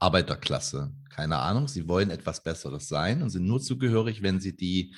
Arbeiterklasse, 0.00 0.92
keine 1.10 1.38
Ahnung. 1.38 1.68
Sie 1.68 1.86
wollen 1.86 2.10
etwas 2.10 2.42
Besseres 2.42 2.88
sein 2.88 3.22
und 3.22 3.30
sind 3.30 3.46
nur 3.46 3.60
zugehörig, 3.60 4.22
wenn 4.22 4.40
sie 4.40 4.56
die 4.56 4.96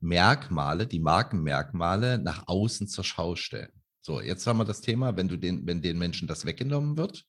Merkmale, 0.00 0.86
die 0.86 0.98
Markenmerkmale 0.98 2.18
nach 2.18 2.48
außen 2.48 2.88
zur 2.88 3.04
Schau 3.04 3.36
stellen. 3.36 3.72
So, 4.00 4.20
jetzt 4.20 4.46
haben 4.46 4.58
wir 4.58 4.64
das 4.64 4.80
Thema, 4.80 5.16
wenn 5.16 5.28
du 5.28 5.36
den, 5.36 5.66
wenn 5.66 5.82
den 5.82 5.98
Menschen 5.98 6.26
das 6.26 6.46
weggenommen 6.46 6.96
wird, 6.96 7.26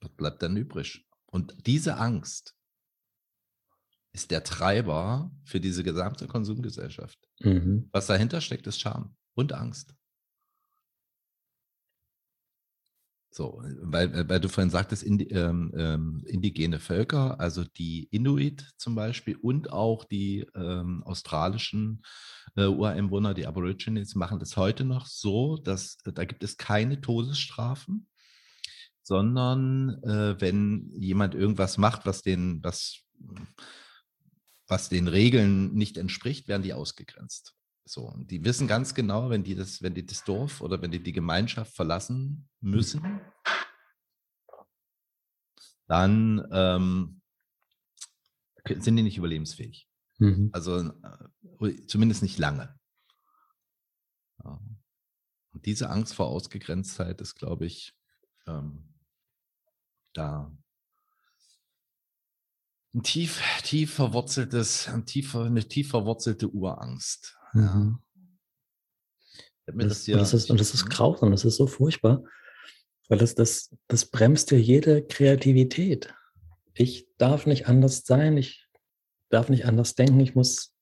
was 0.00 0.10
bleibt 0.16 0.42
dann 0.42 0.56
übrig? 0.56 1.06
Und 1.26 1.54
diese 1.66 1.96
Angst 1.96 2.56
ist 4.12 4.30
der 4.30 4.44
Treiber 4.44 5.30
für 5.44 5.60
diese 5.60 5.82
gesamte 5.82 6.26
Konsumgesellschaft. 6.26 7.18
Mhm. 7.40 7.88
Was 7.92 8.06
dahinter 8.06 8.40
steckt, 8.40 8.66
ist 8.66 8.80
Scham 8.80 9.16
und 9.34 9.52
Angst. 9.52 9.94
So, 13.34 13.62
weil, 13.80 14.14
äh, 14.14 14.28
weil 14.28 14.40
du 14.40 14.48
vorhin 14.50 14.68
sagtest, 14.68 15.02
indi, 15.02 15.24
ähm, 15.28 15.72
ähm, 15.74 16.22
indigene 16.26 16.78
Völker, 16.78 17.40
also 17.40 17.64
die 17.64 18.04
Inuit 18.10 18.74
zum 18.76 18.94
Beispiel 18.94 19.36
und 19.36 19.72
auch 19.72 20.04
die 20.04 20.46
ähm, 20.54 21.02
australischen 21.04 22.02
äh, 22.56 22.66
Ureinwohner, 22.66 23.32
die 23.32 23.46
Aborigines, 23.46 24.14
machen 24.14 24.38
das 24.38 24.58
heute 24.58 24.84
noch 24.84 25.06
so, 25.06 25.56
dass 25.56 25.96
äh, 26.04 26.12
da 26.12 26.26
gibt 26.26 26.44
es 26.44 26.58
keine 26.58 27.00
Todesstrafen, 27.00 28.06
sondern 29.02 30.02
äh, 30.02 30.38
wenn 30.38 30.90
jemand 30.94 31.34
irgendwas 31.34 31.78
macht, 31.78 32.04
was 32.04 32.20
den, 32.20 32.62
was, 32.62 33.00
was 34.68 34.90
den 34.90 35.08
Regeln 35.08 35.72
nicht 35.72 35.96
entspricht, 35.96 36.48
werden 36.48 36.62
die 36.62 36.74
ausgegrenzt. 36.74 37.54
So, 37.84 38.02
und 38.02 38.30
die 38.30 38.44
wissen 38.44 38.68
ganz 38.68 38.94
genau, 38.94 39.30
wenn 39.30 39.42
die 39.42 39.54
das, 39.54 39.82
wenn 39.82 39.94
die 39.94 40.06
das 40.06 40.24
Dorf 40.24 40.60
oder 40.60 40.80
wenn 40.80 40.90
die 40.90 41.02
die 41.02 41.12
Gemeinschaft 41.12 41.74
verlassen 41.74 42.48
müssen, 42.60 43.20
dann 45.88 46.46
ähm, 46.52 47.20
sind 48.64 48.96
die 48.96 49.02
nicht 49.02 49.18
überlebensfähig. 49.18 49.88
Mhm. 50.18 50.50
Also 50.52 50.92
äh, 51.60 51.86
zumindest 51.86 52.22
nicht 52.22 52.38
lange. 52.38 52.78
Ja. 54.44 54.60
Und 55.52 55.66
diese 55.66 55.90
Angst 55.90 56.14
vor 56.14 56.28
Ausgegrenztheit 56.28 57.20
ist, 57.20 57.34
glaube 57.34 57.66
ich, 57.66 57.94
ähm, 58.46 58.94
da 60.14 60.56
ein 62.94 63.02
tief, 63.02 63.42
tief 63.62 63.94
verwurzeltes, 63.94 64.88
ein 64.88 65.06
tiefer, 65.06 65.44
eine 65.44 65.66
tief 65.66 65.90
verwurzelte 65.90 66.48
Urangst. 66.48 67.36
Mhm. 67.52 67.98
Das, 69.66 69.76
das, 69.76 70.06
ja, 70.06 70.16
das, 70.18 70.34
ist, 70.34 70.50
und 70.50 70.60
das 70.60 70.74
ist 70.74 70.90
grausam, 70.90 71.30
das 71.30 71.44
ist 71.44 71.56
so 71.56 71.66
furchtbar, 71.66 72.24
weil 73.08 73.18
das, 73.18 73.34
das, 73.34 73.74
das 73.86 74.06
bremst 74.06 74.50
ja 74.50 74.58
jede 74.58 75.02
Kreativität. 75.02 76.12
Ich 76.74 77.06
darf 77.18 77.46
nicht 77.46 77.68
anders 77.68 78.02
sein, 78.04 78.36
ich 78.36 78.68
darf 79.28 79.48
nicht 79.48 79.66
anders 79.66 79.94
denken, 79.94 80.20
ich 80.20 80.34
muss 80.34 80.74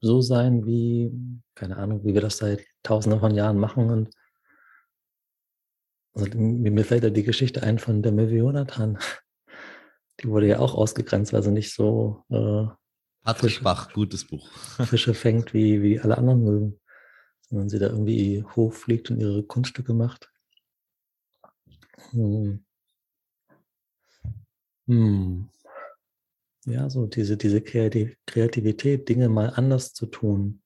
so 0.00 0.20
sein, 0.20 0.66
wie, 0.66 1.12
keine 1.54 1.76
Ahnung, 1.76 2.04
wie 2.04 2.14
wir 2.14 2.20
das 2.20 2.38
seit 2.38 2.64
tausenden 2.82 3.20
von 3.20 3.34
Jahren 3.34 3.58
machen. 3.58 3.90
Und 3.90 4.10
also, 6.14 6.26
mir 6.36 6.84
fällt 6.84 7.04
ja 7.04 7.10
die 7.10 7.22
Geschichte 7.22 7.62
ein 7.62 7.78
von 7.78 8.02
der 8.02 8.12
Möwe 8.12 8.36
Jonathan. 8.36 8.98
Die 10.20 10.28
wurde 10.28 10.48
ja 10.48 10.58
auch 10.58 10.74
ausgegrenzt, 10.74 11.32
weil 11.32 11.42
sie 11.42 11.50
nicht 11.50 11.72
so 11.72 12.24
äh, 12.28 12.66
Patrick 13.22 13.52
Fische, 13.52 13.64
Bach, 13.64 13.92
gutes 13.92 14.24
Buch. 14.24 14.48
Fische 14.86 15.14
fängt, 15.14 15.52
wie, 15.52 15.82
wie 15.82 16.00
alle 16.00 16.16
anderen 16.16 16.44
mögen. 16.44 16.80
Wenn 17.50 17.68
sie 17.68 17.78
da 17.78 17.88
irgendwie 17.88 18.44
hochfliegt 18.44 19.10
und 19.10 19.20
ihre 19.20 19.42
Kunststücke 19.42 19.92
macht. 19.92 20.30
Hm. 22.12 22.64
Hm. 24.86 25.48
Ja, 26.66 26.88
so 26.90 27.06
diese, 27.06 27.36
diese 27.36 27.62
Kreativität, 27.62 29.08
Dinge 29.08 29.28
mal 29.28 29.50
anders 29.50 29.92
zu 29.92 30.06
tun. 30.06 30.62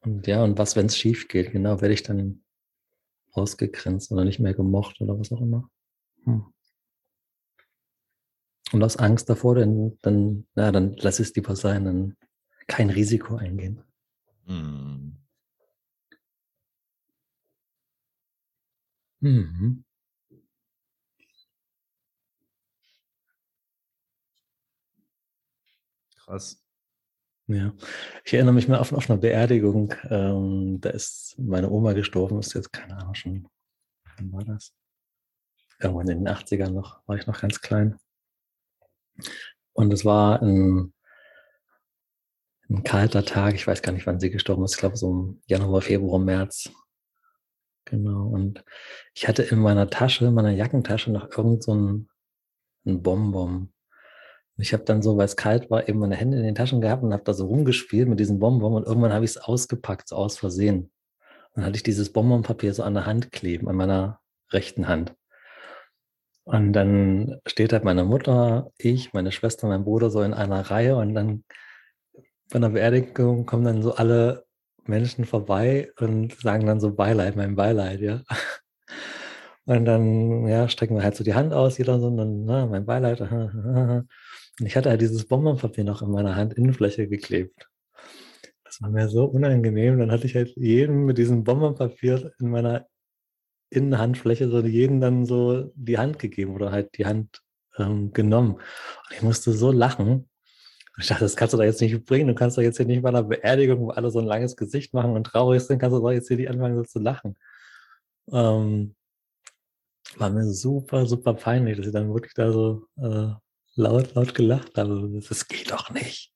Und 0.00 0.26
ja, 0.26 0.44
und 0.44 0.58
was, 0.58 0.76
wenn 0.76 0.86
es 0.86 0.98
schief 0.98 1.28
geht? 1.28 1.52
Genau, 1.52 1.80
werde 1.80 1.94
ich 1.94 2.02
dann 2.02 2.44
ausgegrenzt 3.32 4.12
oder 4.12 4.24
nicht 4.24 4.38
mehr 4.38 4.54
gemocht 4.54 5.00
oder 5.00 5.18
was 5.18 5.32
auch 5.32 5.40
immer. 5.40 5.70
Hm. 6.24 6.53
Und 8.72 8.82
aus 8.82 8.96
Angst 8.96 9.28
davor, 9.28 9.54
dann, 9.56 9.98
dann, 10.02 10.46
na, 10.54 10.72
dann 10.72 10.96
lass 10.98 11.20
es 11.20 11.34
lieber 11.34 11.54
sein, 11.56 11.84
dann 11.84 12.16
kein 12.66 12.90
Risiko 12.90 13.36
eingehen. 13.36 13.82
Mhm. 14.46 15.16
Mhm. 19.20 19.84
Krass. 26.24 26.60
Ja, 27.46 27.74
ich 28.24 28.34
erinnere 28.34 28.54
mich 28.54 28.68
mal 28.68 28.78
auf, 28.78 28.92
auf 28.92 29.10
eine 29.10 29.18
Beerdigung. 29.20 29.94
Ähm, 30.10 30.80
da 30.80 30.90
ist 30.90 31.36
meine 31.38 31.70
Oma 31.70 31.92
gestorben, 31.92 32.38
ist 32.40 32.54
jetzt 32.54 32.72
keine 32.72 32.96
Ahnung 32.96 33.14
schon. 33.14 33.48
Wann 34.16 34.32
war 34.32 34.44
das? 34.44 34.74
Irgendwann 35.78 36.08
in 36.08 36.18
den 36.24 36.28
80ern 36.28 36.70
noch, 36.70 37.06
war 37.06 37.16
ich 37.16 37.26
noch 37.26 37.40
ganz 37.40 37.60
klein. 37.60 37.96
Und 39.72 39.92
es 39.92 40.04
war 40.04 40.42
ein, 40.42 40.92
ein 42.70 42.82
kalter 42.84 43.24
Tag. 43.24 43.54
Ich 43.54 43.66
weiß 43.66 43.82
gar 43.82 43.92
nicht, 43.92 44.06
wann 44.06 44.20
sie 44.20 44.30
gestorben 44.30 44.64
ist. 44.64 44.74
Ich 44.74 44.78
glaube, 44.78 44.96
so 44.96 45.10
im 45.10 45.42
Januar, 45.46 45.82
Februar, 45.82 46.18
März. 46.18 46.70
Genau. 47.84 48.28
Und 48.28 48.64
ich 49.14 49.28
hatte 49.28 49.42
in 49.42 49.58
meiner 49.58 49.90
Tasche, 49.90 50.26
in 50.26 50.34
meiner 50.34 50.52
Jackentasche 50.52 51.10
noch 51.10 51.36
irgend 51.36 51.62
so 51.62 51.74
ein, 51.74 52.08
ein 52.86 53.02
Bonbon. 53.02 53.72
Ich 54.56 54.72
habe 54.72 54.84
dann 54.84 55.02
so, 55.02 55.16
weil 55.16 55.26
es 55.26 55.36
kalt 55.36 55.70
war, 55.70 55.88
eben 55.88 55.98
meine 55.98 56.14
Hände 56.14 56.36
in 56.36 56.44
den 56.44 56.54
Taschen 56.54 56.80
gehabt 56.80 57.02
und 57.02 57.12
habe 57.12 57.24
da 57.24 57.34
so 57.34 57.46
rumgespielt 57.46 58.08
mit 58.08 58.20
diesem 58.20 58.38
Bonbon 58.38 58.74
und 58.74 58.86
irgendwann 58.86 59.12
habe 59.12 59.24
ich 59.24 59.32
es 59.32 59.36
ausgepackt, 59.36 60.08
so 60.08 60.16
aus 60.16 60.38
Versehen. 60.38 60.92
dann 61.54 61.64
hatte 61.64 61.76
ich 61.76 61.82
dieses 61.82 62.12
Bonbonpapier 62.12 62.72
so 62.72 62.84
an 62.84 62.94
der 62.94 63.06
Hand 63.06 63.32
kleben, 63.32 63.68
an 63.68 63.76
meiner 63.76 64.20
rechten 64.52 64.86
Hand. 64.86 65.14
Und 66.44 66.72
dann 66.74 67.40
steht 67.46 67.72
halt 67.72 67.84
meine 67.84 68.04
Mutter, 68.04 68.70
ich, 68.78 69.12
meine 69.12 69.32
Schwester, 69.32 69.66
mein 69.66 69.84
Bruder 69.84 70.10
so 70.10 70.22
in 70.22 70.34
einer 70.34 70.70
Reihe 70.70 70.96
und 70.96 71.14
dann 71.14 71.44
bei 72.50 72.56
einer 72.56 72.70
Beerdigung 72.70 73.46
kommen 73.46 73.64
dann 73.64 73.82
so 73.82 73.94
alle 73.94 74.44
Menschen 74.86 75.24
vorbei 75.24 75.90
und 75.98 76.34
sagen 76.40 76.66
dann 76.66 76.80
so 76.80 76.94
Beileid, 76.94 77.36
mein 77.36 77.56
Beileid, 77.56 78.00
ja. 78.00 78.22
Und 79.66 79.86
dann, 79.86 80.46
ja, 80.46 80.68
strecken 80.68 80.94
wir 80.94 81.02
halt 81.02 81.16
so 81.16 81.24
die 81.24 81.32
Hand 81.32 81.54
aus, 81.54 81.78
jeder 81.78 81.98
so, 81.98 82.08
und 82.08 82.18
dann, 82.18 82.44
na, 82.44 82.66
mein 82.66 82.84
Beileid. 82.84 83.20
Und 84.60 84.66
ich 84.66 84.76
hatte 84.76 84.90
halt 84.90 85.00
dieses 85.00 85.26
Bonbonpapier 85.26 85.84
noch 85.84 86.02
in 86.02 86.10
meiner 86.10 86.36
Hand 86.36 86.52
Innenfläche 86.54 87.08
geklebt. 87.08 87.68
Das 88.64 88.82
war 88.82 88.90
mir 88.90 89.08
so 89.08 89.24
unangenehm. 89.24 89.98
Dann 89.98 90.12
hatte 90.12 90.26
ich 90.26 90.34
halt 90.34 90.54
jeden 90.56 91.06
mit 91.06 91.16
diesem 91.16 91.44
Bonbonpapier 91.44 92.32
in 92.38 92.50
meiner 92.50 92.86
Innenhandfläche 93.74 94.48
so 94.48 94.60
jeden 94.60 95.00
dann 95.00 95.26
so 95.26 95.72
die 95.74 95.98
Hand 95.98 96.18
gegeben 96.18 96.54
oder 96.54 96.70
halt 96.72 96.96
die 96.98 97.06
Hand 97.06 97.42
ähm, 97.78 98.12
genommen. 98.12 98.54
Und 98.54 99.16
ich 99.16 99.22
musste 99.22 99.52
so 99.52 99.72
lachen. 99.72 100.28
Ich 100.98 101.08
dachte, 101.08 101.24
das 101.24 101.36
kannst 101.36 101.54
du 101.54 101.58
da 101.58 101.64
jetzt 101.64 101.80
nicht 101.80 102.04
bringen. 102.04 102.28
Du 102.28 102.34
kannst 102.34 102.56
doch 102.56 102.62
jetzt 102.62 102.76
hier 102.76 102.86
nicht 102.86 103.02
bei 103.02 103.08
einer 103.08 103.24
Beerdigung, 103.24 103.80
wo 103.80 103.90
alle 103.90 104.10
so 104.10 104.20
ein 104.20 104.26
langes 104.26 104.56
Gesicht 104.56 104.94
machen 104.94 105.12
und 105.12 105.24
traurig 105.24 105.62
sind, 105.62 105.78
kannst 105.80 105.96
du 105.96 106.00
doch 106.00 106.12
jetzt 106.12 106.28
hier 106.28 106.36
nicht 106.36 106.50
anfangen, 106.50 106.76
so 106.76 106.84
zu 106.84 107.00
lachen. 107.00 107.36
Ähm, 108.30 108.94
war 110.16 110.30
mir 110.30 110.44
super, 110.44 111.06
super 111.06 111.34
peinlich, 111.34 111.76
dass 111.76 111.86
ich 111.86 111.92
dann 111.92 112.12
wirklich 112.12 112.34
da 112.34 112.52
so 112.52 112.86
äh, 112.96 113.32
laut, 113.74 114.14
laut 114.14 114.34
gelacht 114.34 114.76
habe. 114.76 115.20
Das 115.28 115.48
geht 115.48 115.72
doch 115.72 115.90
nicht. 115.90 116.32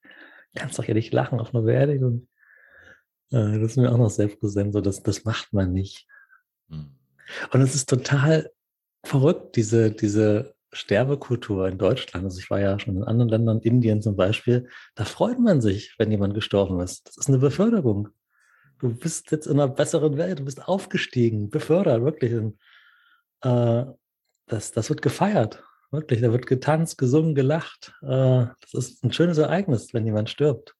Du 0.53 0.61
kannst 0.61 0.79
doch 0.79 0.85
hier 0.85 0.94
nicht 0.94 1.12
lachen 1.12 1.38
auf 1.38 1.55
einer 1.55 1.64
Beerdigung. 1.64 2.29
Äh, 3.31 3.59
das 3.61 3.72
ist 3.72 3.77
mir 3.77 3.92
auch 3.92 3.98
noch 3.98 4.11
sehr 4.11 4.29
präsent, 4.29 4.72
so 4.72 4.81
das, 4.81 5.03
das 5.03 5.24
macht 5.24 5.53
man 5.53 5.72
nicht. 5.72 6.07
Mhm. 6.68 6.98
Und 7.53 7.61
es 7.61 7.75
ist 7.75 7.88
total 7.88 8.51
verrückt, 9.05 9.57
diese, 9.57 9.91
diese 9.91 10.55
Sterbekultur 10.73 11.69
in 11.69 11.79
Deutschland. 11.79 12.25
Also 12.25 12.38
ich 12.38 12.51
war 12.51 12.61
ja 12.61 12.79
schon 12.79 12.97
in 12.97 13.05
anderen 13.05 13.31
Ländern, 13.31 13.61
Indien 13.61 14.03
zum 14.03 14.17
Beispiel, 14.17 14.69
da 14.95 15.05
freut 15.05 15.38
man 15.38 15.61
sich, 15.61 15.95
wenn 15.99 16.11
jemand 16.11 16.35
gestorben 16.35 16.81
ist. 16.81 17.09
Das 17.09 17.17
ist 17.17 17.29
eine 17.29 17.38
Beförderung. 17.38 18.09
Du 18.79 18.95
bist 18.95 19.31
jetzt 19.33 19.47
in 19.47 19.55
einer 19.55 19.69
besseren 19.69 20.17
Welt, 20.19 20.38
du 20.38 20.45
bist 20.45 20.69
aufgestiegen, 20.69 21.51
befördert, 21.51 22.03
wirklich. 22.03 22.35
Und, 22.35 22.59
äh, 23.43 23.85
das, 24.47 24.73
das 24.73 24.88
wird 24.88 25.03
gefeiert, 25.03 25.62
wirklich. 25.91 26.21
Da 26.21 26.33
wird 26.33 26.47
getanzt, 26.47 26.99
gesungen, 26.99 27.35
gelacht. 27.35 27.95
Äh, 28.03 28.47
das 28.61 28.75
ist 28.75 29.05
ein 29.05 29.12
schönes 29.12 29.38
Ereignis, 29.38 29.93
wenn 29.95 30.07
jemand 30.07 30.31
stirbt. 30.31 30.75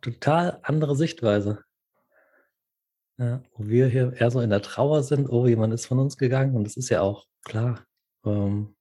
Total 0.00 0.58
andere 0.62 0.96
Sichtweise. 0.96 1.64
Ja, 3.18 3.42
wo 3.52 3.66
wir 3.66 3.86
hier 3.86 4.12
eher 4.12 4.30
so 4.30 4.40
in 4.40 4.50
der 4.50 4.62
Trauer 4.62 5.02
sind, 5.02 5.28
oh, 5.28 5.46
jemand 5.46 5.72
ist 5.72 5.86
von 5.86 6.00
uns 6.00 6.16
gegangen 6.16 6.56
und 6.56 6.64
das 6.64 6.76
ist 6.76 6.88
ja 6.88 7.00
auch 7.00 7.26
klar. 7.44 7.84
Ähm, 8.24 8.74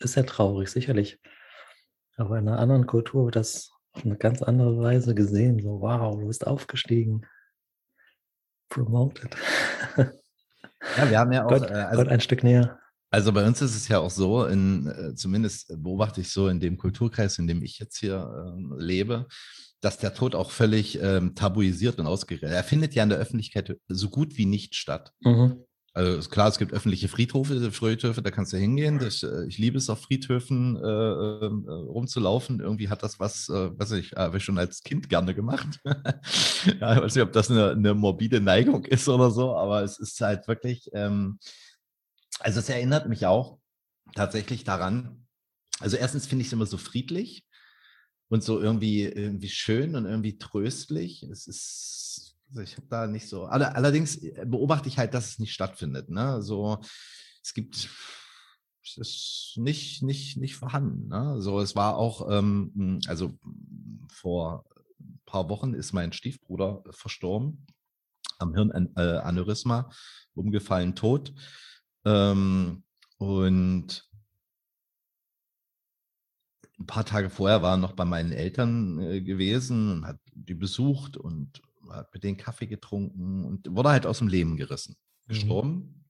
ist 0.00 0.16
ja 0.16 0.24
traurig, 0.24 0.68
sicherlich. 0.70 1.20
Aber 2.16 2.38
in 2.38 2.48
einer 2.48 2.58
anderen 2.58 2.86
Kultur 2.86 3.26
wird 3.26 3.36
das 3.36 3.70
auf 3.92 4.04
eine 4.04 4.16
ganz 4.16 4.42
andere 4.42 4.80
Weise 4.80 5.14
gesehen. 5.14 5.60
So, 5.62 5.80
wow, 5.80 6.18
du 6.18 6.26
bist 6.26 6.46
aufgestiegen. 6.46 7.26
Promoted. 8.68 9.36
Ja, 10.96 11.10
wir 11.10 11.18
haben 11.18 11.32
ja 11.32 11.44
auch 11.44 11.48
Gott, 11.48 11.70
äh, 11.70 11.74
also, 11.74 12.02
Gott 12.02 12.12
ein 12.12 12.20
Stück 12.20 12.44
näher. 12.44 12.78
Also 13.10 13.32
bei 13.32 13.46
uns 13.46 13.62
ist 13.62 13.76
es 13.76 13.88
ja 13.88 14.00
auch 14.00 14.10
so, 14.10 14.44
in, 14.46 14.86
äh, 14.86 15.14
zumindest 15.14 15.72
beobachte 15.82 16.20
ich 16.20 16.30
so 16.30 16.48
in 16.48 16.60
dem 16.60 16.76
Kulturkreis, 16.76 17.38
in 17.38 17.46
dem 17.46 17.62
ich 17.62 17.78
jetzt 17.78 17.98
hier 17.98 18.16
äh, 18.58 18.82
lebe, 18.82 19.26
dass 19.84 19.98
der 19.98 20.14
Tod 20.14 20.34
auch 20.34 20.50
völlig 20.50 20.98
ähm, 21.02 21.34
tabuisiert 21.34 21.98
und 21.98 22.06
ausgeredet. 22.06 22.50
Er 22.50 22.64
findet 22.64 22.94
ja 22.94 23.02
in 23.02 23.10
der 23.10 23.18
Öffentlichkeit 23.18 23.76
so 23.88 24.08
gut 24.08 24.38
wie 24.38 24.46
nicht 24.46 24.74
statt. 24.74 25.12
Mhm. 25.20 25.64
Also 25.92 26.28
klar, 26.28 26.48
es 26.48 26.58
gibt 26.58 26.72
öffentliche 26.72 27.06
Friedhöfe, 27.06 27.70
Friedhöfe, 27.70 28.22
da 28.22 28.30
kannst 28.30 28.52
du 28.52 28.56
hingehen. 28.56 28.98
Das, 28.98 29.22
äh, 29.22 29.44
ich 29.46 29.58
liebe 29.58 29.76
es, 29.76 29.90
auf 29.90 30.00
Friedhöfen 30.00 30.76
äh, 30.76 30.80
äh, 30.80 31.46
rumzulaufen. 31.46 32.60
Irgendwie 32.60 32.88
hat 32.88 33.02
das 33.02 33.20
was, 33.20 33.48
äh, 33.50 33.78
weiß 33.78 33.92
ich, 33.92 34.12
habe 34.12 34.38
ich 34.38 34.44
schon 34.44 34.58
als 34.58 34.82
Kind 34.82 35.08
gerne 35.08 35.34
gemacht. 35.34 35.80
ja, 35.84 36.96
ich 36.96 37.02
weiß 37.02 37.14
nicht, 37.14 37.22
ob 37.22 37.32
das 37.32 37.50
eine, 37.50 37.72
eine, 37.72 37.94
morbide 37.94 38.40
Neigung 38.40 38.86
ist 38.86 39.06
oder 39.08 39.30
so, 39.30 39.54
aber 39.54 39.82
es 39.82 39.98
ist 39.98 40.20
halt 40.20 40.48
wirklich, 40.48 40.90
ähm, 40.94 41.38
also 42.40 42.58
es 42.58 42.68
erinnert 42.70 43.08
mich 43.08 43.26
auch 43.26 43.58
tatsächlich 44.14 44.64
daran. 44.64 45.26
Also 45.78 45.96
erstens 45.96 46.26
finde 46.26 46.40
ich 46.40 46.48
es 46.48 46.52
immer 46.54 46.66
so 46.66 46.78
friedlich 46.78 47.44
und 48.28 48.42
so 48.42 48.60
irgendwie, 48.60 49.02
irgendwie 49.02 49.48
schön 49.48 49.94
und 49.96 50.06
irgendwie 50.06 50.38
tröstlich. 50.38 51.22
Es 51.24 51.46
ist, 51.46 52.36
also 52.48 52.62
ich 52.62 52.76
habe 52.76 52.86
da 52.88 53.06
nicht 53.06 53.28
so, 53.28 53.44
allerdings 53.44 54.16
äh, 54.16 54.44
beobachte 54.46 54.88
ich 54.88 54.98
halt, 54.98 55.14
dass 55.14 55.30
es 55.30 55.38
nicht 55.38 55.52
stattfindet. 55.52 56.10
Ne? 56.10 56.42
So, 56.42 56.78
es 57.42 57.54
gibt, 57.54 57.88
es 58.82 58.96
ist 58.96 59.54
nicht, 59.56 60.02
nicht, 60.02 60.36
nicht 60.36 60.56
vorhanden. 60.56 61.08
Ne? 61.08 61.40
So, 61.40 61.60
es 61.60 61.76
war 61.76 61.96
auch, 61.96 62.30
ähm, 62.30 62.72
hm, 62.74 63.00
also 63.06 63.32
vor 64.10 64.64
ein 65.00 65.20
paar 65.26 65.48
Wochen 65.48 65.74
ist 65.74 65.92
mein 65.92 66.12
Stiefbruder 66.12 66.82
verstorben 66.90 67.66
am 68.38 68.54
Hirnaneurysma, 68.54 69.90
umgefallen 70.34 70.94
tot. 70.94 71.32
Ähm, 72.04 72.84
und 73.18 74.04
ein 76.78 76.86
paar 76.86 77.04
Tage 77.04 77.30
vorher 77.30 77.62
war 77.62 77.74
er 77.74 77.78
noch 77.78 77.92
bei 77.92 78.04
meinen 78.04 78.32
Eltern 78.32 78.98
äh, 79.00 79.20
gewesen 79.20 79.90
und 79.92 80.06
hat 80.06 80.18
die 80.34 80.54
besucht 80.54 81.16
und 81.16 81.62
hat 81.90 82.12
mit 82.12 82.24
denen 82.24 82.36
Kaffee 82.36 82.66
getrunken 82.66 83.44
und 83.44 83.74
wurde 83.74 83.90
halt 83.90 84.06
aus 84.06 84.18
dem 84.18 84.28
Leben 84.28 84.56
gerissen, 84.56 84.96
mhm. 85.26 85.32
gestorben. 85.32 85.70
Mhm. 85.70 86.04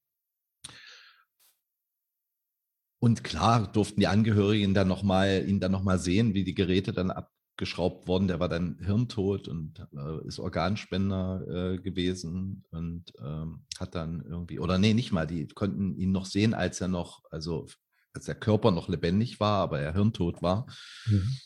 Und 3.00 3.22
klar 3.22 3.70
durften 3.70 4.00
die 4.00 4.06
Angehörigen 4.06 4.72
dann 4.72 4.88
noch 4.88 5.02
mal, 5.02 5.46
ihn 5.46 5.60
dann 5.60 5.72
nochmal 5.72 5.98
sehen, 5.98 6.32
wie 6.32 6.42
die 6.42 6.54
Geräte 6.54 6.94
dann 6.94 7.10
abgeschraubt 7.10 8.08
wurden. 8.08 8.28
Der 8.28 8.40
war 8.40 8.48
dann 8.48 8.78
hirntot 8.80 9.46
und 9.46 9.78
äh, 9.94 10.26
ist 10.26 10.38
Organspender 10.38 11.74
äh, 11.74 11.78
gewesen 11.78 12.64
und 12.70 13.12
ähm, 13.22 13.66
hat 13.78 13.94
dann 13.94 14.24
irgendwie, 14.26 14.58
oder 14.58 14.78
nee, 14.78 14.94
nicht 14.94 15.12
mal, 15.12 15.26
die 15.26 15.46
konnten 15.48 15.94
ihn 15.98 16.12
noch 16.12 16.24
sehen, 16.24 16.54
als 16.54 16.80
er 16.80 16.88
noch, 16.88 17.22
also 17.30 17.66
als 18.14 18.26
der 18.26 18.34
Körper 18.36 18.70
noch 18.70 18.88
lebendig 18.88 19.40
war, 19.40 19.60
aber 19.60 19.80
er 19.80 19.92
hirntot 19.92 20.42
war. 20.42 20.66
Mhm. 21.06 21.36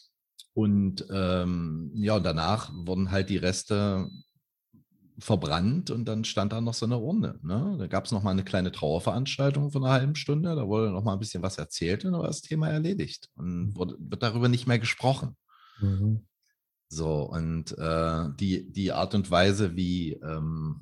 Und 0.52 1.06
ähm, 1.10 1.90
ja, 1.94 2.20
danach 2.20 2.70
wurden 2.72 3.10
halt 3.10 3.30
die 3.30 3.36
Reste 3.36 4.08
verbrannt 5.18 5.90
und 5.90 6.04
dann 6.04 6.24
stand 6.24 6.52
da 6.52 6.60
noch 6.60 6.74
so 6.74 6.86
eine 6.86 6.98
Urne. 6.98 7.38
Ne? 7.42 7.76
Da 7.78 7.86
gab 7.86 8.04
es 8.04 8.12
noch 8.12 8.22
mal 8.22 8.30
eine 8.30 8.44
kleine 8.44 8.70
Trauerveranstaltung 8.70 9.70
von 9.70 9.84
einer 9.84 9.92
halben 9.92 10.14
Stunde. 10.14 10.54
Da 10.54 10.68
wurde 10.68 10.90
noch 10.90 11.02
mal 11.02 11.14
ein 11.14 11.18
bisschen 11.18 11.42
was 11.42 11.58
erzählt 11.58 12.04
und 12.04 12.12
dann 12.12 12.20
war 12.20 12.28
das 12.28 12.42
Thema 12.42 12.68
erledigt 12.68 13.28
und 13.34 13.46
mhm. 13.46 13.76
wurde, 13.76 13.96
wird 13.98 14.22
darüber 14.22 14.48
nicht 14.48 14.66
mehr 14.66 14.78
gesprochen. 14.78 15.36
Mhm. 15.80 16.26
So 16.88 17.22
und 17.22 17.76
äh, 17.76 18.24
die, 18.38 18.70
die 18.72 18.92
Art 18.92 19.14
und 19.14 19.30
Weise, 19.30 19.76
wie, 19.76 20.12
ähm, 20.12 20.80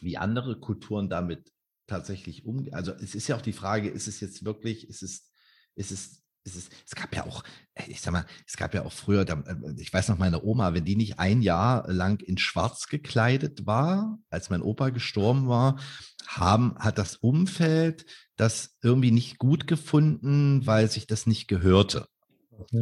wie 0.00 0.16
andere 0.16 0.58
Kulturen 0.58 1.08
damit 1.08 1.51
tatsächlich 1.86 2.44
um. 2.44 2.68
Also 2.72 2.92
es 2.92 3.14
ist 3.14 3.28
ja 3.28 3.36
auch 3.36 3.42
die 3.42 3.52
Frage, 3.52 3.88
ist 3.88 4.08
es 4.08 4.20
jetzt 4.20 4.44
wirklich, 4.44 4.88
ist 4.88 5.02
es, 5.02 5.30
ist 5.74 5.90
es, 5.90 6.22
ist 6.44 6.56
es, 6.56 6.68
es 6.86 6.94
gab 6.94 7.14
ja 7.14 7.24
auch, 7.24 7.44
ich 7.86 8.00
sag 8.00 8.12
mal, 8.12 8.26
es 8.46 8.56
gab 8.56 8.74
ja 8.74 8.84
auch 8.84 8.92
früher, 8.92 9.28
äh, 9.28 9.54
ich 9.78 9.92
weiß 9.92 10.08
noch, 10.08 10.18
meine 10.18 10.42
Oma, 10.42 10.74
wenn 10.74 10.84
die 10.84 10.96
nicht 10.96 11.18
ein 11.18 11.42
Jahr 11.42 11.90
lang 11.90 12.20
in 12.20 12.38
Schwarz 12.38 12.88
gekleidet 12.88 13.66
war, 13.66 14.18
als 14.30 14.50
mein 14.50 14.62
Opa 14.62 14.90
gestorben 14.90 15.48
war, 15.48 15.78
haben, 16.26 16.74
hat 16.78 16.98
das 16.98 17.16
Umfeld 17.16 18.06
das 18.36 18.76
irgendwie 18.82 19.12
nicht 19.12 19.38
gut 19.38 19.66
gefunden, 19.66 20.66
weil 20.66 20.90
sich 20.90 21.06
das 21.06 21.26
nicht 21.26 21.46
gehörte. 21.46 22.08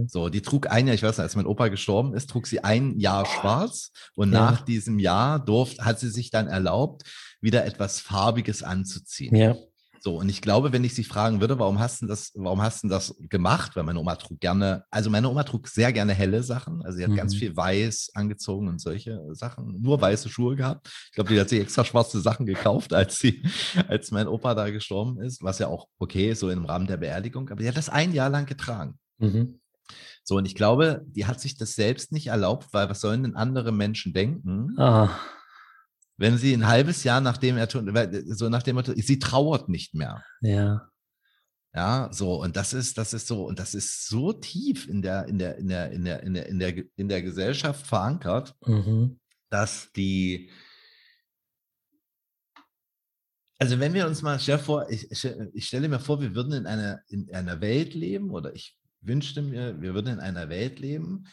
So, 0.08 0.28
die 0.28 0.42
trug 0.42 0.70
ein 0.70 0.86
Jahr, 0.86 0.94
ich 0.94 1.02
weiß 1.02 1.16
nicht, 1.16 1.24
als 1.24 1.36
mein 1.36 1.46
Opa 1.46 1.68
gestorben 1.68 2.14
ist, 2.14 2.30
trug 2.30 2.46
sie 2.46 2.62
ein 2.62 2.98
Jahr 2.98 3.26
schwarz 3.26 3.92
und 4.14 4.32
ja. 4.32 4.40
nach 4.40 4.62
diesem 4.62 4.98
Jahr 4.98 5.38
durfte, 5.42 5.84
hat 5.84 5.98
sie 6.00 6.10
sich 6.10 6.30
dann 6.30 6.48
erlaubt, 6.48 7.04
wieder 7.40 7.64
etwas 7.64 8.00
Farbiges 8.00 8.62
anzuziehen. 8.62 9.34
Ja. 9.34 9.56
So, 10.02 10.16
und 10.18 10.30
ich 10.30 10.40
glaube, 10.40 10.72
wenn 10.72 10.82
ich 10.82 10.94
sie 10.94 11.04
fragen 11.04 11.42
würde, 11.42 11.58
warum 11.58 11.78
hast 11.78 12.00
du 12.00 12.06
das, 12.06 12.32
warum 12.34 12.62
hast 12.62 12.84
du 12.84 12.88
das 12.88 13.14
gemacht? 13.28 13.76
Weil 13.76 13.82
meine 13.82 13.98
Oma 14.00 14.16
trug 14.16 14.40
gerne, 14.40 14.84
also 14.90 15.10
meine 15.10 15.28
Oma 15.28 15.44
trug 15.44 15.68
sehr 15.68 15.92
gerne 15.92 16.14
helle 16.14 16.42
Sachen. 16.42 16.82
Also 16.82 16.96
sie 16.96 17.04
hat 17.04 17.10
mhm. 17.10 17.16
ganz 17.16 17.34
viel 17.34 17.54
weiß 17.54 18.12
angezogen 18.14 18.68
und 18.68 18.80
solche 18.80 19.20
Sachen, 19.32 19.78
nur 19.82 20.00
weiße 20.00 20.30
Schuhe 20.30 20.56
gehabt. 20.56 20.88
Ich 21.08 21.12
glaube, 21.12 21.28
die 21.28 21.38
hat 21.38 21.50
sich 21.50 21.60
extra 21.60 21.84
schwarze 21.84 22.20
Sachen 22.20 22.46
gekauft, 22.46 22.94
als 22.94 23.18
sie, 23.18 23.42
als 23.88 24.10
mein 24.10 24.26
Opa 24.26 24.54
da 24.54 24.70
gestorben 24.70 25.20
ist, 25.20 25.42
was 25.42 25.58
ja 25.58 25.68
auch 25.68 25.86
okay 25.98 26.30
ist, 26.30 26.40
so 26.40 26.48
im 26.48 26.64
Rahmen 26.64 26.86
der 26.86 26.96
Beerdigung. 26.96 27.50
Aber 27.50 27.62
die 27.62 27.68
hat 27.68 27.76
das 27.76 27.90
ein 27.90 28.14
Jahr 28.14 28.30
lang 28.30 28.46
getragen. 28.46 28.98
Mhm. 29.18 29.60
So, 30.24 30.36
und 30.36 30.46
ich 30.46 30.54
glaube, 30.54 31.02
die 31.08 31.26
hat 31.26 31.40
sich 31.40 31.58
das 31.58 31.74
selbst 31.74 32.10
nicht 32.10 32.28
erlaubt, 32.28 32.68
weil 32.72 32.88
was 32.88 33.02
sollen 33.02 33.24
denn 33.24 33.36
andere 33.36 33.70
Menschen 33.70 34.14
denken? 34.14 34.78
Ah 34.78 35.10
wenn 36.20 36.36
sie 36.36 36.52
ein 36.52 36.66
halbes 36.66 37.02
Jahr 37.02 37.22
nachdem 37.22 37.56
er 37.56 37.68
so 37.70 38.48
nachdem 38.50 38.76
er 38.76 38.84
sie 38.84 39.18
trauert 39.18 39.68
nicht 39.68 39.94
mehr. 39.94 40.22
Ja. 40.42 40.86
Ja, 41.74 42.10
so 42.12 42.42
und 42.42 42.56
das 42.56 42.74
ist 42.74 42.98
das 42.98 43.14
ist 43.14 43.26
so 43.26 43.46
und 43.46 43.58
das 43.58 43.74
ist 43.74 44.08
so 44.08 44.32
tief 44.32 44.88
in 44.88 45.02
der 45.02 45.26
in 45.26 45.38
der 45.38 45.56
in 45.56 45.68
der 45.68 45.90
in 45.92 46.04
der 46.04 46.22
in 46.22 46.34
der 46.34 46.46
in 46.46 46.58
der, 46.58 46.84
in 46.96 47.08
der 47.08 47.22
Gesellschaft 47.22 47.86
verankert, 47.86 48.54
mhm. 48.66 49.18
dass 49.48 49.90
die 49.92 50.50
also 53.58 53.78
wenn 53.78 53.94
wir 53.94 54.06
uns 54.06 54.22
mal 54.22 54.40
stell 54.40 54.58
vor, 54.58 54.90
ich, 54.90 55.10
ich 55.10 55.66
stelle 55.66 55.88
mir 55.88 56.00
vor, 56.00 56.20
wir 56.20 56.34
würden 56.34 56.52
in 56.52 56.66
einer 56.66 57.00
in 57.08 57.32
einer 57.32 57.60
Welt 57.60 57.94
leben 57.94 58.30
oder 58.30 58.54
ich 58.54 58.76
wünschte 59.00 59.40
mir, 59.40 59.80
wir 59.80 59.94
würden 59.94 60.14
in 60.14 60.20
einer 60.20 60.48
Welt 60.48 60.80
leben, 60.80 61.24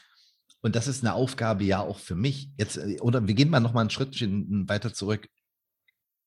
und 0.61 0.75
das 0.75 0.87
ist 0.87 1.03
eine 1.03 1.13
Aufgabe 1.13 1.63
ja 1.63 1.79
auch 1.79 1.99
für 1.99 2.15
mich. 2.15 2.51
Jetzt, 2.57 2.77
äh, 2.77 2.99
oder 3.01 3.27
wir 3.27 3.35
gehen 3.35 3.49
mal 3.49 3.59
noch 3.59 3.73
mal 3.73 3.81
einen 3.81 3.89
Schritt 3.89 4.19
weiter 4.67 4.93
zurück. 4.93 5.27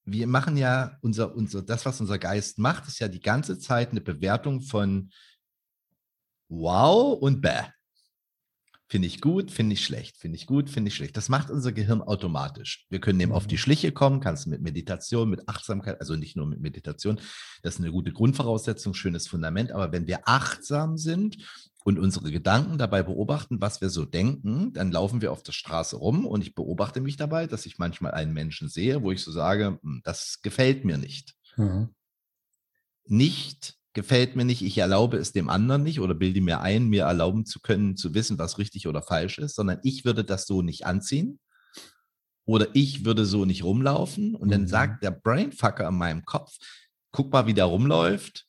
Wir 0.04 0.26
machen 0.26 0.56
ja 0.56 0.96
unser, 1.02 1.34
unser, 1.34 1.62
das, 1.62 1.84
was 1.84 2.00
unser 2.00 2.18
Geist 2.18 2.58
macht, 2.58 2.86
ist 2.88 3.00
ja 3.00 3.08
die 3.08 3.20
ganze 3.20 3.58
Zeit 3.58 3.90
eine 3.90 4.00
Bewertung 4.00 4.60
von 4.60 5.10
wow 6.48 7.18
und 7.20 7.40
bäh. 7.40 7.64
Finde 8.90 9.06
ich 9.06 9.20
gut, 9.20 9.52
finde 9.52 9.74
ich 9.74 9.84
schlecht, 9.84 10.16
finde 10.16 10.34
ich 10.34 10.48
gut, 10.48 10.68
finde 10.68 10.88
ich 10.88 10.96
schlecht. 10.96 11.16
Das 11.16 11.28
macht 11.28 11.48
unser 11.48 11.70
Gehirn 11.70 12.02
automatisch. 12.02 12.86
Wir 12.90 13.00
können 13.00 13.20
dem 13.20 13.30
auf 13.30 13.46
die 13.46 13.54
mhm. 13.54 13.60
Schliche 13.60 13.92
kommen, 13.92 14.18
kannst 14.18 14.48
mit 14.48 14.62
Meditation, 14.62 15.30
mit 15.30 15.48
Achtsamkeit, 15.48 16.00
also 16.00 16.16
nicht 16.16 16.36
nur 16.36 16.46
mit 16.46 16.60
Meditation, 16.60 17.20
das 17.62 17.74
ist 17.74 17.80
eine 17.80 17.92
gute 17.92 18.12
Grundvoraussetzung, 18.12 18.92
schönes 18.94 19.28
Fundament. 19.28 19.70
Aber 19.70 19.92
wenn 19.92 20.08
wir 20.08 20.26
achtsam 20.26 20.98
sind 20.98 21.36
und 21.84 22.00
unsere 22.00 22.32
Gedanken 22.32 22.78
dabei 22.78 23.04
beobachten, 23.04 23.60
was 23.60 23.80
wir 23.80 23.90
so 23.90 24.04
denken, 24.04 24.72
dann 24.72 24.90
laufen 24.90 25.22
wir 25.22 25.30
auf 25.30 25.44
der 25.44 25.52
Straße 25.52 25.94
rum 25.94 26.26
und 26.26 26.42
ich 26.42 26.56
beobachte 26.56 27.00
mich 27.00 27.16
dabei, 27.16 27.46
dass 27.46 27.66
ich 27.66 27.78
manchmal 27.78 28.10
einen 28.10 28.32
Menschen 28.32 28.68
sehe, 28.68 29.04
wo 29.04 29.12
ich 29.12 29.22
so 29.22 29.30
sage, 29.30 29.78
hm, 29.80 30.00
das 30.02 30.40
gefällt 30.42 30.84
mir 30.84 30.98
nicht. 30.98 31.36
Mhm. 31.56 31.90
Nicht 33.06 33.79
gefällt 33.92 34.36
mir 34.36 34.44
nicht, 34.44 34.62
ich 34.62 34.78
erlaube 34.78 35.16
es 35.16 35.32
dem 35.32 35.48
anderen 35.48 35.82
nicht 35.82 36.00
oder 36.00 36.14
bilde 36.14 36.40
mir 36.40 36.60
ein, 36.60 36.88
mir 36.88 37.04
erlauben 37.04 37.44
zu 37.44 37.60
können, 37.60 37.96
zu 37.96 38.14
wissen, 38.14 38.38
was 38.38 38.58
richtig 38.58 38.86
oder 38.86 39.02
falsch 39.02 39.38
ist, 39.38 39.56
sondern 39.56 39.80
ich 39.82 40.04
würde 40.04 40.24
das 40.24 40.46
so 40.46 40.62
nicht 40.62 40.86
anziehen 40.86 41.40
oder 42.44 42.68
ich 42.74 43.04
würde 43.04 43.24
so 43.24 43.44
nicht 43.44 43.64
rumlaufen 43.64 44.34
und 44.34 44.48
mhm. 44.48 44.52
dann 44.52 44.66
sagt 44.68 45.02
der 45.02 45.10
Brainfucker 45.10 45.88
in 45.88 45.96
meinem 45.96 46.24
Kopf, 46.24 46.56
guck 47.12 47.32
mal, 47.32 47.46
wie 47.46 47.54
der 47.54 47.64
rumläuft. 47.64 48.46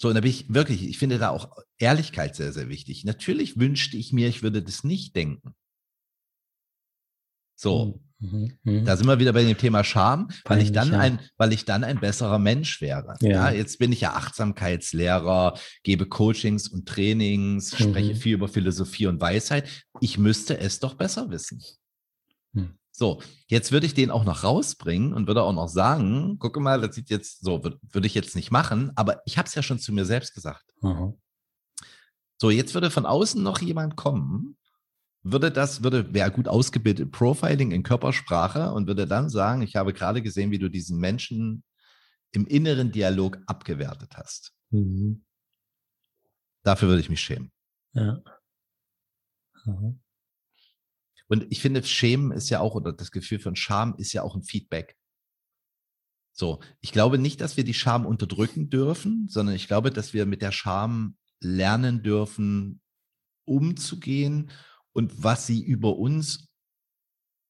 So, 0.00 0.08
und 0.08 0.14
da 0.14 0.20
bin 0.20 0.30
ich 0.30 0.52
wirklich, 0.52 0.86
ich 0.88 0.98
finde 0.98 1.18
da 1.18 1.30
auch 1.30 1.50
Ehrlichkeit 1.78 2.36
sehr, 2.36 2.52
sehr 2.52 2.68
wichtig. 2.68 3.04
Natürlich 3.04 3.58
wünschte 3.58 3.96
ich 3.96 4.12
mir, 4.12 4.28
ich 4.28 4.42
würde 4.42 4.62
das 4.62 4.84
nicht 4.84 5.16
denken. 5.16 5.54
So, 7.56 7.86
mhm, 7.86 8.07
mhm. 8.18 8.84
da 8.84 8.96
sind 8.96 9.06
wir 9.06 9.18
wieder 9.18 9.32
bei 9.32 9.44
dem 9.44 9.56
Thema 9.56 9.84
Scham, 9.84 10.28
weil 10.44 10.60
ich 10.60 10.72
dann 10.72 10.94
ein, 10.94 11.20
weil 11.36 11.52
ich 11.52 11.64
dann 11.64 11.84
ein 11.84 12.00
besserer 12.00 12.38
Mensch 12.38 12.80
wäre. 12.80 13.14
Ja. 13.20 13.28
ja 13.28 13.50
jetzt 13.50 13.78
bin 13.78 13.92
ich 13.92 14.00
ja 14.00 14.14
Achtsamkeitslehrer, 14.14 15.58
gebe 15.82 16.06
Coachings 16.06 16.68
und 16.68 16.88
Trainings, 16.88 17.72
mhm. 17.72 17.90
spreche 17.90 18.14
viel 18.14 18.34
über 18.34 18.48
Philosophie 18.48 19.06
und 19.06 19.20
Weisheit. 19.20 19.68
Ich 20.00 20.18
müsste 20.18 20.58
es 20.58 20.80
doch 20.80 20.94
besser 20.94 21.30
wissen. 21.30 21.62
Mhm. 22.52 22.78
So, 22.90 23.22
jetzt 23.46 23.70
würde 23.70 23.86
ich 23.86 23.94
den 23.94 24.10
auch 24.10 24.24
noch 24.24 24.42
rausbringen 24.42 25.12
und 25.12 25.28
würde 25.28 25.42
auch 25.42 25.52
noch 25.52 25.68
sagen, 25.68 26.38
gucke 26.40 26.58
mal, 26.58 26.80
das 26.80 26.96
sieht 26.96 27.10
jetzt 27.10 27.44
so, 27.44 27.62
würde, 27.62 27.78
würde 27.82 28.08
ich 28.08 28.14
jetzt 28.14 28.34
nicht 28.34 28.50
machen, 28.50 28.90
aber 28.96 29.22
ich 29.24 29.38
habe 29.38 29.46
es 29.46 29.54
ja 29.54 29.62
schon 29.62 29.78
zu 29.78 29.92
mir 29.92 30.04
selbst 30.04 30.34
gesagt. 30.34 30.64
Mhm. 30.80 31.14
So, 32.40 32.50
jetzt 32.50 32.74
würde 32.74 32.90
von 32.90 33.06
außen 33.06 33.42
noch 33.42 33.60
jemand 33.60 33.96
kommen 33.96 34.56
würde 35.32 35.50
das, 35.50 35.82
würde, 35.82 36.12
wäre 36.12 36.30
gut 36.30 36.48
ausgebildet 36.48 37.12
Profiling 37.12 37.70
in 37.70 37.82
Körpersprache 37.82 38.72
und 38.72 38.86
würde 38.86 39.06
dann 39.06 39.28
sagen, 39.28 39.62
ich 39.62 39.76
habe 39.76 39.92
gerade 39.92 40.22
gesehen, 40.22 40.50
wie 40.50 40.58
du 40.58 40.68
diesen 40.68 40.98
Menschen 40.98 41.64
im 42.32 42.46
inneren 42.46 42.92
Dialog 42.92 43.38
abgewertet 43.46 44.16
hast. 44.16 44.52
Mhm. 44.70 45.24
Dafür 46.62 46.88
würde 46.88 47.00
ich 47.00 47.10
mich 47.10 47.20
schämen. 47.20 47.50
Ja. 47.92 48.22
Mhm. 49.64 50.00
Und 51.28 51.46
ich 51.50 51.60
finde, 51.60 51.82
Schämen 51.82 52.32
ist 52.32 52.48
ja 52.48 52.60
auch, 52.60 52.74
oder 52.74 52.92
das 52.92 53.10
Gefühl 53.10 53.38
von 53.38 53.56
Scham 53.56 53.94
ist 53.98 54.12
ja 54.12 54.22
auch 54.22 54.34
ein 54.34 54.42
Feedback. 54.42 54.96
So, 56.32 56.60
ich 56.80 56.92
glaube 56.92 57.18
nicht, 57.18 57.40
dass 57.40 57.56
wir 57.56 57.64
die 57.64 57.74
Scham 57.74 58.06
unterdrücken 58.06 58.70
dürfen, 58.70 59.26
sondern 59.28 59.54
ich 59.54 59.66
glaube, 59.66 59.90
dass 59.90 60.14
wir 60.14 60.24
mit 60.24 60.40
der 60.40 60.52
Scham 60.52 61.16
lernen 61.40 62.02
dürfen, 62.02 62.80
umzugehen 63.44 64.50
und 64.98 65.22
was 65.22 65.46
sie 65.46 65.62
über 65.62 65.96
uns, 65.96 66.48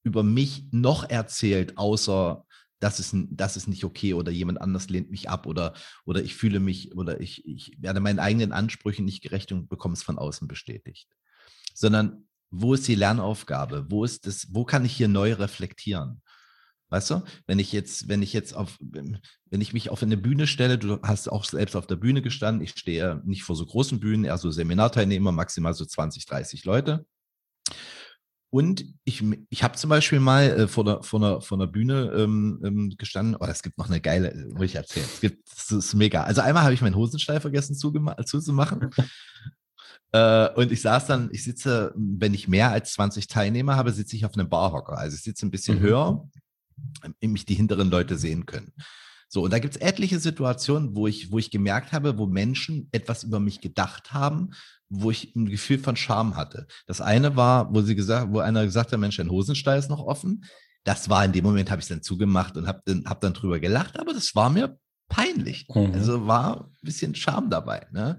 über 0.05 0.23
mich 0.23 0.67
noch 0.71 1.09
erzählt, 1.09 1.79
außer 1.79 2.45
das 2.79 3.01
ist, 3.01 3.17
das 3.31 3.57
ist 3.57 3.69
nicht 3.69 3.85
okay 3.85 4.13
oder 4.13 4.31
jemand 4.31 4.61
anders 4.61 4.91
lehnt 4.91 5.11
mich 5.11 5.31
ab 5.31 5.47
oder, 5.47 5.73
oder 6.05 6.23
ich 6.23 6.35
fühle 6.35 6.61
mich 6.61 6.95
oder 6.95 7.23
ich, 7.23 7.47
ich 7.47 7.73
werde 7.79 8.01
meinen 8.01 8.19
eigenen 8.19 8.53
Ansprüchen 8.53 9.07
nicht 9.07 9.23
gerecht 9.23 9.51
und 9.51 9.71
bekomme 9.71 9.95
es 9.95 10.03
von 10.03 10.19
außen 10.19 10.47
bestätigt. 10.47 11.09
Sondern 11.73 12.29
wo 12.51 12.75
ist 12.75 12.87
die 12.87 12.95
Lernaufgabe? 12.95 13.87
Wo 13.89 14.05
ist 14.05 14.27
das, 14.27 14.49
wo 14.51 14.67
kann 14.67 14.85
ich 14.85 14.93
hier 14.95 15.09
neu 15.09 15.33
reflektieren? 15.33 16.21
Weißt 16.91 17.09
du, 17.09 17.23
wenn 17.47 17.59
ich 17.59 17.73
jetzt, 17.73 18.09
wenn 18.09 18.21
ich 18.21 18.35
jetzt 18.35 18.55
auf, 18.55 18.77
wenn 18.81 19.61
ich 19.63 19.73
mich 19.73 19.89
auf 19.89 20.03
eine 20.03 20.19
Bühne 20.19 20.47
stelle, 20.47 20.77
du 20.77 21.01
hast 21.01 21.29
auch 21.29 21.47
selbst 21.47 21.77
auf 21.77 21.87
der 21.87 21.97
Bühne 21.97 22.21
gestanden, 22.21 22.63
ich 22.63 22.73
stehe 22.73 23.23
nicht 23.25 23.43
vor 23.43 23.57
so 23.57 23.65
großen 23.65 24.01
Bühnen, 24.01 24.27
eher 24.27 24.37
so 24.37 24.51
Seminarteilnehmer, 24.51 25.33
maximal 25.33 25.73
so 25.73 25.87
20, 25.87 26.27
30 26.27 26.67
Leute. 26.67 27.07
Und 28.51 28.87
ich, 29.05 29.23
ich 29.51 29.63
habe 29.63 29.77
zum 29.77 29.91
Beispiel 29.91 30.21
mal 30.21 30.45
äh, 30.45 30.69
vor, 30.69 30.85
der, 30.85 31.03
vor, 31.03 31.21
der, 31.21 31.41
vor 31.43 31.59
der 31.59 31.67
Bühne 31.67 32.11
ähm, 32.17 32.61
ähm, 32.65 32.95
gestanden. 32.97 33.37
Oh, 33.39 33.45
es 33.45 33.63
gibt 33.63 33.77
noch 33.77 33.89
eine 33.89 34.01
geile, 34.01 34.31
äh, 34.31 34.47
muss 34.47 34.65
ich 34.65 34.75
erzählen. 34.75 35.07
Es 35.07 35.21
gibt, 35.21 35.47
das 35.51 35.71
ist 35.71 35.95
mega. 35.95 36.23
Also 36.23 36.41
einmal 36.41 36.63
habe 36.63 36.73
ich 36.73 36.81
meinen 36.81 36.97
Hosenstall 36.97 37.41
vergessen 37.41 37.75
zuzumachen. 37.75 38.91
äh, 40.13 40.49
und 40.55 40.73
ich 40.73 40.81
saß 40.81 41.07
dann, 41.07 41.29
ich 41.31 41.45
sitze, 41.45 41.93
wenn 41.95 42.33
ich 42.33 42.49
mehr 42.49 42.71
als 42.71 42.95
20 42.95 43.27
Teilnehmer 43.27 43.77
habe, 43.77 43.93
sitze 43.93 44.17
ich 44.17 44.25
auf 44.25 44.33
einem 44.33 44.49
Barhocker. 44.49 44.97
Also 44.97 45.17
ich 45.17 45.23
sitze 45.23 45.45
ein 45.45 45.51
bisschen 45.51 45.81
mhm. 45.81 45.83
höher, 45.83 46.29
damit 47.03 47.17
mich 47.21 47.45
die 47.45 47.55
hinteren 47.55 47.91
Leute 47.91 48.17
sehen 48.17 48.47
können. 48.47 48.73
So, 49.29 49.43
und 49.43 49.53
da 49.53 49.59
gibt 49.59 49.77
es 49.77 49.81
etliche 49.83 50.19
Situationen, 50.19 50.97
wo 50.97 51.07
ich, 51.07 51.31
wo 51.31 51.39
ich 51.39 51.51
gemerkt 51.51 51.93
habe, 51.93 52.17
wo 52.17 52.27
Menschen 52.27 52.89
etwas 52.93 53.25
über 53.25 53.41
mich 53.41 53.61
gedacht 53.61 54.15
haben, 54.15 54.53
wo 54.89 55.11
ich 55.11 55.35
ein 55.37 55.47
Gefühl 55.47 55.79
von 55.79 55.97
Scham 55.97 56.37
hatte. 56.37 56.67
Das 56.87 57.01
eine 57.01 57.37
war, 57.37 57.73
wo 57.75 57.83
sie 57.83 57.95
gesagt, 57.95 58.33
wo 58.33 58.39
einer 58.39 58.65
gesagt 58.65 58.93
hat, 58.93 58.99
Mensch, 58.99 59.17
dein 59.17 59.31
Hosenstall 59.31 59.79
ist 59.79 59.91
noch 59.91 60.05
offen. 60.05 60.45
Das 60.85 61.09
war 61.09 61.25
in 61.25 61.33
dem 61.33 61.45
Moment, 61.45 61.71
habe 61.71 61.81
ich 61.81 61.85
es 61.85 61.89
dann 61.91 62.03
zugemacht 62.03 62.57
und 62.57 62.67
habe 62.67 62.81
dann, 62.87 63.05
hab 63.05 63.21
dann 63.21 63.35
drüber 63.35 63.61
gelacht, 63.61 63.99
aber 63.99 64.15
das 64.15 64.35
war 64.35 64.49
mir 64.49 64.79
peinlich. 65.09 65.67
Mhm. 65.75 65.93
Also 65.93 66.27
war 66.27 66.67
ein 66.67 66.77
bisschen 66.83 67.15
Scham 67.15 67.51
dabei. 67.51 67.87
Ne? 67.93 68.19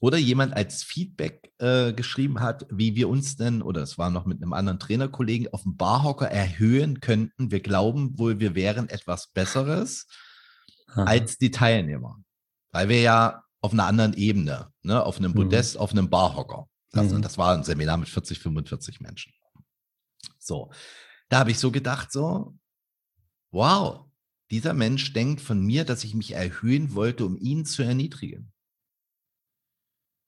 Oder 0.00 0.16
jemand 0.16 0.56
als 0.56 0.82
Feedback 0.82 1.52
äh, 1.58 1.92
geschrieben 1.92 2.40
hat, 2.40 2.66
wie 2.70 2.94
wir 2.96 3.08
uns 3.08 3.36
denn, 3.36 3.60
oder 3.60 3.82
es 3.82 3.98
war 3.98 4.10
noch 4.10 4.24
mit 4.24 4.42
einem 4.42 4.54
anderen 4.54 4.78
Trainerkollegen, 4.78 5.52
auf 5.52 5.62
dem 5.62 5.76
Barhocker 5.76 6.30
erhöhen 6.30 7.00
könnten. 7.00 7.50
Wir 7.50 7.60
glauben 7.60 8.18
wohl, 8.18 8.40
wir 8.40 8.54
wären 8.54 8.88
etwas 8.88 9.28
Besseres 9.28 10.06
Aha. 10.88 11.04
als 11.04 11.36
die 11.36 11.50
Teilnehmer. 11.50 12.16
Weil 12.72 12.88
wir 12.88 13.00
ja 13.00 13.42
auf 13.60 13.72
einer 13.72 13.86
anderen 13.86 14.14
Ebene, 14.14 14.72
ne, 14.82 15.02
auf 15.02 15.18
einem 15.18 15.32
mhm. 15.32 15.36
Podest, 15.36 15.74
mhm. 15.74 15.80
auf 15.80 15.92
einem 15.92 16.08
Barhocker. 16.10 16.68
Das, 16.92 17.12
mhm. 17.12 17.22
das 17.22 17.38
war 17.38 17.56
ein 17.56 17.64
Seminar 17.64 17.96
mit 17.96 18.08
40, 18.08 18.38
45 18.38 19.00
Menschen. 19.00 19.32
So, 20.38 20.70
da 21.28 21.40
habe 21.40 21.50
ich 21.50 21.58
so 21.58 21.70
gedacht, 21.70 22.10
so, 22.10 22.56
wow, 23.52 24.06
dieser 24.50 24.74
Mensch 24.74 25.12
denkt 25.12 25.40
von 25.40 25.64
mir, 25.64 25.84
dass 25.84 26.04
ich 26.04 26.14
mich 26.14 26.32
erhöhen 26.32 26.94
wollte, 26.94 27.24
um 27.24 27.38
ihn 27.38 27.64
zu 27.64 27.82
erniedrigen. 27.82 28.52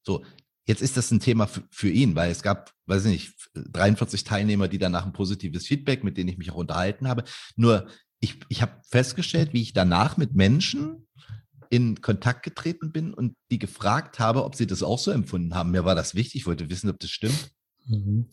So, 0.05 0.25
jetzt 0.67 0.83
ist 0.83 0.97
das 0.97 1.11
ein 1.11 1.21
Thema 1.21 1.49
für 1.71 1.91
ihn, 1.91 2.15
weil 2.15 2.31
es 2.31 2.43
gab, 2.43 2.73
weiß 2.87 3.07
ich 3.07 3.11
nicht, 3.11 3.51
43 3.55 4.25
Teilnehmer, 4.25 4.69
die 4.69 4.79
danach 4.79 5.05
ein 5.05 5.13
positives 5.13 5.67
Feedback, 5.67 6.05
mit 6.05 6.17
denen 6.17 6.29
ich 6.29 6.39
mich 6.39 6.51
auch 6.51 6.57
unterhalten 6.57 7.09
habe. 7.09 7.25
Nur 7.57 7.89
ich, 8.21 8.39
ich 8.49 8.63
habe 8.63 8.81
festgestellt, 8.89 9.53
wie 9.53 9.63
ich 9.63 9.73
danach 9.73 10.17
mit 10.17 10.35
Menschen 10.35 11.09
in 11.73 12.03
Kontakt 12.03 12.43
getreten 12.43 12.93
bin 12.93 13.15
und 13.15 13.35
die 13.51 13.59
gefragt 13.59 14.19
habe, 14.19 14.45
ob 14.45 14.55
sie 14.57 14.67
das 14.67 14.83
auch 14.83 14.99
so 14.99 15.11
empfunden 15.11 15.55
haben. 15.55 15.71
Mir 15.71 15.87
war 15.87 15.95
das 15.95 16.15
wichtig, 16.15 16.43
ich 16.43 16.47
wollte 16.47 16.69
wissen, 16.69 16.91
ob 16.91 17.01
das 17.01 17.09
stimmt. 17.09 17.51
Mhm. 17.87 18.29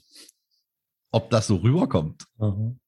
Ob 1.12 1.30
das 1.30 1.48
so 1.48 1.56
rüberkommt. 1.56 2.26
Mhm. 2.38 2.82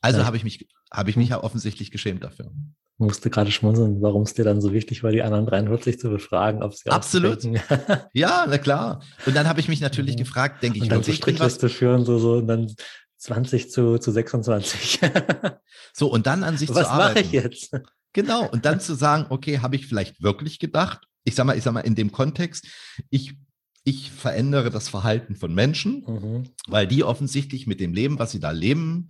Also 0.00 0.20
ja. 0.20 0.26
habe 0.26 0.36
ich 0.36 0.44
mich, 0.44 0.68
habe 0.92 1.10
ich 1.10 1.16
mich 1.16 1.30
ja 1.30 1.42
offensichtlich 1.42 1.90
geschämt 1.90 2.22
dafür. 2.22 2.52
Ich 2.94 2.98
musste 3.04 3.30
gerade 3.30 3.50
schmunzeln, 3.50 4.00
warum 4.00 4.22
es 4.22 4.34
dir 4.34 4.44
dann 4.44 4.60
so 4.60 4.72
wichtig 4.72 5.02
war, 5.02 5.10
die 5.10 5.24
anderen 5.24 5.46
43 5.46 5.98
zu 5.98 6.08
befragen, 6.08 6.62
ob 6.62 6.74
sie 6.74 6.88
Absolut. 6.88 7.42
ja, 8.12 8.46
na 8.48 8.58
klar. 8.58 9.02
Und 9.26 9.34
dann 9.34 9.48
habe 9.48 9.58
ich 9.58 9.66
mich 9.66 9.80
natürlich 9.80 10.14
mhm. 10.14 10.20
gefragt, 10.20 10.62
denke 10.62 10.78
ich, 10.78 10.84
und 10.84 10.92
dann 10.92 11.02
so 11.02 11.12
Strichliste 11.12 11.68
führen, 11.68 12.04
so, 12.04 12.20
so, 12.20 12.34
und 12.34 12.46
dann 12.46 12.72
20 13.16 13.72
zu, 13.72 13.98
zu 13.98 14.12
26. 14.12 15.00
so, 15.92 16.06
und 16.06 16.28
dann 16.28 16.44
an 16.44 16.56
sich 16.56 16.68
Was 16.72 16.84
zu 16.84 16.90
arbeiten. 16.90 17.16
Was 17.16 17.24
mache 17.24 17.24
ich 17.24 17.32
jetzt? 17.32 17.72
Genau. 18.12 18.48
Und 18.48 18.64
dann 18.64 18.80
zu 18.80 18.94
sagen, 18.94 19.26
okay, 19.30 19.58
habe 19.58 19.76
ich 19.76 19.86
vielleicht 19.86 20.22
wirklich 20.22 20.58
gedacht? 20.58 21.06
Ich 21.24 21.34
sag 21.34 21.46
mal, 21.46 21.56
ich 21.56 21.64
sag 21.64 21.72
mal, 21.72 21.80
in 21.80 21.94
dem 21.94 22.12
Kontext, 22.12 22.66
ich, 23.10 23.34
ich 23.84 24.10
verändere 24.10 24.70
das 24.70 24.88
Verhalten 24.88 25.36
von 25.36 25.54
Menschen, 25.54 26.04
mhm. 26.06 26.50
weil 26.66 26.86
die 26.86 27.04
offensichtlich 27.04 27.66
mit 27.66 27.80
dem 27.80 27.94
Leben, 27.94 28.18
was 28.18 28.32
sie 28.32 28.40
da 28.40 28.50
leben, 28.50 29.08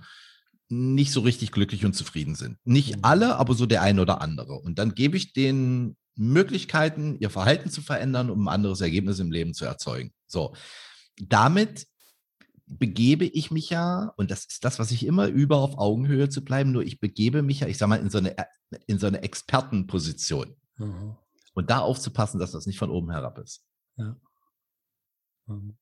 nicht 0.68 1.12
so 1.12 1.20
richtig 1.20 1.52
glücklich 1.52 1.84
und 1.84 1.94
zufrieden 1.94 2.34
sind. 2.34 2.58
Nicht 2.64 2.96
mhm. 2.96 3.04
alle, 3.04 3.36
aber 3.36 3.54
so 3.54 3.66
der 3.66 3.82
eine 3.82 4.02
oder 4.02 4.20
andere. 4.20 4.54
Und 4.54 4.78
dann 4.78 4.94
gebe 4.94 5.16
ich 5.16 5.32
denen 5.32 5.96
Möglichkeiten, 6.14 7.16
ihr 7.18 7.30
Verhalten 7.30 7.70
zu 7.70 7.82
verändern, 7.82 8.30
um 8.30 8.46
ein 8.46 8.54
anderes 8.54 8.80
Ergebnis 8.80 9.18
im 9.18 9.32
Leben 9.32 9.54
zu 9.54 9.64
erzeugen. 9.64 10.12
So. 10.26 10.54
Damit 11.20 11.86
begebe 12.78 13.24
ich 13.24 13.50
mich 13.50 13.70
ja, 13.70 14.12
und 14.16 14.30
das 14.30 14.44
ist 14.44 14.64
das, 14.64 14.78
was 14.78 14.90
ich 14.90 15.06
immer 15.06 15.28
über 15.28 15.58
auf 15.58 15.78
Augenhöhe 15.78 16.28
zu 16.28 16.44
bleiben, 16.44 16.72
nur 16.72 16.82
ich 16.82 17.00
begebe 17.00 17.42
mich 17.42 17.60
ja, 17.60 17.66
ich 17.66 17.78
sag 17.78 17.88
mal, 17.88 18.00
in 18.00 18.10
so 18.10 18.18
eine, 18.18 18.34
in 18.86 18.98
so 18.98 19.06
eine 19.06 19.22
Expertenposition. 19.22 20.56
Mhm. 20.76 21.16
Und 21.54 21.70
da 21.70 21.80
aufzupassen, 21.80 22.40
dass 22.40 22.52
das 22.52 22.66
nicht 22.66 22.78
von 22.78 22.90
oben 22.90 23.10
herab 23.10 23.38
ist. 23.38 23.64
Ja. 23.96 24.16
Mhm. 25.46 25.76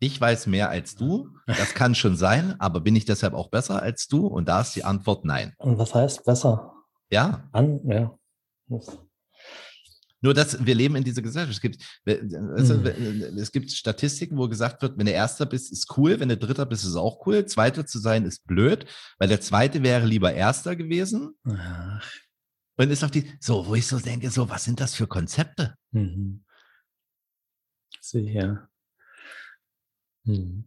Ich 0.00 0.20
weiß 0.20 0.48
mehr 0.48 0.68
als 0.68 0.96
du, 0.96 1.30
das 1.46 1.72
kann 1.74 1.94
schon 1.94 2.16
sein, 2.16 2.60
aber 2.60 2.80
bin 2.80 2.96
ich 2.96 3.06
deshalb 3.06 3.32
auch 3.32 3.48
besser 3.48 3.80
als 3.80 4.06
du? 4.06 4.26
Und 4.26 4.48
da 4.48 4.60
ist 4.60 4.76
die 4.76 4.84
Antwort 4.84 5.24
nein. 5.24 5.54
Und 5.56 5.78
was 5.78 5.94
heißt 5.94 6.24
besser? 6.24 6.74
Ja. 7.10 7.48
An, 7.52 7.80
ja. 7.88 8.18
Nur, 10.24 10.32
dass 10.32 10.64
wir 10.64 10.74
leben 10.74 10.96
in 10.96 11.04
dieser 11.04 11.20
Gesellschaft. 11.20 11.52
Es 11.52 11.60
gibt, 11.60 11.84
also, 12.56 12.78
mhm. 12.78 13.36
es 13.36 13.52
gibt 13.52 13.70
Statistiken, 13.70 14.38
wo 14.38 14.48
gesagt 14.48 14.80
wird, 14.80 14.96
wenn 14.96 15.04
du 15.04 15.12
Erster 15.12 15.44
bist, 15.44 15.70
ist 15.70 15.98
cool, 15.98 16.18
wenn 16.18 16.30
du 16.30 16.38
Dritter 16.38 16.64
bist, 16.64 16.82
ist 16.82 16.96
auch 16.96 17.26
cool. 17.26 17.44
Zweiter 17.44 17.84
zu 17.84 17.98
sein 17.98 18.24
ist 18.24 18.46
blöd, 18.46 18.86
weil 19.18 19.28
der 19.28 19.42
Zweite 19.42 19.82
wäre 19.82 20.06
lieber 20.06 20.32
Erster 20.32 20.76
gewesen. 20.76 21.34
Ach. 21.46 22.10
Und 22.78 22.90
ist 22.90 23.04
auf 23.04 23.10
die, 23.10 23.30
so, 23.38 23.66
wo 23.66 23.74
ich 23.74 23.86
so 23.86 23.98
denke, 23.98 24.30
so, 24.30 24.48
was 24.48 24.64
sind 24.64 24.80
das 24.80 24.94
für 24.94 25.06
Konzepte? 25.06 25.74
Mhm. 25.90 26.42
Sicher. 28.00 28.70
Mhm. 30.24 30.64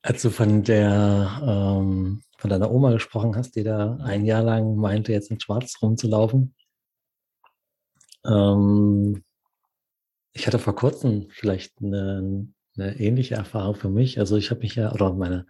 Als 0.00 0.22
du 0.22 0.30
von 0.30 0.62
der, 0.62 1.42
ähm, 1.42 2.22
von 2.38 2.48
deiner 2.48 2.70
Oma 2.70 2.92
gesprochen 2.92 3.36
hast, 3.36 3.56
die 3.56 3.62
da 3.62 3.96
ein 3.96 4.24
Jahr 4.24 4.42
lang 4.42 4.76
meinte, 4.76 5.12
jetzt 5.12 5.30
in 5.30 5.38
Schwarz 5.38 5.76
rumzulaufen, 5.82 6.54
ähm, 8.26 9.22
ich 10.32 10.46
hatte 10.46 10.58
vor 10.58 10.74
kurzem 10.74 11.28
vielleicht 11.30 11.72
eine, 11.82 12.48
eine, 12.76 13.00
ähnliche 13.00 13.36
Erfahrung 13.36 13.74
für 13.74 13.88
mich. 13.88 14.18
Also 14.18 14.36
ich 14.36 14.50
habe 14.50 14.60
mich 14.60 14.74
ja, 14.74 14.92
oder 14.92 15.12
meine, 15.14 15.46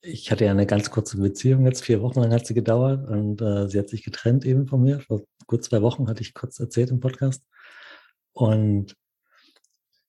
ich 0.00 0.30
hatte 0.30 0.44
ja 0.44 0.52
eine 0.52 0.66
ganz 0.66 0.90
kurze 0.90 1.18
Beziehung, 1.18 1.66
jetzt 1.66 1.84
vier 1.84 2.00
Wochen 2.00 2.20
lang 2.20 2.32
hat 2.32 2.46
sie 2.46 2.54
gedauert 2.54 3.08
und 3.08 3.42
äh, 3.42 3.68
sie 3.68 3.78
hat 3.78 3.88
sich 3.88 4.04
getrennt 4.04 4.44
eben 4.46 4.66
von 4.66 4.82
mir. 4.82 5.00
Vor 5.00 5.22
gut 5.46 5.64
zwei 5.64 5.82
Wochen 5.82 6.08
hatte 6.08 6.22
ich 6.22 6.34
kurz 6.34 6.58
erzählt 6.60 6.90
im 6.90 7.00
Podcast. 7.00 7.44
Und 8.32 8.96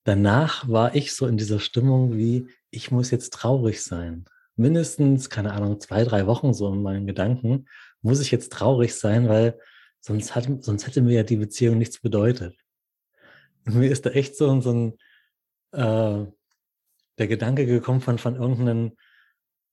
danach 0.04 0.68
war 0.70 0.96
ich 0.96 1.14
so 1.14 1.28
in 1.28 1.38
dieser 1.38 1.60
Stimmung 1.60 2.16
wie, 2.16 2.48
ich 2.70 2.92
muss 2.92 3.12
jetzt 3.12 3.34
traurig 3.34 3.84
sein. 3.84 4.26
Mindestens, 4.56 5.30
keine 5.30 5.54
Ahnung, 5.54 5.80
zwei, 5.80 6.04
drei 6.04 6.28
Wochen 6.28 6.54
so 6.54 6.72
in 6.74 6.82
meinen 6.82 7.08
Gedanken, 7.08 7.68
muss 8.02 8.22
ich 8.22 8.32
jetzt 8.32 8.52
traurig 8.52 8.96
sein, 8.96 9.28
weil 9.28 9.60
sonst, 10.08 10.36
hat, 10.36 10.48
sonst 10.62 10.88
hätte 10.88 11.02
mir 11.02 11.14
ja 11.14 11.24
die 11.24 11.36
Beziehung 11.36 11.78
nichts 11.78 12.00
bedeutet. 12.00 12.56
Und 13.66 13.76
mir 13.80 13.92
ist 13.92 14.06
da 14.06 14.12
echt 14.12 14.36
so, 14.36 14.60
so 14.62 14.72
ein, 14.72 14.94
äh, 15.74 16.26
der 17.18 17.28
Gedanke 17.28 17.66
gekommen 17.66 18.02
von, 18.02 18.18
von 18.18 18.36
irgendeinem 18.36 18.94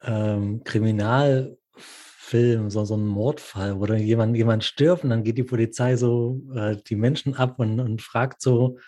ähm, 0.03 0.65
Kriminalfilm, 0.65 2.71
so, 2.71 2.85
so 2.85 2.97
ein 2.97 3.07
Mordfall, 3.07 3.79
wo 3.79 3.87
dann 3.87 3.99
jemand, 3.99 4.37
jemand 4.37 4.65
stirbt 4.65 5.05
und 5.05 5.11
dann 5.11 5.25
geht 5.25 5.39
die 5.39 5.45
Polizei 5.45 5.97
so 5.97 6.43
äh, 6.55 6.77
die 6.77 6.97
Menschen 6.97 7.35
ab 7.35 7.59
und, 7.59 7.81
und 7.81 8.03
fragt 8.03 8.43
so, 8.43 8.79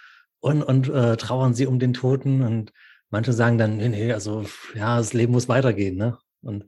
und, 0.41 0.63
und 0.63 0.89
äh, 0.89 1.17
trauern 1.17 1.55
sie 1.55 1.67
um 1.67 1.79
den 1.79 1.93
Toten 1.93 2.43
und 2.43 2.73
manche 3.11 3.33
sagen 3.33 3.59
dann, 3.59 3.79
nee, 3.79 3.89
nee, 3.89 4.13
also 4.13 4.45
ja, 4.75 4.99
das 4.99 5.13
Leben 5.13 5.33
muss 5.33 5.49
weitergehen, 5.49 5.97
ne? 5.97 6.19
Und 6.43 6.67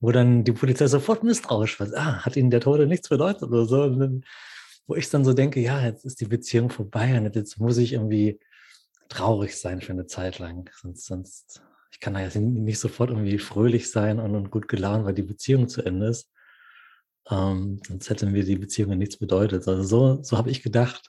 wo 0.00 0.12
dann 0.12 0.44
die 0.44 0.52
Polizei 0.52 0.86
sofort 0.86 1.24
misstrauisch 1.24 1.80
war, 1.80 1.88
ah, 1.94 2.24
hat 2.24 2.36
ihnen 2.36 2.50
der 2.50 2.60
Tode 2.60 2.86
nichts 2.86 3.08
bedeutet 3.08 3.44
oder 3.44 3.66
so. 3.66 3.82
Und 3.82 3.98
dann, 3.98 4.24
wo 4.86 4.94
ich 4.94 5.08
dann 5.10 5.24
so 5.24 5.32
denke, 5.32 5.60
ja, 5.60 5.82
jetzt 5.84 6.04
ist 6.04 6.20
die 6.20 6.26
Beziehung 6.26 6.70
vorbei 6.70 7.16
und 7.18 7.34
jetzt 7.34 7.58
muss 7.58 7.78
ich 7.78 7.94
irgendwie 7.94 8.38
traurig 9.08 9.56
sein 9.56 9.80
für 9.80 9.92
eine 9.92 10.06
Zeit 10.06 10.38
lang. 10.38 10.70
Sonst, 10.74 11.06
sonst 11.06 11.62
ich 11.90 12.00
kann 12.00 12.14
da 12.14 12.20
jetzt 12.20 12.36
nicht 12.36 12.78
sofort 12.78 13.10
irgendwie 13.10 13.38
fröhlich 13.38 13.90
sein 13.90 14.20
und, 14.20 14.34
und 14.34 14.50
gut 14.50 14.68
gelaunt, 14.68 15.06
weil 15.06 15.14
die 15.14 15.22
Beziehung 15.22 15.68
zu 15.68 15.82
Ende 15.82 16.08
ist. 16.08 16.30
Ähm, 17.30 17.80
sonst 17.86 18.10
hätte 18.10 18.26
mir 18.26 18.44
die 18.44 18.56
Beziehung 18.56 18.96
nichts 18.98 19.16
bedeutet. 19.16 19.66
Also 19.66 19.82
so, 19.82 20.22
so 20.22 20.36
habe 20.36 20.50
ich 20.50 20.62
gedacht. 20.62 21.08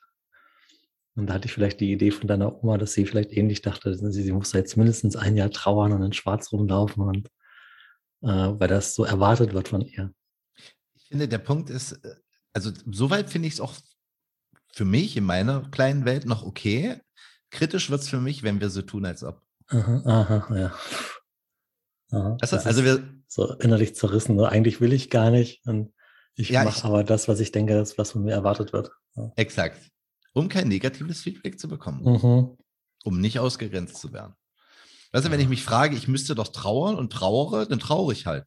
Und 1.15 1.28
da 1.28 1.34
hatte 1.34 1.47
ich 1.47 1.54
vielleicht 1.54 1.80
die 1.80 1.91
Idee 1.91 2.12
von 2.12 2.28
deiner 2.28 2.63
Oma, 2.63 2.78
dass 2.78 2.93
sie 2.93 3.06
vielleicht 3.06 3.36
ähnlich 3.36 3.62
dachte, 3.62 3.95
sie, 3.95 4.23
sie 4.23 4.32
muss 4.32 4.54
jetzt 4.54 4.78
mindestens 4.78 5.15
ein 5.15 5.36
Jahr 5.36 5.50
trauern 5.50 5.91
und 5.91 6.04
in 6.04 6.13
Schwarz 6.13 6.52
rumlaufen 6.52 7.04
und 7.04 7.30
weil 8.21 8.67
das 8.67 8.95
so 8.95 9.03
erwartet 9.03 9.53
wird 9.53 9.67
von 9.67 9.82
ihr. 9.82 10.13
Ich 10.95 11.08
finde, 11.08 11.27
der 11.27 11.38
Punkt 11.38 11.69
ist, 11.69 11.93
äh, 11.93 12.15
also 12.53 12.71
soweit 12.91 13.30
finde 13.30 13.47
ich 13.47 13.56
es 13.56 13.62
auch 13.62 13.75
für 14.73 14.86
mich 14.86 15.17
in 15.17 15.23
meiner 15.23 15.69
kleinen 15.69 16.06
Welt 16.06 16.25
noch 16.25 16.43
okay. 16.43 17.01
Kritisch 17.49 17.89
wird 17.89 18.01
es 18.01 18.10
für 18.10 18.19
mich, 18.19 18.43
wenn 18.43 18.60
wir 18.60 18.69
so 18.69 18.82
tun, 18.82 19.06
als 19.06 19.23
ob. 19.23 19.41
Aha, 19.67 20.01
aha, 20.06 20.56
ja. 20.56 20.75
Aha, 22.12 22.38
also, 22.41 22.58
also 22.58 22.84
wir 22.84 23.17
so 23.27 23.53
innerlich 23.56 23.95
zerrissen. 23.95 24.38
So, 24.38 24.45
eigentlich 24.45 24.82
will 24.82 24.93
ich 24.93 25.10
gar 25.10 25.32
nicht. 25.32 25.65
Und 25.65 25.93
ich 26.36 26.49
ja, 26.49 26.63
mache 26.63 26.86
aber 26.86 27.03
das, 27.03 27.27
was 27.27 27.39
ich 27.39 27.51
denke, 27.51 27.73
das, 27.73 27.97
was 27.97 28.12
von 28.12 28.23
mir 28.23 28.34
erwartet 28.34 28.73
wird. 28.73 28.91
Ja. 29.15 29.32
Exakt. 29.36 29.89
Um 30.34 30.49
kein 30.49 30.67
negatives 30.67 31.21
Feedback 31.21 31.60
zu 31.60 31.67
bekommen. 31.67 32.03
Mhm. 32.03 32.58
Um 33.03 33.19
nicht 33.19 33.39
ausgegrenzt 33.39 33.97
zu 33.97 34.13
werden. 34.13 34.36
Weißt 35.17 35.25
du, 35.25 35.32
wenn 35.32 35.39
ich 35.39 35.49
mich 35.49 35.63
frage, 35.63 35.95
ich 35.95 36.08
müsste 36.08 36.36
doch 36.36 36.49
trauern 36.49 36.95
und 36.95 37.12
trauere, 37.12 37.65
dann 37.65 37.80
trauere 37.80 38.12
ich 38.12 38.27
halt. 38.27 38.45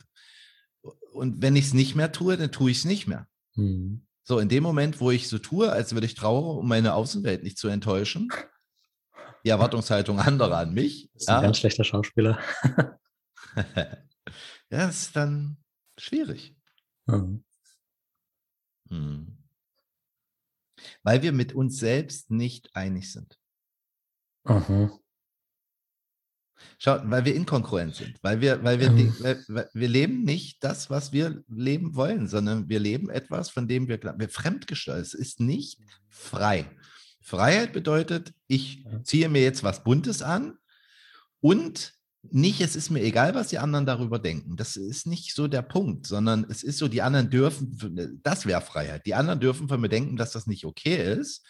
Und 1.11 1.42
wenn 1.42 1.56
ich 1.56 1.64
es 1.64 1.74
nicht 1.74 1.96
mehr 1.96 2.12
tue, 2.12 2.37
dann 2.37 2.52
tue 2.52 2.70
ich 2.70 2.76
es 2.76 2.85
nicht 2.85 3.09
mehr. 3.09 3.26
Mhm. 3.56 4.06
So, 4.22 4.38
in 4.38 4.48
dem 4.48 4.62
Moment, 4.62 5.00
wo 5.00 5.11
ich 5.11 5.26
so 5.26 5.40
tue, 5.40 5.72
als 5.72 5.94
würde 5.94 6.06
ich 6.06 6.14
trauern, 6.14 6.59
um 6.59 6.68
meine 6.68 6.94
Außenwelt 6.94 7.42
nicht 7.42 7.59
zu 7.59 7.66
enttäuschen, 7.66 8.28
die 9.44 9.48
Erwartungshaltung 9.48 10.20
anderer 10.20 10.59
an 10.59 10.72
mich. 10.72 11.11
Das 11.14 11.22
ist 11.22 11.28
ein 11.28 11.35
ja. 11.38 11.40
ganz 11.40 11.59
schlechter 11.59 11.83
Schauspieler. 11.83 12.38
ja, 13.56 13.96
das 14.68 15.02
ist 15.02 15.16
dann 15.16 15.56
schwierig. 15.98 16.54
Mhm. 17.06 17.42
Hm. 18.90 19.38
Weil 21.02 21.22
wir 21.22 21.33
mit 21.33 21.52
uns 21.52 21.80
selbst 21.80 22.30
nicht 22.30 22.76
einig 22.76 23.11
sind. 23.11 23.40
Mhm. 24.44 24.92
Schau, 26.79 26.99
weil 27.05 27.25
wir 27.25 27.35
inkongruent 27.35 27.94
sind, 27.94 28.16
weil 28.23 28.40
wir, 28.40 28.62
weil 28.64 28.81
wir, 28.81 28.88
ähm. 28.88 29.14
weil, 29.18 29.68
wir 29.73 29.88
leben 29.88 30.23
nicht 30.23 30.64
das, 30.64 30.88
was 30.88 31.12
wir 31.12 31.42
leben 31.49 31.94
wollen, 31.94 32.27
sondern 32.27 32.68
wir 32.68 32.81
leben 32.81 33.11
etwas, 33.11 33.51
von 33.51 33.68
dem 33.68 33.88
wir, 33.88 34.01
wir 34.03 34.29
fremdgesteuert. 34.29 35.01
Es 35.01 35.14
ist 35.14 35.40
nicht 35.40 35.79
frei. 36.09 36.70
Freiheit 37.20 37.73
bedeutet, 37.73 38.33
ich 38.46 38.85
ziehe 39.05 39.29
mir 39.29 39.42
jetzt 39.42 39.62
was 39.62 39.85
Buntes 39.85 40.23
an 40.23 40.57
und 41.40 41.94
nicht, 42.23 42.61
es 42.61 42.77
ist 42.77 42.90
mir 42.90 43.03
egal, 43.03 43.35
was 43.35 43.49
die 43.49 43.59
anderen 43.59 43.87
darüber 43.87 44.18
denken. 44.18 44.57
Das 44.57 44.77
ist 44.77 45.07
nicht 45.07 45.35
so 45.35 45.49
der 45.49 45.62
Punkt, 45.62 46.07
sondern 46.07 46.46
es 46.51 46.62
ist 46.62 46.79
so, 46.79 46.87
die 46.87 47.03
anderen 47.03 47.31
dürfen, 47.31 48.20
das 48.23 48.44
wäre 48.44 48.61
Freiheit. 48.61 49.07
Die 49.07 49.14
anderen 49.14 49.40
dürfen 49.40 49.68
von 49.68 49.81
mir 49.81 49.88
denken, 49.88 50.16
dass 50.16 50.33
das 50.33 50.46
nicht 50.46 50.66
okay 50.66 51.14
ist. 51.14 51.42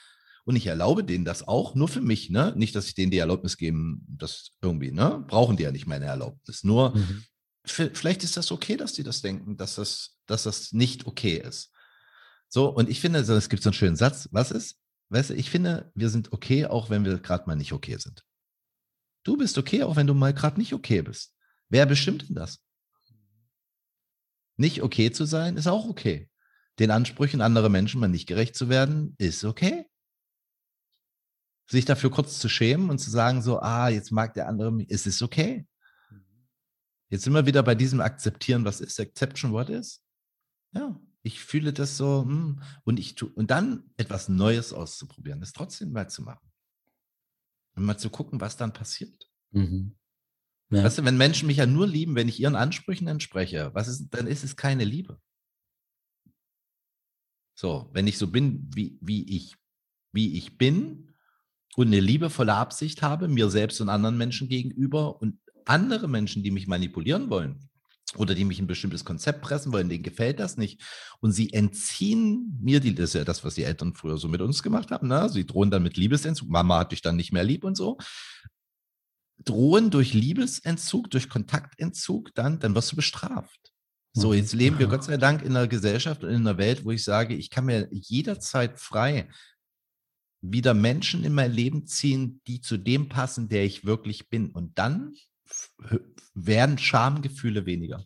Und 0.51 0.57
ich 0.57 0.67
erlaube 0.67 1.05
denen 1.05 1.25
das 1.25 1.47
auch, 1.47 1.77
nur 1.77 1.87
für 1.87 2.01
mich, 2.01 2.29
ne? 2.29 2.53
Nicht, 2.57 2.75
dass 2.75 2.89
ich 2.89 2.97
denen 2.97 3.13
die 3.13 3.19
Erlaubnis 3.19 3.57
geben, 3.57 4.05
das 4.09 4.51
irgendwie, 4.61 4.91
ne? 4.91 5.25
Brauchen 5.29 5.57
die 5.57 5.63
ja 5.63 5.71
nicht 5.71 5.87
meine 5.87 6.07
Erlaubnis. 6.07 6.65
Nur, 6.65 6.97
mhm. 6.97 7.23
vielleicht 7.63 8.25
ist 8.25 8.37
das 8.37 8.51
okay, 8.51 8.77
dass 8.77 8.93
die 8.93 9.05
das 9.05 9.23
denken, 9.23 9.57
dass 9.57 9.77
das, 9.77 10.17
dass 10.27 10.43
das 10.43 10.73
nicht 10.73 11.07
okay 11.07 11.37
ist. 11.37 11.71
So, 12.49 12.69
und 12.69 12.91
ich 12.91 13.01
finde, 13.01 13.21
es 13.21 13.49
gibt 13.49 13.63
so 13.63 13.69
einen 13.69 13.75
schönen 13.75 13.95
Satz. 13.95 14.29
Was 14.33 14.51
ist? 14.51 14.75
Weißt 15.11 15.31
du, 15.31 15.35
ich 15.35 15.51
finde, 15.51 15.93
wir 15.95 16.09
sind 16.09 16.33
okay, 16.33 16.67
auch 16.67 16.91
wenn 16.91 17.05
wir 17.05 17.21
gerade 17.21 17.47
mal 17.47 17.55
nicht 17.55 17.73
okay 17.73 17.97
sind. 17.99 18.25
Du 19.23 19.37
bist 19.37 19.57
okay, 19.57 19.85
auch 19.85 19.95
wenn 19.95 20.09
du 20.09 20.15
mal 20.15 20.35
gerade 20.35 20.59
nicht 20.59 20.73
okay 20.73 21.03
bist. 21.03 21.33
Wer 21.69 21.87
bestimmt 21.87 22.29
denn 22.29 22.35
das? 22.35 22.59
Nicht 24.57 24.83
okay 24.83 25.13
zu 25.13 25.27
sein, 25.27 25.57
ist 25.57 25.69
auch 25.69 25.89
okay. 25.89 26.29
Den 26.81 26.91
Ansprüchen 26.91 27.41
anderer 27.41 27.69
Menschen 27.69 28.01
mal 28.01 28.09
nicht 28.09 28.27
gerecht 28.27 28.57
zu 28.57 28.69
werden, 28.69 29.15
ist 29.17 29.45
okay 29.45 29.87
sich 31.70 31.85
dafür 31.85 32.11
kurz 32.11 32.38
zu 32.38 32.48
schämen 32.48 32.90
und 32.90 32.98
zu 32.98 33.11
sagen, 33.11 33.42
so, 33.42 33.61
ah, 33.61 33.88
jetzt 33.88 34.11
mag 34.11 34.35
der 34.35 34.48
andere 34.48 34.72
mich, 34.72 34.90
ist 34.90 35.06
es 35.06 35.22
okay. 35.22 35.66
Jetzt 37.09 37.24
sind 37.24 37.33
wir 37.33 37.46
wieder 37.46 37.62
bei 37.62 37.74
diesem 37.74 38.00
Akzeptieren, 38.00 38.64
was 38.64 38.80
ist, 38.80 38.98
Acception, 39.00 39.52
what 39.52 39.68
is. 39.68 40.02
Ja, 40.72 41.00
ich 41.22 41.40
fühle 41.40 41.72
das 41.72 41.96
so, 41.96 42.22
hm, 42.22 42.62
und 42.85 42.98
ich 42.98 43.14
tu, 43.14 43.26
und 43.35 43.50
dann 43.50 43.90
etwas 43.96 44.28
Neues 44.28 44.72
auszuprobieren, 44.72 45.40
das 45.40 45.52
trotzdem 45.52 45.92
mal 45.92 46.09
zu 46.09 46.22
machen. 46.22 46.50
Und 47.74 47.85
mal 47.85 47.98
zu 47.98 48.11
gucken, 48.11 48.40
was 48.40 48.56
dann 48.56 48.72
passiert. 48.72 49.30
Mhm. 49.50 49.96
Ja. 50.70 50.85
Weißt 50.85 50.98
du, 50.98 51.04
wenn 51.04 51.16
Menschen 51.16 51.46
mich 51.46 51.56
ja 51.56 51.66
nur 51.66 51.87
lieben, 51.87 52.14
wenn 52.14 52.28
ich 52.28 52.40
ihren 52.40 52.54
Ansprüchen 52.56 53.09
entspreche, 53.09 53.74
was 53.74 53.88
ist, 53.88 54.11
dann 54.11 54.26
ist 54.26 54.44
es 54.44 54.56
keine 54.56 54.85
Liebe. 54.85 55.20
So, 57.54 57.90
wenn 57.92 58.06
ich 58.06 58.18
so 58.18 58.28
bin, 58.28 58.70
wie, 58.74 58.98
wie 59.00 59.37
ich, 59.37 59.56
wie 60.12 60.38
ich 60.38 60.56
bin, 60.59 61.10
und 61.76 61.88
eine 61.88 62.00
liebevolle 62.00 62.54
Absicht 62.54 63.02
habe, 63.02 63.28
mir 63.28 63.50
selbst 63.50 63.80
und 63.80 63.88
anderen 63.88 64.18
Menschen 64.18 64.48
gegenüber 64.48 65.20
und 65.20 65.38
andere 65.64 66.09
Menschen, 66.09 66.42
die 66.42 66.50
mich 66.50 66.66
manipulieren 66.66 67.30
wollen 67.30 67.68
oder 68.16 68.35
die 68.35 68.44
mich 68.44 68.59
in 68.59 68.64
ein 68.64 68.68
bestimmtes 68.68 69.04
Konzept 69.04 69.40
pressen 69.40 69.72
wollen, 69.72 69.88
denen 69.88 70.02
gefällt 70.02 70.40
das 70.40 70.56
nicht. 70.56 70.83
Und 71.20 71.33
sie 71.33 71.52
entziehen 71.52 72.59
mir 72.61 72.80
die, 72.80 72.94
das 72.94 73.11
ist 73.11 73.14
ja 73.14 73.24
das, 73.24 73.44
was 73.44 73.54
die 73.54 73.62
Eltern 73.62 73.94
früher 73.94 74.18
so 74.18 74.26
mit 74.26 74.40
uns 74.40 74.62
gemacht 74.62 74.90
haben. 74.90 75.09
Ne? 75.09 75.28
Sie 75.28 75.46
drohen 75.46 75.70
dann 75.70 75.83
mit 75.83 75.96
Liebesentzug. 75.96 76.48
Mama 76.48 76.80
hat 76.80 76.92
dich 76.92 77.02
dann 77.02 77.16
nicht 77.16 77.33
mehr 77.33 77.44
lieb 77.44 77.62
und 77.62 77.76
so. 77.76 77.98
Drohen 79.44 79.90
durch 79.90 80.12
Liebesentzug, 80.12 81.11
durch 81.11 81.28
Kontaktentzug, 81.28 82.35
dann, 82.35 82.59
dann 82.59 82.74
wirst 82.74 82.92
du 82.92 82.96
bestraft. 82.96 83.72
So, 84.12 84.28
mhm. 84.28 84.35
jetzt 84.35 84.52
leben 84.54 84.78
wir 84.78 84.88
Gott 84.88 85.04
sei 85.04 85.16
Dank 85.16 85.42
in 85.42 85.56
einer 85.56 85.68
Gesellschaft 85.68 86.24
und 86.24 86.30
in 86.30 86.46
einer 86.46 86.59
Welt, 86.59 86.85
wo 86.85 86.90
ich 86.90 87.04
sage, 87.04 87.35
ich 87.35 87.48
kann 87.48 87.66
mir 87.66 87.88
jederzeit 87.92 88.80
frei 88.80 89.28
wieder 90.40 90.74
Menschen 90.74 91.24
in 91.24 91.35
mein 91.35 91.53
Leben 91.53 91.87
ziehen, 91.87 92.40
die 92.46 92.61
zu 92.61 92.76
dem 92.79 93.09
passen, 93.09 93.48
der 93.48 93.64
ich 93.64 93.85
wirklich 93.85 94.29
bin. 94.29 94.50
Und 94.50 94.79
dann 94.79 95.14
werden 96.35 96.79
Schamgefühle 96.79 97.67
weniger. 97.67 98.04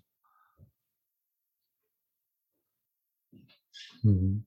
Mhm. 4.02 4.46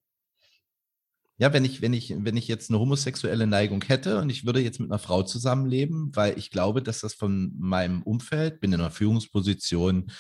Ja, 1.40 1.54
wenn 1.54 1.66
ich, 1.66 1.84
wenn 1.84 1.94
ich, 1.94 2.16
wenn 2.18 2.36
ich 2.36 2.48
jetzt 2.48 2.72
eine 2.72 2.80
homosexuelle 2.80 3.46
Neigung 3.46 3.84
hätte 3.84 4.20
und 4.20 4.30
ich 4.32 4.46
würde 4.46 4.60
jetzt 4.60 4.80
mit 4.80 4.90
einer 4.90 4.98
Frau 4.98 5.22
zusammenleben, 5.22 6.10
weil 6.16 6.36
ich 6.36 6.50
glaube, 6.50 6.82
dass 6.82 7.02
das 7.02 7.14
von 7.14 7.54
meinem 7.60 8.02
Umfeld, 8.02 8.60
bin 8.60 8.74
in 8.74 8.80
einer 8.80 8.90
Führungsposition, 8.90 10.12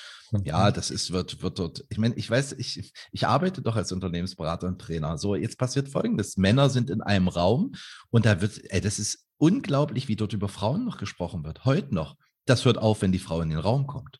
ja, 0.43 0.69
mhm. 0.69 0.73
das 0.73 0.91
ist, 0.91 1.11
wird, 1.11 1.41
wird 1.41 1.57
dort, 1.57 1.85
ich 1.89 1.97
meine, 1.97 2.13
ich 2.15 2.29
weiß, 2.29 2.53
ich, 2.53 2.93
ich 3.11 3.27
arbeite 3.27 3.63
doch 3.63 3.75
als 3.75 3.91
Unternehmensberater 3.91 4.67
und 4.67 4.79
Trainer. 4.79 5.17
So, 5.17 5.35
jetzt 5.35 5.57
passiert 5.57 5.89
folgendes: 5.89 6.37
Männer 6.37 6.69
sind 6.69 6.91
in 6.91 7.01
einem 7.01 7.29
Raum 7.29 7.73
und 8.11 8.25
da 8.27 8.39
wird, 8.39 8.61
ey, 8.71 8.81
das 8.81 8.99
ist 8.99 9.25
unglaublich, 9.37 10.07
wie 10.07 10.17
dort 10.17 10.33
über 10.33 10.49
Frauen 10.49 10.85
noch 10.85 10.97
gesprochen 10.97 11.43
wird. 11.43 11.65
Heute 11.65 11.95
noch. 11.95 12.15
Das 12.45 12.63
hört 12.65 12.77
auf, 12.77 13.01
wenn 13.01 13.11
die 13.11 13.19
Frau 13.19 13.41
in 13.41 13.49
den 13.49 13.59
Raum 13.59 13.87
kommt. 13.87 14.19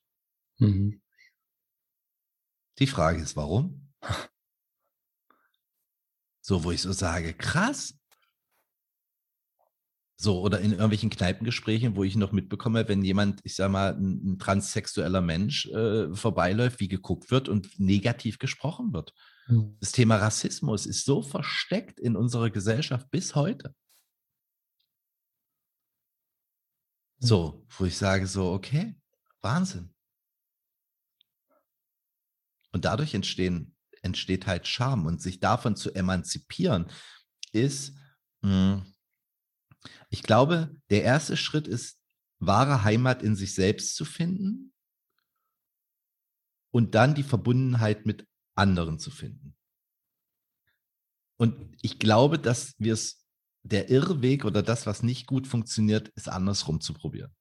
Mhm. 0.58 1.02
Die 2.80 2.88
Frage 2.88 3.22
ist, 3.22 3.36
warum? 3.36 3.92
So, 6.48 6.64
wo 6.64 6.72
ich 6.72 6.82
so 6.82 6.94
sage, 6.94 7.34
krass. 7.34 7.94
So, 10.16 10.40
oder 10.40 10.62
in 10.62 10.72
irgendwelchen 10.72 11.10
Kneipengesprächen, 11.10 11.98
wo 11.98 12.06
ich 12.06 12.16
noch 12.16 12.32
mitbekomme, 12.32 12.88
wenn 12.88 13.04
jemand, 13.04 13.42
ich 13.44 13.54
sag 13.54 13.70
mal, 13.70 13.94
ein, 13.94 14.22
ein 14.24 14.40
transsexueller 14.40 15.20
Mensch 15.20 15.66
äh, 15.66 16.16
vorbeiläuft, 16.16 16.80
wie 16.80 16.88
geguckt 16.88 17.32
wird 17.32 17.50
und 17.50 17.78
negativ 17.82 18.40
gesprochen 18.40 18.94
wird. 18.94 19.14
Mhm. 19.48 19.76
Das 19.82 19.92
Thema 19.92 20.16
Rassismus 20.16 20.86
ist 20.86 21.04
so 21.04 21.22
versteckt 21.22 22.00
in 22.00 22.16
unserer 22.16 22.50
Gesellschaft 22.50 23.12
bis 23.12 23.36
heute. 23.36 23.76
So, 27.20 27.68
wo 27.78 27.84
ich 27.84 27.98
sage 27.98 28.26
so, 28.26 28.54
okay, 28.54 28.96
Wahnsinn. 29.42 29.94
Und 32.72 32.86
dadurch 32.86 33.14
entstehen, 33.14 33.77
entsteht 34.08 34.48
halt 34.48 34.68
Scham 34.68 35.06
und 35.06 35.22
sich 35.22 35.40
davon 35.40 35.76
zu 35.76 35.94
emanzipieren 35.94 36.90
ist, 37.52 37.94
mh, 38.42 38.84
hm, 38.84 38.94
ich 40.10 40.24
glaube, 40.24 40.76
der 40.90 41.04
erste 41.04 41.38
Schritt 41.38 41.68
ist, 41.68 42.00
wahre 42.40 42.84
Heimat 42.84 43.22
in 43.22 43.36
sich 43.36 43.54
selbst 43.54 43.96
zu 43.96 44.06
finden 44.06 44.74
und 46.72 46.96
dann 46.96 47.16
die 47.16 47.24
Verbundenheit 47.24 48.06
mit 48.06 48.28
anderen 48.56 49.00
zu 49.00 49.12
finden. 49.12 49.56
Und 51.38 51.78
ich 51.82 52.00
glaube, 52.00 52.40
dass 52.40 52.74
wir 52.80 52.94
es, 52.94 53.24
der 53.64 53.90
Irrweg 53.90 54.46
oder 54.46 54.64
das, 54.64 54.86
was 54.86 55.04
nicht 55.04 55.28
gut 55.28 55.46
funktioniert, 55.46 56.08
ist 56.10 56.30
andersrum 56.30 56.80
zu 56.80 56.94
probieren. 56.94 57.36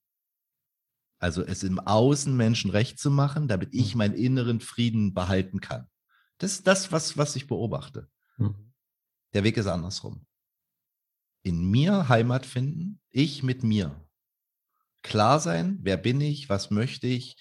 Also 1.18 1.42
es 1.42 1.62
im 1.62 1.78
Außen 1.78 2.36
Menschen 2.36 2.70
recht 2.70 2.98
zu 2.98 3.10
machen, 3.10 3.48
damit 3.48 3.72
ich 3.72 3.94
mhm. 3.94 3.98
meinen 3.98 4.14
inneren 4.14 4.60
Frieden 4.60 5.14
behalten 5.14 5.60
kann. 5.60 5.88
Das 6.38 6.52
ist 6.52 6.66
das, 6.66 6.92
was, 6.92 7.16
was 7.16 7.36
ich 7.36 7.46
beobachte. 7.46 8.08
Mhm. 8.36 8.72
Der 9.34 9.44
Weg 9.44 9.56
ist 9.56 9.66
andersrum 9.66 10.26
in 11.46 11.70
mir 11.70 12.08
Heimat 12.08 12.44
finden, 12.44 12.98
ich 13.10 13.44
mit 13.44 13.62
mir. 13.62 14.04
Klar 15.04 15.38
sein, 15.38 15.78
wer 15.82 15.96
bin 15.96 16.20
ich, 16.20 16.48
was 16.48 16.72
möchte 16.72 17.06
ich, 17.06 17.36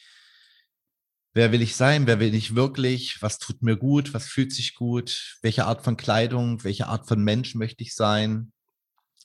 wer 1.34 1.52
will 1.52 1.64
ich 1.64 1.76
sein, 1.76 2.06
wer 2.06 2.20
will 2.20 2.36
ich 2.36 2.54
wirklich, 2.54 3.20
was 3.24 3.40
tut 3.40 3.64
mir 3.64 3.78
gut, 3.78 4.14
was 4.14 4.28
fühlt 4.28 4.54
sich 4.54 4.76
gut, 4.76 5.40
welche 5.42 5.66
Art 5.66 5.84
von 5.84 5.98
Kleidung, 5.98 6.64
welche 6.64 6.86
Art 6.86 7.08
von 7.08 7.24
Mensch 7.24 7.56
möchte 7.56 7.82
ich 7.82 7.96
sein, 7.96 8.54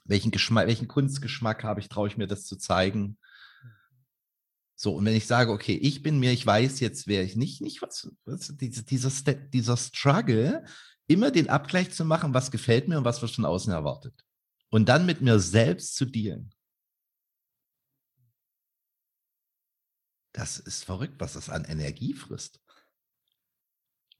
welchen 0.06 0.30
Geschmack, 0.30 0.66
welchen 0.66 0.88
Kunstgeschmack 0.88 1.62
habe 1.62 1.80
ich, 1.80 1.90
traue 1.90 2.08
ich 2.08 2.16
mir 2.16 2.26
das 2.26 2.46
zu 2.46 2.56
zeigen. 2.56 3.18
So, 4.82 4.94
und 4.94 5.04
wenn 5.04 5.14
ich 5.14 5.26
sage, 5.26 5.52
okay, 5.52 5.74
ich 5.74 6.02
bin 6.02 6.18
mir, 6.18 6.32
ich 6.32 6.46
weiß 6.46 6.80
jetzt, 6.80 7.06
wer 7.06 7.22
ich 7.22 7.36
nicht, 7.36 7.60
nicht 7.60 7.82
was, 7.82 8.10
was 8.24 8.56
dieser, 8.56 8.80
dieser, 9.34 9.76
Struggle, 9.76 10.64
immer 11.06 11.30
den 11.30 11.50
Abgleich 11.50 11.90
zu 11.90 12.02
machen, 12.06 12.32
was 12.32 12.50
gefällt 12.50 12.88
mir 12.88 12.96
und 12.96 13.04
was 13.04 13.20
wird 13.20 13.30
von 13.30 13.44
außen 13.44 13.70
erwartet 13.74 14.24
und 14.70 14.88
dann 14.88 15.04
mit 15.04 15.20
mir 15.20 15.38
selbst 15.38 15.96
zu 15.96 16.06
dealen. 16.06 16.54
Das 20.32 20.58
ist 20.58 20.86
verrückt, 20.86 21.16
was 21.18 21.34
das 21.34 21.50
an 21.50 21.66
Energie 21.66 22.14
frisst. 22.14 22.62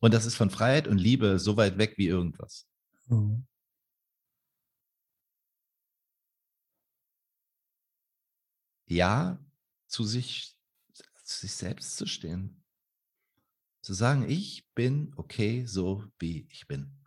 Und 0.01 0.13
das 0.13 0.27
ist 0.27 0.35
von 0.35 0.51
Freiheit 0.51 0.87
und 0.89 0.99
Liebe 0.99 1.39
so 1.39 1.57
weit 1.57 1.79
weg 1.79 1.95
wie 1.97 2.09
irgendwas. 2.09 2.67
Mhm. 3.09 3.47
Ja, 8.89 9.39
zu 9.91 10.05
sich, 10.05 10.57
zu 11.25 11.41
sich 11.41 11.53
selbst 11.53 11.97
zu 11.97 12.07
stehen. 12.07 12.63
Zu 13.83 13.95
sagen, 13.95 14.29
ich 14.29 14.69
bin 14.75 15.13
okay, 15.17 15.67
so 15.67 16.05
wie 16.19 16.47
ich 16.51 16.67
bin. 16.67 17.01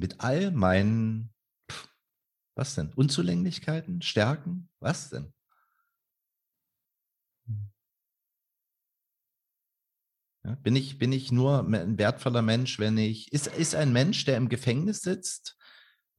mit 0.00 0.20
all 0.20 0.50
meinen, 0.50 1.32
was 2.56 2.74
denn, 2.74 2.92
Unzulänglichkeiten, 2.94 4.02
Stärken, 4.02 4.68
was 4.80 5.10
denn? 5.10 5.32
Hm. 7.46 7.70
Ja, 10.44 10.54
bin, 10.54 10.74
ich, 10.74 10.98
bin 10.98 11.12
ich 11.12 11.30
nur 11.30 11.60
ein 11.68 11.98
wertvoller 11.98 12.42
Mensch, 12.42 12.78
wenn 12.78 12.96
ich, 12.96 13.30
ist, 13.32 13.46
ist 13.46 13.74
ein 13.74 13.92
Mensch, 13.92 14.24
der 14.24 14.38
im 14.38 14.48
Gefängnis 14.48 15.02
sitzt, 15.02 15.58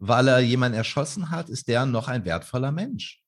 weil 0.03 0.27
er 0.27 0.39
jemanden 0.39 0.77
erschossen 0.77 1.29
hat, 1.29 1.47
ist 1.47 1.67
der 1.67 1.85
noch 1.85 2.07
ein 2.07 2.25
wertvoller 2.25 2.71
Mensch? 2.71 3.23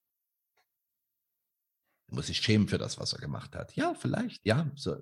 Muss 2.09 2.29
ich 2.29 2.37
schämen 2.37 2.67
für 2.67 2.79
das, 2.79 2.99
was 2.99 3.13
er 3.13 3.19
gemacht 3.19 3.55
hat? 3.55 3.75
Ja, 3.75 3.93
vielleicht, 3.93 4.43
ja, 4.43 4.71
so, 4.73 4.97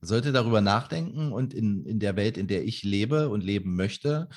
sollte 0.00 0.32
darüber 0.32 0.60
nachdenken 0.60 1.30
und 1.30 1.54
in, 1.54 1.86
in 1.86 2.00
der 2.00 2.16
Welt, 2.16 2.36
in 2.36 2.48
der 2.48 2.64
ich 2.64 2.82
lebe 2.82 3.28
und 3.28 3.42
leben 3.42 3.76
möchte, 3.76 4.28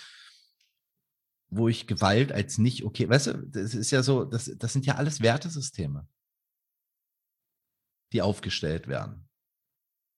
wo 1.47 1.67
ich 1.67 1.87
Gewalt 1.87 2.31
als 2.31 2.59
nicht 2.59 2.83
okay, 2.83 3.09
weißt 3.09 3.27
du, 3.27 3.33
das 3.47 3.73
ist 3.73 3.89
ja 3.89 4.03
so, 4.03 4.23
das, 4.23 4.51
das 4.55 4.71
sind 4.71 4.85
ja 4.85 4.95
alles 4.95 5.19
Wertesysteme, 5.19 6.07
die 8.11 8.21
aufgestellt 8.21 8.87
werden. 8.87 9.27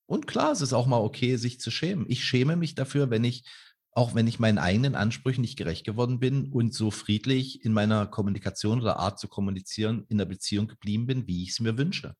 Und 0.07 0.27
klar, 0.27 0.51
es 0.51 0.59
ist 0.59 0.73
auch 0.73 0.87
mal 0.87 0.99
okay, 0.99 1.37
sich 1.37 1.61
zu 1.61 1.71
schämen. 1.71 2.05
Ich 2.09 2.25
schäme 2.25 2.57
mich 2.57 2.75
dafür, 2.75 3.09
wenn 3.09 3.23
ich, 3.23 3.45
auch 3.95 4.13
wenn 4.13 4.27
ich 4.27 4.39
meinen 4.39 4.57
eigenen 4.57 4.93
Ansprüchen 4.93 5.41
nicht 5.41 5.57
gerecht 5.57 5.85
geworden 5.85 6.19
bin 6.19 6.51
und 6.51 6.73
so 6.73 6.91
friedlich 6.91 7.63
in 7.63 7.71
meiner 7.71 8.05
Kommunikation 8.05 8.81
oder 8.81 8.99
Art 8.99 9.17
zu 9.17 9.29
kommunizieren 9.29 10.05
in 10.09 10.17
der 10.17 10.25
Beziehung 10.25 10.67
geblieben 10.67 11.07
bin, 11.07 11.27
wie 11.27 11.43
ich 11.43 11.51
es 11.51 11.61
mir 11.61 11.77
wünsche. 11.77 12.15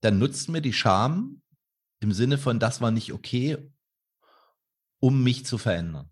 Dann 0.00 0.18
nutzt 0.18 0.48
mir 0.48 0.60
die 0.60 0.72
Scham 0.72 1.42
im 2.00 2.12
Sinne 2.12 2.38
von, 2.38 2.58
das 2.58 2.80
war 2.80 2.90
nicht 2.90 3.12
okay, 3.12 3.70
um 4.98 5.22
mich 5.22 5.46
zu 5.46 5.58
verändern. 5.58 6.10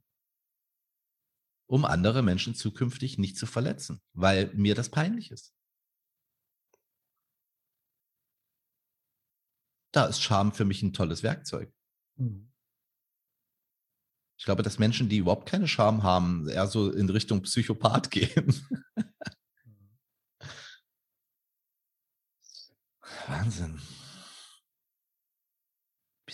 Um 1.69 1.85
andere 1.85 2.23
Menschen 2.23 2.55
zukünftig 2.55 3.19
nicht 3.19 3.37
zu 3.37 3.47
verletzen, 3.47 4.01
weil 4.13 4.55
mir 4.55 4.77
das 4.77 4.91
peinlich 4.91 5.33
ist. 5.33 5.57
Da 9.91 10.07
ist 10.07 10.23
Scham 10.23 10.53
für 10.53 10.65
mich 10.65 10.83
ein 10.83 10.93
tolles 10.93 11.25
Werkzeug. 11.25 11.73
Mhm. 12.15 12.53
Ich 14.39 14.45
glaube, 14.45 14.63
dass 14.63 14.79
Menschen, 14.79 15.09
die 15.09 15.19
überhaupt 15.19 15.49
keine 15.49 15.69
Scham 15.69 16.03
haben, 16.03 16.49
eher 16.49 16.67
so 16.67 16.91
in 16.91 17.09
Richtung 17.09 17.43
Psychopath 17.43 18.11
gehen. 18.11 18.55
Wahnsinn 23.27 23.81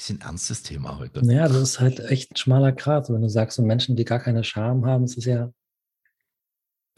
bisschen 0.03 0.21
ernstes 0.23 0.63
Thema 0.63 0.99
heute. 0.99 1.21
Ja, 1.25 1.47
das 1.47 1.57
ist 1.59 1.81
halt 1.81 2.01
echt 2.01 2.33
ein 2.33 2.37
schmaler 2.37 2.73
Grat. 2.73 3.09
Wenn 3.11 3.23
du 3.23 3.29
sagst, 3.29 3.57
so 3.57 3.63
Menschen, 3.63 3.95
die 3.95 4.05
gar 4.05 4.19
keine 4.19 4.43
Scham 4.43 4.85
haben, 4.87 5.05
es 5.05 5.17
ist 5.17 5.27
ja, 5.27 5.53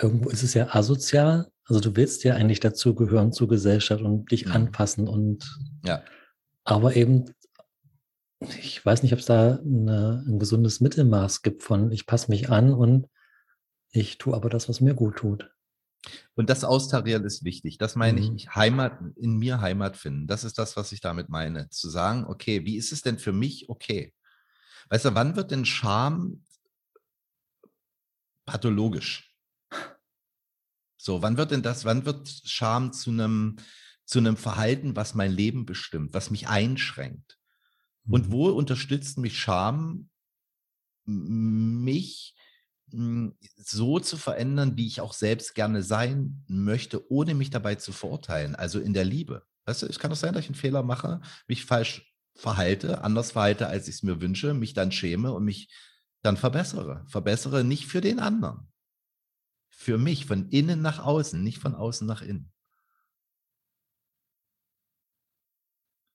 irgendwo 0.01 0.31
ist 0.31 0.43
es 0.43 0.55
ja 0.55 0.75
asozial. 0.75 1.51
Also 1.67 1.81
du 1.81 1.97
willst 1.97 2.25
ja 2.25 2.35
eigentlich 2.35 2.61
dazugehören 2.61 3.33
zur 3.33 3.49
Gesellschaft 3.49 4.03
und 4.03 4.31
dich 4.31 4.47
mhm. 4.47 4.53
anpassen 4.53 5.09
und 5.09 5.45
ja. 5.85 6.03
aber 6.65 6.95
eben, 6.97 7.27
ich 8.59 8.85
weiß 8.85 9.03
nicht, 9.03 9.13
ob 9.13 9.19
es 9.19 9.27
da 9.27 9.57
eine, 9.57 10.25
ein 10.27 10.39
gesundes 10.39 10.81
Mittelmaß 10.81 11.43
gibt 11.43 11.63
von 11.63 11.91
ich 11.93 12.07
passe 12.07 12.31
mich 12.31 12.51
an 12.51 12.73
und 12.73 13.09
ich 13.91 14.19
tue 14.19 14.35
aber 14.35 14.49
das, 14.49 14.69
was 14.69 14.81
mir 14.81 14.95
gut 14.95 15.17
tut. 15.17 15.51
Und 16.35 16.51
das 16.51 16.65
Austarieren 16.65 17.25
ist 17.25 17.45
wichtig. 17.45 17.79
Das 17.79 17.97
meine 17.97 18.21
mhm. 18.21 18.37
ich, 18.37 18.55
Heimat, 18.55 18.99
in 19.17 19.39
mir 19.39 19.61
Heimat 19.61 19.97
finden. 19.97 20.27
Das 20.27 20.45
ist 20.45 20.59
das, 20.59 20.77
was 20.77 20.93
ich 20.93 21.01
damit 21.01 21.29
meine. 21.29 21.71
Zu 21.71 21.89
sagen, 21.89 22.25
okay, 22.27 22.65
wie 22.67 22.77
ist 22.77 22.93
es 22.93 23.03
denn 23.03 23.19
für 23.19 23.33
mich 23.33 23.69
okay? 23.69 24.13
Weißt 24.91 25.07
du, 25.07 25.15
wann 25.15 25.37
wird 25.37 25.51
denn 25.51 25.65
Scham 25.65 26.45
pathologisch? 28.45 29.35
So, 30.97 31.23
wann 31.23 31.37
wird 31.37 31.51
denn 31.51 31.63
das, 31.63 31.85
wann 31.85 32.05
wird 32.05 32.29
Scham 32.45 32.93
zu 32.93 33.11
einem, 33.11 33.57
zu 34.05 34.19
einem 34.19 34.37
Verhalten, 34.37 34.97
was 34.97 35.15
mein 35.15 35.33
Leben 35.33 35.67
bestimmt, 35.67 36.15
was 36.15 36.31
mich 36.31 36.49
einschränkt? 36.49 37.39
Und 38.09 38.29
mhm. 38.29 38.33
wo 38.33 38.49
unterstützt 38.49 39.19
mich 39.19 39.39
Scham, 39.39 40.11
mich 41.07 42.35
hm, 42.91 43.37
so 43.57 43.99
zu 43.99 44.17
verändern, 44.17 44.77
wie 44.77 44.87
ich 44.87 45.01
auch 45.01 45.13
selbst 45.13 45.55
gerne 45.55 45.83
sein 45.83 46.45
möchte, 46.49 47.11
ohne 47.11 47.35
mich 47.35 47.51
dabei 47.51 47.75
zu 47.77 47.93
verurteilen, 47.93 48.55
also 48.55 48.81
in 48.81 48.95
der 48.95 49.05
Liebe. 49.05 49.45
Weißt 49.67 49.83
du, 49.83 49.87
es 49.87 49.99
kann 49.99 50.11
doch 50.11 50.17
sein, 50.17 50.35
dass 50.35 50.45
ich 50.45 50.51
einen 50.51 50.55
Fehler 50.55 50.83
mache, 50.83 51.21
mich 51.47 51.65
falsch 51.65 52.15
verhalte, 52.37 53.03
anders 53.03 53.33
verhalte, 53.33 53.69
als 53.69 53.89
ich 53.89 53.97
es 53.97 54.03
mir 54.03 54.21
wünsche, 54.21 54.55
mich 54.55 54.75
dann 54.75 54.93
schäme 54.93 55.33
und 55.33 55.45
mich 55.45 55.73
dann 56.23 56.37
verbessere. 56.37 57.05
Verbessere 57.07 57.65
nicht 57.65 57.87
für 57.87 58.01
den 58.01 58.19
anderen. 58.19 58.73
Für 59.71 59.99
mich, 59.99 60.27
von 60.27 60.49
innen 60.49 60.81
nach 60.81 60.99
außen, 60.99 61.43
nicht 61.43 61.59
von 61.59 61.75
außen 61.75 62.07
nach 62.07 62.23
innen. 62.23 62.54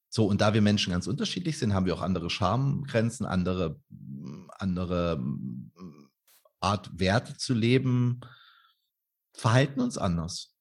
So, 0.09 0.25
und 0.25 0.41
da 0.41 0.53
wir 0.53 0.61
Menschen 0.61 0.91
ganz 0.91 1.05
unterschiedlich 1.05 1.59
sind, 1.59 1.73
haben 1.73 1.85
wir 1.85 1.93
auch 1.93 2.01
andere 2.01 2.29
Schamgrenzen, 2.29 3.25
andere, 3.25 3.79
andere 4.57 5.23
Art 6.59 6.99
Werte 6.99 7.37
zu 7.37 7.53
leben, 7.53 8.21
verhalten 9.33 9.79
uns 9.79 9.97
anders. 9.97 10.55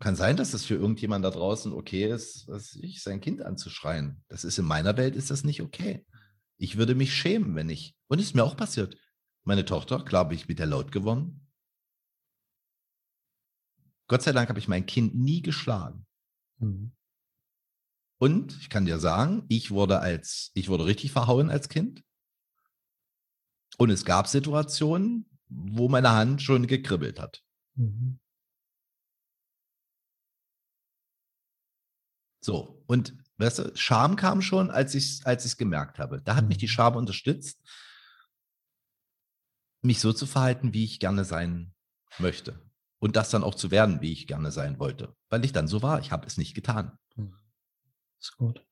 Kann 0.00 0.16
sein, 0.16 0.36
dass 0.36 0.52
es 0.52 0.64
für 0.64 0.74
irgendjemand 0.74 1.24
da 1.24 1.30
draußen 1.30 1.72
okay 1.72 2.10
ist, 2.10 2.48
was 2.48 2.74
ich, 2.74 3.02
sein 3.04 3.20
Kind 3.20 3.40
anzuschreien. 3.40 4.24
Das 4.28 4.42
ist 4.42 4.58
in 4.58 4.64
meiner 4.64 4.96
Welt 4.96 5.14
ist 5.14 5.30
das 5.30 5.44
nicht 5.44 5.62
okay. 5.62 6.04
Ich 6.58 6.76
würde 6.76 6.96
mich 6.96 7.14
schämen, 7.14 7.54
wenn 7.54 7.70
ich, 7.70 7.96
und 8.08 8.18
es 8.18 8.26
ist 8.26 8.34
mir 8.34 8.44
auch 8.44 8.56
passiert, 8.56 8.96
Meine 9.44 9.64
Tochter, 9.64 9.98
bin 9.98 10.36
ich 10.36 10.48
mit 10.48 10.58
der 10.58 10.66
laut 10.66 10.92
geworden. 10.92 11.48
Gott 14.08 14.22
sei 14.22 14.32
Dank 14.32 14.48
habe 14.48 14.58
ich 14.58 14.68
mein 14.68 14.86
Kind 14.86 15.14
nie 15.14 15.42
geschlagen. 15.42 16.06
Mhm. 16.58 16.92
Und 18.22 18.56
ich 18.60 18.70
kann 18.70 18.86
dir 18.86 19.00
sagen, 19.00 19.44
ich 19.48 19.72
wurde 19.72 19.98
als, 19.98 20.52
ich 20.54 20.68
wurde 20.68 20.86
richtig 20.86 21.10
verhauen 21.10 21.50
als 21.50 21.68
Kind. 21.68 22.04
Und 23.78 23.90
es 23.90 24.04
gab 24.04 24.28
Situationen, 24.28 25.28
wo 25.48 25.88
meine 25.88 26.12
Hand 26.12 26.40
schon 26.40 26.68
gekribbelt 26.68 27.18
hat. 27.18 27.42
Mhm. 27.74 28.20
So, 32.44 32.84
und 32.86 33.16
weißt 33.38 33.58
du, 33.58 33.72
Scham 33.74 34.14
kam 34.14 34.40
schon, 34.40 34.70
als 34.70 34.94
ich 34.94 35.04
es 35.04 35.26
als 35.26 35.56
gemerkt 35.56 35.98
habe. 35.98 36.22
Da 36.22 36.36
hat 36.36 36.44
mhm. 36.44 36.48
mich 36.50 36.58
die. 36.58 36.68
Scham 36.68 36.94
unterstützt, 36.94 37.60
mich 39.80 39.98
so 39.98 40.12
zu 40.12 40.26
verhalten, 40.26 40.72
wie 40.72 40.84
ich 40.84 41.00
gerne 41.00 41.24
sein 41.24 41.74
möchte. 42.20 42.70
Und 43.00 43.16
das 43.16 43.30
dann 43.30 43.42
auch 43.42 43.56
zu 43.56 43.72
werden, 43.72 44.00
wie 44.00 44.12
ich 44.12 44.28
gerne 44.28 44.52
sein 44.52 44.78
wollte. 44.78 45.16
Weil 45.28 45.44
ich 45.44 45.52
dann 45.52 45.66
so 45.66 45.82
war. 45.82 45.98
Ich 45.98 46.12
habe 46.12 46.24
es 46.24 46.36
nicht 46.36 46.54
getan. 46.54 47.00
Ist 48.22 48.36
gut. 48.36 48.64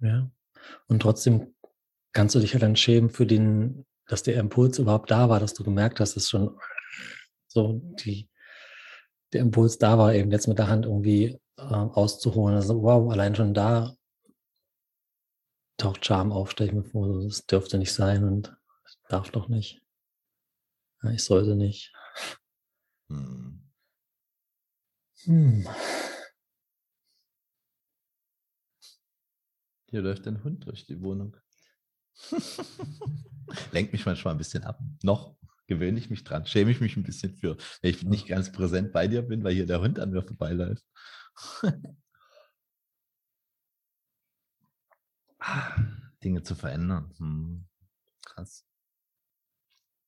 Ja. 0.00 0.28
Und 0.88 1.00
trotzdem 1.00 1.54
kannst 2.12 2.34
du 2.34 2.40
dich 2.40 2.52
ja 2.54 2.58
dann 2.58 2.76
schämen 2.76 3.10
für 3.10 3.26
den, 3.26 3.86
dass 4.06 4.24
der 4.24 4.36
Impuls 4.36 4.78
überhaupt 4.78 5.10
da 5.10 5.28
war, 5.28 5.40
dass 5.40 5.54
du 5.54 5.62
gemerkt 5.64 6.00
hast, 6.00 6.16
dass 6.16 6.28
schon 6.28 6.58
so 7.46 7.80
die, 8.04 8.28
der 9.32 9.42
Impuls 9.42 9.78
da 9.78 9.98
war, 9.98 10.14
eben 10.14 10.32
jetzt 10.32 10.48
mit 10.48 10.58
der 10.58 10.68
Hand 10.68 10.86
irgendwie 10.86 11.38
äh, 11.56 11.62
auszuholen. 11.62 12.56
Also, 12.56 12.82
wow, 12.82 13.10
allein 13.12 13.36
schon 13.36 13.54
da 13.54 13.96
taucht 15.76 16.04
Charme 16.04 16.32
auf, 16.32 16.50
stelle 16.50 16.70
ich 16.70 16.74
mir 16.74 16.84
vor, 16.84 17.22
das 17.22 17.46
dürfte 17.46 17.78
nicht 17.78 17.92
sein 17.92 18.24
und 18.24 18.56
darf 19.08 19.30
doch 19.30 19.48
nicht. 19.48 19.80
Ja, 21.02 21.10
ich 21.10 21.22
sollte 21.22 21.54
nicht. 21.54 21.92
Hm. 23.10 23.60
Hm. 25.24 25.64
Hier 29.86 30.02
läuft 30.02 30.26
ein 30.26 30.42
Hund 30.44 30.66
durch 30.66 30.86
die 30.86 31.00
Wohnung. 31.00 31.36
Lenkt 33.72 33.92
mich 33.92 34.06
manchmal 34.06 34.34
ein 34.34 34.38
bisschen 34.38 34.64
ab. 34.64 34.80
Noch 35.02 35.36
gewöhne 35.66 35.98
ich 35.98 36.10
mich 36.10 36.24
dran, 36.24 36.46
schäme 36.46 36.70
ich 36.70 36.80
mich 36.80 36.96
ein 36.96 37.02
bisschen 37.04 37.34
für, 37.34 37.56
wenn 37.80 37.90
ich 37.90 38.02
nicht 38.02 38.28
ganz 38.28 38.52
präsent 38.52 38.92
bei 38.92 39.08
dir 39.08 39.22
bin, 39.22 39.44
weil 39.44 39.54
hier 39.54 39.66
der 39.66 39.80
Hund 39.80 39.98
an 39.98 40.10
mir 40.10 40.22
vorbeiläuft. 40.22 40.84
Dinge 46.22 46.42
zu 46.42 46.54
verändern. 46.54 47.14
Hm. 47.18 47.66
Krass. 48.22 48.64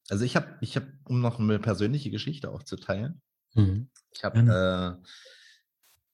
Also 0.08 0.24
ich 0.24 0.36
habe, 0.36 0.56
ich 0.60 0.76
habe, 0.76 0.92
um 1.04 1.20
noch 1.20 1.38
eine 1.38 1.58
persönliche 1.58 2.10
Geschichte 2.10 2.50
auch 2.50 2.62
zu 2.62 2.76
teilen. 2.76 3.20
Mhm. 3.54 3.90
Ich 4.12 4.24
habe, 4.24 5.00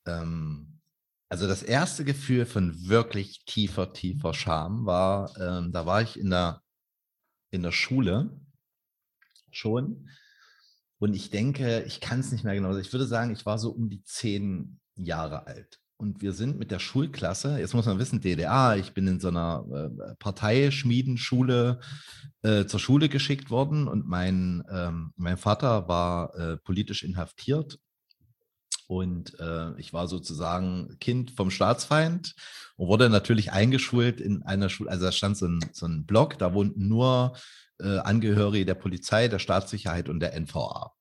äh, 0.06 0.10
ähm, 0.10 0.80
also 1.28 1.46
das 1.46 1.62
erste 1.62 2.04
Gefühl 2.04 2.46
von 2.46 2.88
wirklich 2.88 3.44
tiefer, 3.44 3.92
tiefer 3.92 4.34
Scham 4.34 4.86
war, 4.86 5.34
ähm, 5.38 5.72
da 5.72 5.86
war 5.86 6.02
ich 6.02 6.18
in 6.18 6.30
der, 6.30 6.62
in 7.50 7.62
der 7.62 7.72
Schule 7.72 8.40
schon. 9.50 10.08
Und 10.98 11.14
ich 11.14 11.30
denke, 11.30 11.82
ich 11.82 12.00
kann 12.00 12.20
es 12.20 12.32
nicht 12.32 12.44
mehr 12.44 12.54
genau. 12.54 12.68
sagen. 12.70 12.80
Ich 12.80 12.92
würde 12.92 13.06
sagen, 13.06 13.32
ich 13.32 13.44
war 13.44 13.58
so 13.58 13.70
um 13.70 13.88
die 13.90 14.04
zehn 14.04 14.80
Jahre 14.94 15.46
alt. 15.46 15.81
Und 16.02 16.20
wir 16.20 16.32
sind 16.32 16.58
mit 16.58 16.72
der 16.72 16.80
Schulklasse, 16.80 17.60
jetzt 17.60 17.74
muss 17.74 17.86
man 17.86 18.00
wissen, 18.00 18.20
DDR, 18.20 18.76
ich 18.76 18.92
bin 18.92 19.06
in 19.06 19.20
so 19.20 19.28
einer 19.28 19.64
äh, 19.72 20.14
Parteischmiedenschule 20.16 21.78
äh, 22.42 22.64
zur 22.64 22.80
Schule 22.80 23.08
geschickt 23.08 23.50
worden 23.50 23.86
und 23.86 24.08
mein, 24.08 24.64
ähm, 24.68 25.12
mein 25.14 25.36
Vater 25.36 25.86
war 25.86 26.34
äh, 26.34 26.56
politisch 26.56 27.04
inhaftiert 27.04 27.78
und 28.88 29.38
äh, 29.38 29.78
ich 29.78 29.92
war 29.92 30.08
sozusagen 30.08 30.96
Kind 30.98 31.30
vom 31.30 31.52
Staatsfeind 31.52 32.34
und 32.74 32.88
wurde 32.88 33.08
natürlich 33.08 33.52
eingeschult 33.52 34.20
in 34.20 34.42
einer 34.42 34.70
Schule, 34.70 34.90
also 34.90 35.04
da 35.04 35.12
stand 35.12 35.36
so 35.36 35.46
ein, 35.46 35.60
so 35.72 35.86
ein 35.86 36.04
Block, 36.04 36.36
da 36.36 36.52
wohnten 36.52 36.88
nur 36.88 37.36
äh, 37.78 37.98
Angehörige 37.98 38.66
der 38.66 38.74
Polizei, 38.74 39.28
der 39.28 39.38
Staatssicherheit 39.38 40.08
und 40.08 40.18
der 40.18 40.34
NVA. 40.34 40.94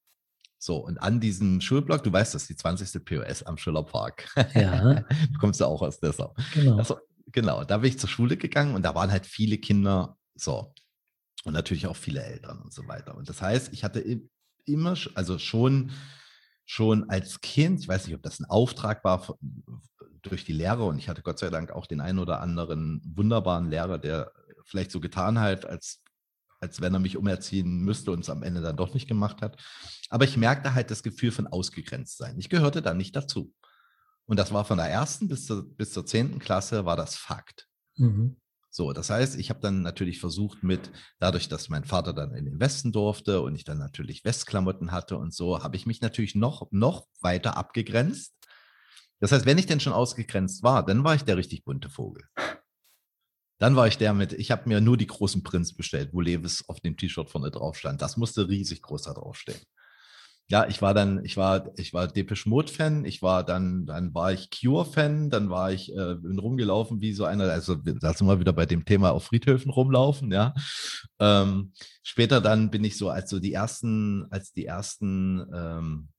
So, 0.64 0.78
und 0.78 1.00
an 1.00 1.20
diesem 1.20 1.60
Schulblock, 1.60 2.04
du 2.04 2.14
weißt, 2.14 2.36
das 2.36 2.44
ist 2.44 2.50
die 2.50 2.56
20. 2.56 3.04
POS 3.04 3.42
am 3.42 3.58
Schillerpark. 3.58 4.30
Ja. 4.54 4.94
du 5.34 5.40
kommst 5.40 5.60
ja 5.60 5.66
auch 5.66 5.82
aus 5.82 6.00
Dessau. 6.00 6.36
Genau. 6.54 6.78
Also, 6.78 7.00
genau, 7.32 7.64
da 7.64 7.80
bin 7.80 7.90
ich 7.90 7.98
zur 7.98 8.10
Schule 8.10 8.38
gegangen 8.38 8.76
und 8.76 8.84
da 8.84 8.94
waren 8.94 9.10
halt 9.10 9.26
viele 9.26 9.58
Kinder 9.58 10.20
so. 10.36 10.72
Und 11.46 11.54
natürlich 11.54 11.88
auch 11.88 11.96
viele 11.96 12.24
Eltern 12.24 12.62
und 12.62 12.72
so 12.72 12.88
weiter. 12.88 13.18
Und 13.18 13.28
das 13.28 13.42
heißt, 13.42 13.74
ich 13.74 13.84
hatte 13.84 14.06
immer, 14.66 14.96
also 15.16 15.40
schon, 15.40 15.94
schon 16.64 17.10
als 17.10 17.42
Kind, 17.42 17.80
ich 17.80 17.88
weiß 17.88 18.06
nicht, 18.06 18.16
ob 18.16 18.22
das 18.22 18.40
ein 18.40 18.46
Auftrag 18.46 19.04
war 19.04 19.36
durch 20.22 20.46
die 20.46 20.54
Lehrer 20.54 20.86
und 20.86 21.00
ich 21.00 21.10
hatte 21.10 21.24
Gott 21.24 21.40
sei 21.40 21.50
Dank 21.50 21.72
auch 21.72 21.88
den 21.88 22.02
einen 22.02 22.20
oder 22.20 22.40
anderen 22.40 23.02
wunderbaren 23.04 23.72
Lehrer, 23.72 23.98
der 23.98 24.32
vielleicht 24.64 24.92
so 24.92 25.00
getan 25.00 25.40
hat, 25.40 25.66
als 25.66 26.04
als 26.62 26.80
wenn 26.80 26.94
er 26.94 27.00
mich 27.00 27.18
umerziehen 27.18 27.80
müsste 27.80 28.12
und 28.12 28.22
es 28.22 28.30
am 28.30 28.44
Ende 28.44 28.62
dann 28.62 28.78
doch 28.78 28.94
nicht 28.94 29.08
gemacht 29.08 29.42
hat. 29.42 29.62
Aber 30.10 30.24
ich 30.24 30.38
merkte 30.38 30.74
halt 30.74 30.92
das 30.92 31.04
Gefühl 31.04 31.32
von 31.32 31.48
ausgegrenzt 31.48 32.18
sein. 32.18 32.38
Ich 32.38 32.50
gehörte 32.50 32.82
da 32.82 32.94
nicht 32.94 33.16
dazu. 33.16 33.54
Und 34.26 34.38
das 34.38 34.54
war 34.54 34.64
von 34.64 34.78
der 34.78 34.88
ersten 34.88 35.28
bis 35.28 35.48
zur, 35.48 35.68
bis 35.76 35.92
zur 35.92 36.06
zehnten 36.06 36.40
Klasse 36.40 36.86
war 36.86 36.96
das 36.96 37.16
Fakt. 37.16 37.68
Mhm. 37.98 38.38
So, 38.70 38.94
das 38.94 39.10
heißt, 39.10 39.38
ich 39.38 39.50
habe 39.50 39.60
dann 39.60 39.82
natürlich 39.82 40.22
versucht 40.22 40.64
mit, 40.64 40.92
dadurch, 41.20 41.50
dass 41.50 41.68
mein 41.68 41.84
Vater 41.84 42.14
dann 42.14 42.34
in 42.34 42.46
den 42.46 42.60
Westen 42.62 42.94
durfte 42.94 43.42
und 43.42 43.54
ich 43.56 43.66
dann 43.66 43.80
natürlich 43.80 44.24
Westklamotten 44.24 44.94
hatte 44.94 45.18
und 45.18 45.34
so, 45.34 45.62
habe 45.62 45.76
ich 45.76 45.86
mich 45.86 46.00
natürlich 46.00 46.36
noch, 46.36 46.72
noch 46.72 47.06
weiter 47.20 47.58
abgegrenzt. 47.58 48.34
Das 49.20 49.34
heißt, 49.34 49.46
wenn 49.46 49.58
ich 49.58 49.66
denn 49.66 49.82
schon 49.82 49.92
ausgegrenzt 49.92 50.64
war, 50.64 50.86
dann 50.86 51.04
war 51.04 51.16
ich 51.16 51.24
der 51.24 51.36
richtig 51.36 51.66
bunte 51.66 51.90
Vogel. 51.90 52.24
Dann 53.62 53.76
war 53.76 53.86
ich 53.86 54.00
der 54.00 54.16
mit, 54.16 54.34
ich 54.34 54.50
habe 54.50 54.68
mir 54.68 54.82
nur 54.82 54.98
die 54.98 55.06
großen 55.06 55.44
Prints 55.44 55.76
bestellt, 55.76 56.10
wo 56.14 56.22
Levis 56.22 56.68
auf 56.68 56.80
dem 56.80 56.98
T-Shirt 56.98 57.30
vorne 57.30 57.52
drauf 57.52 57.78
stand. 57.78 58.02
Das 58.02 58.18
musste 58.18 58.50
riesig 58.50 58.82
groß 58.82 59.04
da 59.04 59.14
draufstehen. 59.14 59.60
Ja, 60.48 60.68
ich 60.68 60.82
war 60.82 60.96
dann, 60.96 61.24
ich 61.24 61.38
war, 61.38 61.70
ich 61.78 61.94
war 61.94 62.08
Depeche 62.08 62.50
Mode 62.50 62.72
Fan, 62.72 63.06
ich 63.06 63.22
war 63.22 63.44
dann, 63.44 63.86
dann 63.86 64.16
war 64.16 64.34
ich 64.34 64.50
Cure 64.50 64.84
Fan, 64.84 65.30
dann 65.30 65.52
war 65.52 65.72
ich, 65.72 65.96
äh, 65.96 66.16
bin 66.16 66.40
rumgelaufen 66.40 67.02
wie 67.02 67.14
so 67.14 67.24
einer, 67.24 67.52
also 67.52 67.76
da 67.76 68.16
sind 68.16 68.26
wir 68.26 68.40
wieder 68.40 68.52
bei 68.52 68.66
dem 68.66 68.84
Thema 68.84 69.12
auf 69.12 69.26
Friedhöfen 69.26 69.70
rumlaufen, 69.70 70.32
ja. 70.32 70.56
Ähm, 71.20 71.74
später 72.02 72.42
dann 72.42 72.72
bin 72.72 72.84
ich 72.84 72.98
so 72.98 73.10
als 73.10 73.30
so 73.30 73.38
die 73.38 73.54
ersten, 73.54 74.26
als 74.32 74.54
die 74.54 74.66
ersten 74.66 75.46
ähm, 75.54 76.10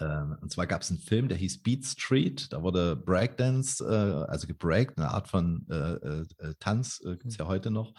und 0.00 0.50
zwar 0.52 0.66
gab 0.66 0.82
es 0.82 0.90
einen 0.90 1.00
Film, 1.00 1.28
der 1.28 1.38
hieß 1.38 1.62
Beat 1.62 1.84
Street. 1.84 2.52
Da 2.52 2.62
wurde 2.62 2.94
Breakdance, 2.94 3.84
äh, 3.84 4.30
also 4.30 4.46
gebreakt, 4.46 4.96
eine 4.96 5.10
Art 5.10 5.28
von 5.28 5.66
äh, 5.70 5.74
äh, 5.74 6.24
äh 6.38 6.54
Tanz, 6.60 7.00
äh, 7.04 7.10
gibt 7.10 7.26
es 7.26 7.38
mhm. 7.38 7.44
ja 7.44 7.48
heute 7.48 7.70
noch. 7.70 7.94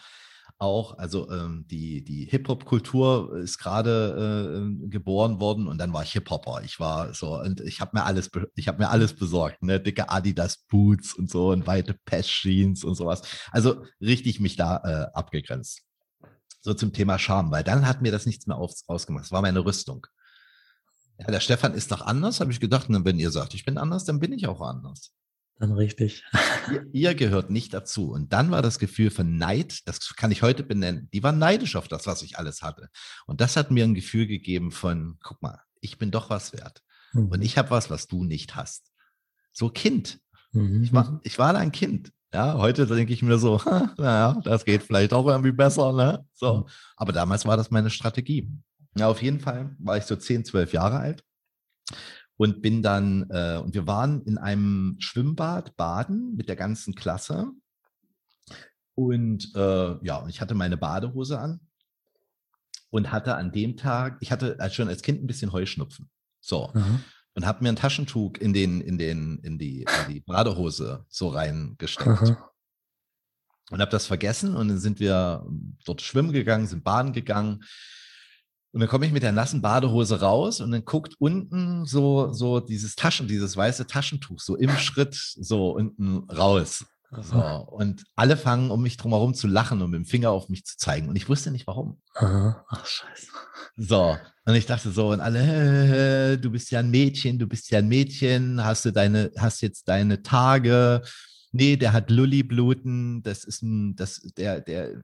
Auch, 0.58 0.98
also 0.98 1.30
ähm, 1.32 1.66
die, 1.68 2.04
die 2.04 2.26
Hip-Hop-Kultur 2.26 3.38
ist 3.38 3.60
gerade 3.60 4.66
äh, 4.66 4.88
geboren 4.88 5.40
worden 5.40 5.68
und 5.68 5.78
dann 5.78 5.94
war 5.94 6.04
ich 6.04 6.12
Hip-Hopper. 6.14 6.62
Ich 6.64 6.80
war 6.80 7.14
so, 7.14 7.40
und 7.40 7.62
ich 7.62 7.80
habe 7.82 7.98
mir 7.98 8.06
alles, 8.06 8.30
ich 8.56 8.68
habe 8.68 8.80
mir 8.80 8.90
alles 8.90 9.14
besorgt, 9.14 9.62
ne? 9.62 9.80
Dicke 9.80 10.10
Adidas-Boots 10.10 11.14
und 11.14 11.30
so 11.30 11.52
und 11.52 11.68
weite 11.68 11.96
Pesh-Jeans 12.06 12.84
und 12.84 12.96
sowas. 12.96 13.22
Also 13.52 13.84
richtig 14.02 14.40
mich 14.40 14.56
da 14.56 14.78
abgegrenzt. 15.14 15.84
So 16.62 16.74
zum 16.74 16.92
Thema 16.92 17.20
Charme, 17.20 17.52
weil 17.52 17.64
dann 17.64 17.88
hat 17.88 18.02
mir 18.02 18.12
das 18.12 18.26
nichts 18.26 18.46
mehr 18.48 18.58
aus, 18.58 18.84
ausgemacht. 18.88 19.26
Das 19.26 19.32
war 19.32 19.42
meine 19.42 19.64
Rüstung. 19.64 20.08
Ja, 21.20 21.28
der 21.28 21.42
Stefan 21.42 21.74
ist 21.74 21.92
doch 21.92 22.02
anders, 22.02 22.40
habe 22.40 22.52
ich 22.52 22.60
gedacht. 22.60 22.90
Und 22.90 23.06
wenn 23.06 23.20
ihr 23.20 23.32
sagt, 23.32 23.54
ich 23.54 23.66
bin 23.66 23.78
anders, 23.78 24.06
dann 24.06 24.20
bin 24.20 24.32
ich 24.32 24.48
auch 24.48 24.62
anders. 24.62 25.14
Dann 25.58 25.74
richtig. 25.74 26.24
ihr, 26.72 26.86
ihr, 26.94 27.16
gehört 27.16 27.50
nicht 27.50 27.74
dazu. 27.74 28.12
Und 28.12 28.32
dann 28.32 28.50
war 28.50 28.62
das 28.62 28.80
Gefühl 28.80 29.12
von 29.12 29.38
Neid, 29.38 29.86
das 29.86 30.16
kann 30.16 30.32
ich 30.32 30.42
heute 30.42 30.64
benennen, 30.64 31.10
die 31.12 31.22
war 31.22 31.34
neidisch 31.34 31.76
auf 31.76 31.90
das, 31.90 32.08
was 32.08 32.22
ich 32.22 32.38
alles 32.38 32.62
hatte. 32.62 32.90
Und 33.26 33.42
das 33.42 33.58
hat 33.58 33.70
mir 33.70 33.84
ein 33.84 33.94
Gefühl 33.94 34.26
gegeben 34.26 34.72
von, 34.72 35.18
guck 35.22 35.42
mal, 35.42 35.60
ich 35.82 35.98
bin 35.98 36.12
doch 36.12 36.30
was 36.30 36.54
wert. 36.54 36.82
Mhm. 37.12 37.28
Und 37.28 37.42
ich 37.42 37.58
habe 37.58 37.72
was, 37.72 37.90
was 37.90 38.08
du 38.08 38.24
nicht 38.24 38.56
hast. 38.56 38.92
So 39.52 39.70
Kind. 39.70 40.22
Mhm. 40.54 40.84
Ich, 40.84 40.94
war, 40.94 41.20
ich 41.24 41.38
war 41.38 41.54
ein 41.54 41.74
Kind. 41.74 42.14
Ja, 42.34 42.54
heute 42.54 42.88
denke 42.88 43.12
ich 43.12 43.24
mir 43.24 43.38
so, 43.38 43.60
naja, 43.98 44.40
das 44.46 44.64
geht 44.64 44.84
vielleicht 44.84 45.12
auch 45.12 45.28
irgendwie 45.28 45.52
besser, 45.52 45.92
ne? 45.92 46.26
So. 46.34 46.60
Mhm. 46.60 46.66
Aber 46.96 47.12
damals 47.12 47.46
war 47.46 47.58
das 47.58 47.70
meine 47.70 47.90
Strategie. 47.90 48.50
Ja, 48.98 49.08
auf 49.08 49.22
jeden 49.22 49.40
Fall 49.40 49.76
war 49.80 49.98
ich 49.98 50.06
so 50.06 50.16
10, 50.16 50.46
12 50.46 50.74
Jahre 50.74 50.98
alt 50.98 51.24
und 52.38 52.62
bin 52.62 52.82
dann, 52.82 53.30
äh, 53.30 53.58
und 53.64 53.74
wir 53.74 53.86
waren 53.88 54.24
in 54.24 54.38
einem 54.38 54.96
Schwimmbad 55.00 55.76
baden 55.76 56.36
mit 56.36 56.50
der 56.50 56.56
ganzen 56.56 56.96
Klasse. 56.96 57.52
Und 58.96 59.54
äh, 59.56 60.06
ja, 60.06 60.26
ich 60.28 60.42
hatte 60.42 60.56
meine 60.56 60.78
Badehose 60.78 61.40
an 61.40 61.60
und 62.90 63.12
hatte 63.12 63.36
an 63.36 63.52
dem 63.52 63.78
Tag, 63.78 64.18
ich 64.22 64.32
hatte 64.32 64.58
schon 64.72 64.90
als 64.90 65.02
Kind 65.02 65.22
ein 65.22 65.28
bisschen 65.28 65.52
Heuschnupfen. 65.52 66.10
So. 66.42 66.72
Mhm. 66.74 67.04
und 67.36 67.46
habe 67.46 67.64
mir 67.64 67.70
ein 67.70 67.76
Taschentuch 67.76 68.38
in 68.40 68.54
den, 68.54 68.82
in 68.82 68.98
den, 68.98 69.40
in 69.40 69.58
die, 69.58 69.82
in 69.82 70.14
die 70.14 70.20
Badehose 70.22 71.06
so 71.08 71.30
reingesteckt. 71.30 72.08
Aha. 72.08 72.52
Und 73.72 73.82
habe 73.82 73.92
das 73.92 74.08
vergessen 74.08 74.56
und 74.56 74.68
dann 74.68 74.80
sind 74.80 75.00
wir 75.00 75.46
dort 75.86 76.02
schwimmen 76.02 76.32
gegangen, 76.32 76.68
sind 76.68 76.84
baden 76.84 77.14
gegangen. 77.14 77.64
Und 78.72 78.82
dann 78.82 78.90
komme 78.90 79.06
ich 79.06 79.12
mit 79.12 79.24
der 79.24 79.32
nassen 79.32 79.62
Badehose 79.62 80.22
raus 80.22 80.62
und 80.62 80.72
dann 80.72 80.86
guckt 80.86 81.16
unten 81.18 81.86
so, 81.86 82.32
so 82.34 82.60
dieses 82.60 82.96
Taschen, 82.96 83.28
dieses 83.28 83.58
weiße 83.58 83.88
Taschentuch 83.88 84.40
so 84.40 84.56
im 84.56 84.78
Schritt 84.78 85.16
so 85.16 85.72
unten 85.72 86.30
raus. 86.30 86.86
So, 87.12 87.40
und 87.42 88.04
alle 88.16 88.38
fangen 88.38 88.70
um 88.70 88.84
mich 88.84 88.98
drumherum 88.98 89.34
zu 89.34 89.48
lachen 89.48 89.82
und 89.82 89.90
mit 89.90 89.98
dem 89.98 90.06
Finger 90.06 90.30
auf 90.30 90.48
mich 90.48 90.64
zu 90.66 90.78
zeigen. 90.78 91.10
Und 91.10 91.16
ich 91.16 91.28
wusste 91.28 91.50
nicht 91.50 91.66
warum. 91.66 92.00
Aha. 92.14 92.64
Ach, 92.70 92.86
scheiße. 92.86 93.28
So, 93.78 94.16
und 94.46 94.56
ich 94.56 94.68
dachte 94.68 94.92
so, 94.92 95.10
und 95.10 95.20
alle, 95.20 96.38
du 96.38 96.52
bist 96.52 96.70
ja 96.70 96.80
ein 96.80 96.92
Mädchen, 96.92 97.40
du 97.40 97.48
bist 97.48 97.72
ja 97.72 97.80
ein 97.80 97.88
Mädchen, 97.88 98.64
hast 98.64 98.86
du 98.86 98.92
deine, 98.92 99.32
hast 99.38 99.62
jetzt 99.62 99.88
deine 99.88 100.22
Tage. 100.22 101.02
Nee, 101.52 101.78
der 101.78 101.94
hat 101.94 102.12
Lulli-Bluten, 102.12 103.24
das 103.24 103.44
ist 103.44 103.64
ein, 103.64 103.96
das, 103.96 104.22
der, 104.38 104.62
der, 104.62 105.02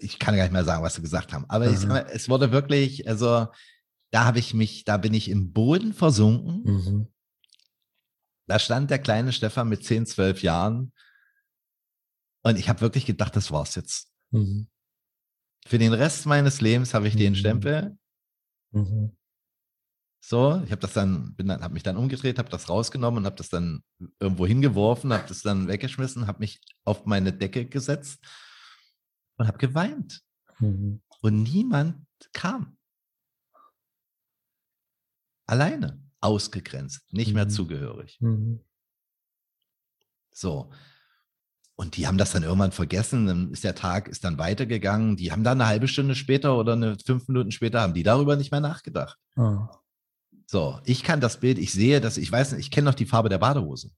ich 0.00 0.18
kann 0.18 0.36
gar 0.36 0.42
nicht 0.44 0.52
mehr 0.52 0.64
sagen, 0.64 0.82
was 0.82 0.94
sie 0.94 1.02
gesagt 1.02 1.32
haben. 1.32 1.44
Aber 1.48 1.66
ich, 1.66 1.84
es 2.12 2.28
wurde 2.28 2.52
wirklich, 2.52 3.08
also 3.08 3.46
da 4.10 4.24
habe 4.24 4.38
ich 4.38 4.54
mich, 4.54 4.84
da 4.84 4.96
bin 4.96 5.14
ich 5.14 5.28
im 5.28 5.52
Boden 5.52 5.92
versunken. 5.92 6.62
Mhm. 6.64 7.08
Da 8.46 8.58
stand 8.58 8.90
der 8.90 8.98
kleine 8.98 9.32
Stefan 9.32 9.68
mit 9.68 9.84
10, 9.84 10.06
12 10.06 10.42
Jahren 10.42 10.92
und 12.42 12.58
ich 12.58 12.68
habe 12.68 12.80
wirklich 12.80 13.04
gedacht, 13.04 13.36
das 13.36 13.50
war's 13.52 13.74
jetzt. 13.74 14.10
Mhm. 14.30 14.68
Für 15.66 15.78
den 15.78 15.92
Rest 15.92 16.24
meines 16.26 16.60
Lebens 16.60 16.94
habe 16.94 17.08
ich 17.08 17.14
mhm. 17.14 17.18
den 17.18 17.36
Stempel. 17.36 17.98
Mhm. 18.72 19.16
So, 20.20 20.62
ich 20.64 20.70
habe 20.72 20.80
das 20.80 20.94
dann, 20.94 21.34
bin 21.34 21.48
dann, 21.48 21.62
habe 21.62 21.74
mich 21.74 21.82
dann 21.82 21.96
umgedreht, 21.96 22.38
habe 22.38 22.48
das 22.48 22.68
rausgenommen 22.68 23.18
und 23.18 23.26
habe 23.26 23.36
das 23.36 23.50
dann 23.50 23.82
irgendwo 24.18 24.46
hingeworfen, 24.46 25.12
habe 25.12 25.28
das 25.28 25.42
dann 25.42 25.68
weggeschmissen, 25.68 26.26
habe 26.26 26.40
mich 26.40 26.60
auf 26.84 27.06
meine 27.06 27.32
Decke 27.32 27.66
gesetzt 27.66 28.18
und 29.38 29.46
habe 29.46 29.58
geweint. 29.58 30.22
Mhm. 30.58 31.00
Und 31.22 31.42
niemand 31.42 32.06
kam. 32.32 32.76
Alleine, 35.46 36.02
ausgegrenzt, 36.20 37.12
nicht 37.12 37.32
mehr 37.32 37.46
mhm. 37.46 37.50
zugehörig. 37.50 38.18
Mhm. 38.20 38.60
So, 40.30 40.70
und 41.80 41.96
die 41.96 42.08
haben 42.08 42.18
das 42.18 42.32
dann 42.32 42.42
irgendwann 42.42 42.72
vergessen. 42.72 43.26
Dann 43.28 43.52
ist 43.52 43.62
der 43.62 43.76
Tag 43.76 44.08
ist 44.08 44.24
dann 44.24 44.36
weitergegangen. 44.36 45.16
Die 45.16 45.30
haben 45.30 45.44
dann 45.44 45.60
eine 45.60 45.68
halbe 45.68 45.86
Stunde 45.86 46.16
später 46.16 46.58
oder 46.58 46.72
eine 46.72 46.96
fünf 46.98 47.28
Minuten 47.28 47.52
später 47.52 47.80
haben 47.80 47.94
die 47.94 48.02
darüber 48.02 48.34
nicht 48.34 48.50
mehr 48.50 48.60
nachgedacht. 48.60 49.16
Oh. 49.36 49.68
So, 50.46 50.80
ich 50.84 51.04
kann 51.04 51.20
das 51.20 51.38
Bild, 51.38 51.56
ich 51.56 51.72
sehe 51.72 52.00
das, 52.00 52.16
ich 52.16 52.32
weiß 52.32 52.52
nicht, 52.52 52.62
ich 52.62 52.70
kenne 52.72 52.86
noch 52.86 52.96
die 52.96 53.06
Farbe 53.06 53.28
der 53.28 53.38
Badehose. 53.38 53.92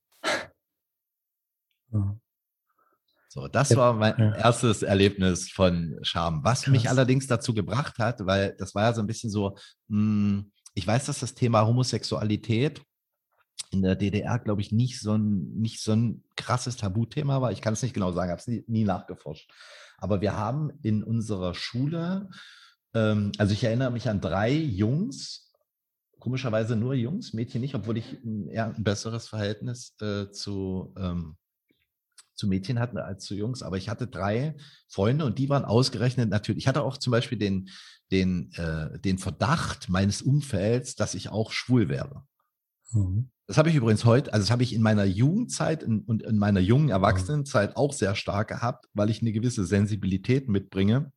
Oh. 1.92 2.18
So, 3.32 3.46
das 3.46 3.76
war 3.76 3.92
mein 3.92 4.18
ja. 4.18 4.34
erstes 4.34 4.82
Erlebnis 4.82 5.52
von 5.52 5.96
Scham. 6.02 6.42
Was 6.42 6.62
Krass. 6.62 6.72
mich 6.72 6.90
allerdings 6.90 7.28
dazu 7.28 7.54
gebracht 7.54 8.00
hat, 8.00 8.26
weil 8.26 8.56
das 8.58 8.74
war 8.74 8.82
ja 8.82 8.92
so 8.92 9.00
ein 9.02 9.06
bisschen 9.06 9.30
so, 9.30 9.56
mh, 9.86 9.96
hm, 9.96 10.52
ich 10.74 10.84
weiß, 10.84 11.06
dass 11.06 11.20
das 11.20 11.36
Thema 11.36 11.64
Homosexualität 11.64 12.82
in 13.70 13.82
der 13.82 13.94
DDR, 13.94 14.40
glaube 14.40 14.62
ich, 14.62 14.72
nicht 14.72 14.98
so 14.98 15.14
ein, 15.14 15.52
nicht 15.54 15.80
so 15.80 15.92
ein 15.92 16.24
krasses 16.34 16.76
Tabuthema 16.76 17.40
war. 17.40 17.52
Ich 17.52 17.62
kann 17.62 17.74
es 17.74 17.82
nicht 17.82 17.94
genau 17.94 18.10
sagen, 18.10 18.32
habe 18.32 18.40
es 18.40 18.48
nie, 18.48 18.64
nie, 18.66 18.82
nachgeforscht. 18.82 19.48
Aber 19.98 20.20
wir 20.20 20.36
haben 20.36 20.72
in 20.82 21.04
unserer 21.04 21.54
Schule, 21.54 22.30
ähm, 22.94 23.30
also 23.38 23.52
ich 23.52 23.62
erinnere 23.62 23.92
mich 23.92 24.08
an 24.08 24.20
drei 24.20 24.52
Jungs, 24.52 25.52
komischerweise 26.18 26.74
nur 26.74 26.94
Jungs, 26.94 27.32
Mädchen 27.32 27.60
nicht, 27.60 27.76
obwohl 27.76 27.96
ich 27.96 28.12
ein, 28.24 28.48
eher 28.48 28.74
ein 28.74 28.82
besseres 28.82 29.28
Verhältnis 29.28 29.94
äh, 30.00 30.32
zu, 30.32 30.92
ähm, 30.98 31.36
zu 32.40 32.48
Mädchen 32.48 32.80
hatte 32.80 33.04
als 33.04 33.24
zu 33.24 33.34
Jungs. 33.34 33.62
Aber 33.62 33.76
ich 33.76 33.88
hatte 33.88 34.06
drei 34.06 34.56
Freunde 34.88 35.24
und 35.24 35.38
die 35.38 35.48
waren 35.48 35.64
ausgerechnet 35.64 36.30
natürlich. 36.30 36.64
Ich 36.64 36.68
hatte 36.68 36.82
auch 36.82 36.96
zum 36.96 37.10
Beispiel 37.10 37.38
den, 37.38 37.68
den, 38.10 38.50
äh, 38.54 38.98
den 38.98 39.18
Verdacht 39.18 39.88
meines 39.88 40.22
Umfelds, 40.22 40.96
dass 40.96 41.14
ich 41.14 41.28
auch 41.28 41.52
schwul 41.52 41.88
wäre. 41.88 42.24
Mhm. 42.92 43.30
Das 43.46 43.58
habe 43.58 43.68
ich 43.68 43.74
übrigens 43.74 44.04
heute, 44.04 44.32
also 44.32 44.44
das 44.44 44.50
habe 44.50 44.62
ich 44.62 44.72
in 44.72 44.82
meiner 44.82 45.04
Jugendzeit 45.04 45.82
in, 45.82 46.00
und 46.00 46.22
in 46.22 46.38
meiner 46.38 46.60
jungen 46.60 46.86
mhm. 46.86 46.90
Erwachsenenzeit 46.90 47.76
auch 47.76 47.92
sehr 47.92 48.14
stark 48.14 48.48
gehabt, 48.48 48.86
weil 48.94 49.10
ich 49.10 49.20
eine 49.20 49.32
gewisse 49.32 49.64
Sensibilität 49.64 50.48
mitbringe 50.48 51.12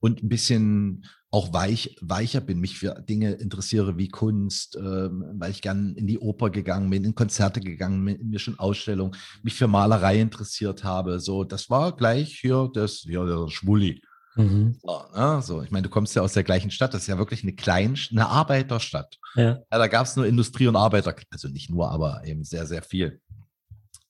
und 0.00 0.22
ein 0.22 0.28
bisschen 0.28 1.04
auch 1.30 1.52
weich, 1.52 1.96
weicher 2.00 2.40
bin, 2.40 2.58
mich 2.58 2.76
für 2.78 3.04
Dinge 3.08 3.32
interessiere 3.32 3.96
wie 3.96 4.08
Kunst, 4.08 4.76
ähm, 4.76 5.24
weil 5.38 5.52
ich 5.52 5.62
gern 5.62 5.94
in 5.94 6.08
die 6.08 6.18
Oper 6.18 6.50
gegangen 6.50 6.90
bin, 6.90 7.04
in 7.04 7.14
Konzerte 7.14 7.60
gegangen 7.60 8.04
bin, 8.04 8.28
mir 8.28 8.40
schon 8.40 8.58
Ausstellungen, 8.58 9.16
mich 9.42 9.54
für 9.54 9.68
Malerei 9.68 10.20
interessiert 10.20 10.82
habe. 10.82 11.20
So, 11.20 11.44
das 11.44 11.70
war 11.70 11.94
gleich 11.94 12.38
hier 12.40 12.68
das, 12.74 13.04
ja, 13.04 13.24
der 13.24 13.48
Schwulli. 13.48 14.02
Mhm. 14.34 14.76
So, 14.82 15.02
ne? 15.14 15.42
so, 15.42 15.62
ich 15.62 15.70
meine, 15.70 15.84
du 15.84 15.90
kommst 15.90 16.16
ja 16.16 16.22
aus 16.22 16.32
der 16.32 16.44
gleichen 16.44 16.72
Stadt, 16.72 16.94
das 16.94 17.02
ist 17.02 17.08
ja 17.08 17.18
wirklich 17.18 17.44
eine 17.44 17.54
kleine, 17.54 17.94
eine 18.10 18.26
Arbeiterstadt. 18.26 19.16
Ja. 19.36 19.62
ja 19.70 19.78
da 19.78 19.86
gab 19.86 20.06
es 20.06 20.16
nur 20.16 20.26
Industrie 20.26 20.66
und 20.66 20.76
Arbeiter, 20.76 21.14
also 21.30 21.48
nicht 21.48 21.70
nur, 21.70 21.90
aber 21.90 22.22
eben 22.24 22.42
sehr, 22.42 22.66
sehr 22.66 22.82
viel. 22.82 23.20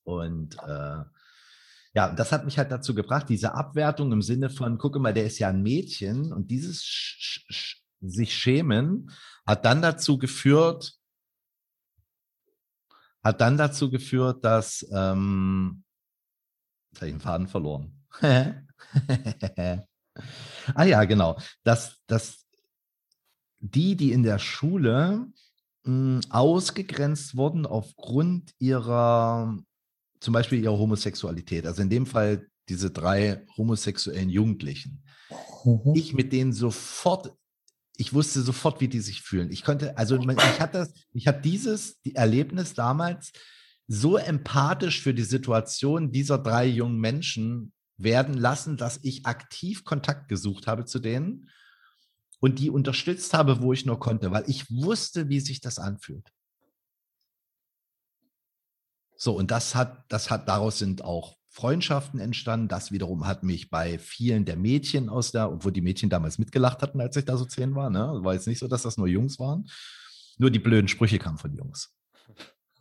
Und 0.05 0.57
äh, 0.67 1.03
ja, 1.95 2.13
das 2.13 2.33
hat 2.33 2.45
mich 2.45 2.59
halt 2.59 2.71
dazu 2.71 2.95
gebracht, 2.95 3.29
diese 3.29 3.55
Abwertung 3.55 4.13
im 4.13 4.23
Sinne 4.23 4.51
von, 4.51 4.79
gucke 4.79 4.99
mal, 4.99 5.15
der 5.15 5.27
ist 5.27 5.39
ja 5.39 5.49
ein 5.49 5.63
Mädchen 5.63 6.33
und 6.33 6.51
dieses 6.51 6.85
Sch 6.85 7.45
Sch 7.49 7.77
sich 8.03 8.35
schämen 8.35 9.11
hat 9.47 9.65
dann 9.65 9.83
dazu 9.83 10.19
geführt, 10.19 10.95
hat 13.23 13.41
dann 13.41 13.59
dazu 13.59 13.91
geführt, 13.91 14.45
dass, 14.45 14.87
ähm, 14.93 15.85
jetzt 16.91 17.01
habe 17.01 17.09
ich 17.09 17.15
den 17.15 17.21
Faden 17.21 17.49
verloren. 17.49 18.05
Ah 20.75 20.85
ja, 20.85 21.05
genau. 21.05 21.39
Dass, 21.63 21.99
dass 22.07 22.47
die, 23.59 23.97
die 23.97 24.13
in 24.13 24.23
der 24.23 24.39
Schule 24.39 25.27
mh, 25.85 25.85
hm, 25.85 26.21
ausgegrenzt 26.31 27.37
wurden 27.37 27.67
aufgrund 27.67 28.53
ihrer, 28.59 29.57
zum 30.21 30.33
Beispiel 30.33 30.63
ihrer 30.63 30.79
Homosexualität. 30.79 31.67
Also 31.67 31.83
in 31.83 31.91
dem 31.91 32.07
Fall 32.07 32.47
diese 32.69 32.91
drei 32.91 33.47
homosexuellen 33.57 34.31
Jugendlichen. 34.31 35.03
Mhm. 35.65 35.93
Ich 35.95 36.15
mit 36.15 36.33
denen 36.33 36.53
sofort, 36.53 37.33
ich 37.97 38.15
wusste 38.15 38.43
sofort, 38.43 38.81
wie 38.81 38.89
die 38.89 39.01
sich 39.01 39.23
fühlen. 39.23 39.51
Ich 39.51 39.65
konnte, 39.65 39.99
also 39.99 40.19
ich 40.19 40.61
hatte 40.61 40.79
das, 40.79 40.93
ich 41.13 41.27
habe 41.27 41.41
dieses 41.41 42.01
die 42.03 42.15
Erlebnis 42.15 42.75
damals 42.75 43.33
so 43.89 44.17
empathisch 44.17 45.03
für 45.03 45.13
die 45.13 45.25
Situation 45.25 46.13
dieser 46.13 46.39
drei 46.39 46.67
jungen 46.67 47.01
Menschen 47.01 47.73
werden 47.97 48.35
lassen, 48.35 48.77
dass 48.77 49.01
ich 49.03 49.27
aktiv 49.27 49.85
Kontakt 49.85 50.29
gesucht 50.29 50.67
habe 50.67 50.85
zu 50.85 51.01
denen 51.01 51.51
und 52.39 52.59
die 52.59 52.71
unterstützt 52.71 53.35
habe, 53.35 53.61
wo 53.61 53.73
ich 53.73 53.85
nur 53.85 53.99
konnte, 53.99 54.31
weil 54.31 54.45
ich 54.47 54.71
wusste, 54.71 55.29
wie 55.29 55.41
sich 55.41 55.61
das 55.61 55.79
anfühlt. 55.79 56.33
So, 59.23 59.37
und 59.37 59.51
das 59.51 59.75
hat, 59.75 60.11
das 60.11 60.31
hat, 60.31 60.49
daraus 60.49 60.79
sind 60.79 61.05
auch 61.05 61.37
Freundschaften 61.51 62.19
entstanden. 62.21 62.69
Das 62.69 62.91
wiederum 62.91 63.27
hat 63.27 63.43
mich 63.43 63.69
bei 63.69 63.99
vielen 63.99 64.47
der 64.47 64.57
Mädchen 64.57 65.11
aus 65.11 65.31
der, 65.31 65.53
obwohl 65.53 65.73
die 65.73 65.83
Mädchen 65.83 66.09
damals 66.09 66.39
mitgelacht 66.39 66.81
hatten, 66.81 67.03
als 67.03 67.17
ich 67.17 67.27
da 67.27 67.37
so 67.37 67.45
zehn 67.45 67.75
war, 67.75 67.91
ne? 67.91 68.21
War 68.23 68.33
jetzt 68.33 68.47
nicht 68.47 68.61
so, 68.61 68.67
dass 68.67 68.81
das 68.81 68.97
nur 68.97 69.09
Jungs 69.09 69.39
waren. 69.39 69.69
Nur 70.39 70.51
die 70.51 70.59
blöden 70.59 70.89
Sprüche 70.89 71.19
kamen 71.19 71.37
von 71.37 71.55
Jungs. 71.55 71.95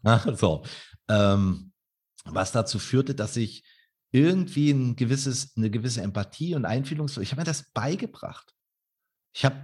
so. 0.38 0.64
Ähm, 1.10 1.74
was 2.24 2.54
dazu 2.54 2.80
führte, 2.80 3.16
dass 3.16 3.36
ich 3.36 3.66
irgendwie 4.12 4.72
ein 4.72 4.96
gewisses, 4.96 5.58
eine 5.58 5.70
gewisse 5.70 6.02
Empathie 6.04 6.56
und 6.56 6.64
Einfühlungsfähigkeit. 6.64 7.28
Ich 7.28 7.32
habe 7.34 7.42
mir 7.42 7.52
das 7.52 7.70
beigebracht. 7.74 8.56
Ich 9.34 9.44
habe 9.44 9.58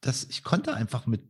das, 0.00 0.22
ich 0.22 0.44
konnte 0.44 0.74
einfach 0.74 1.06
mit 1.06 1.28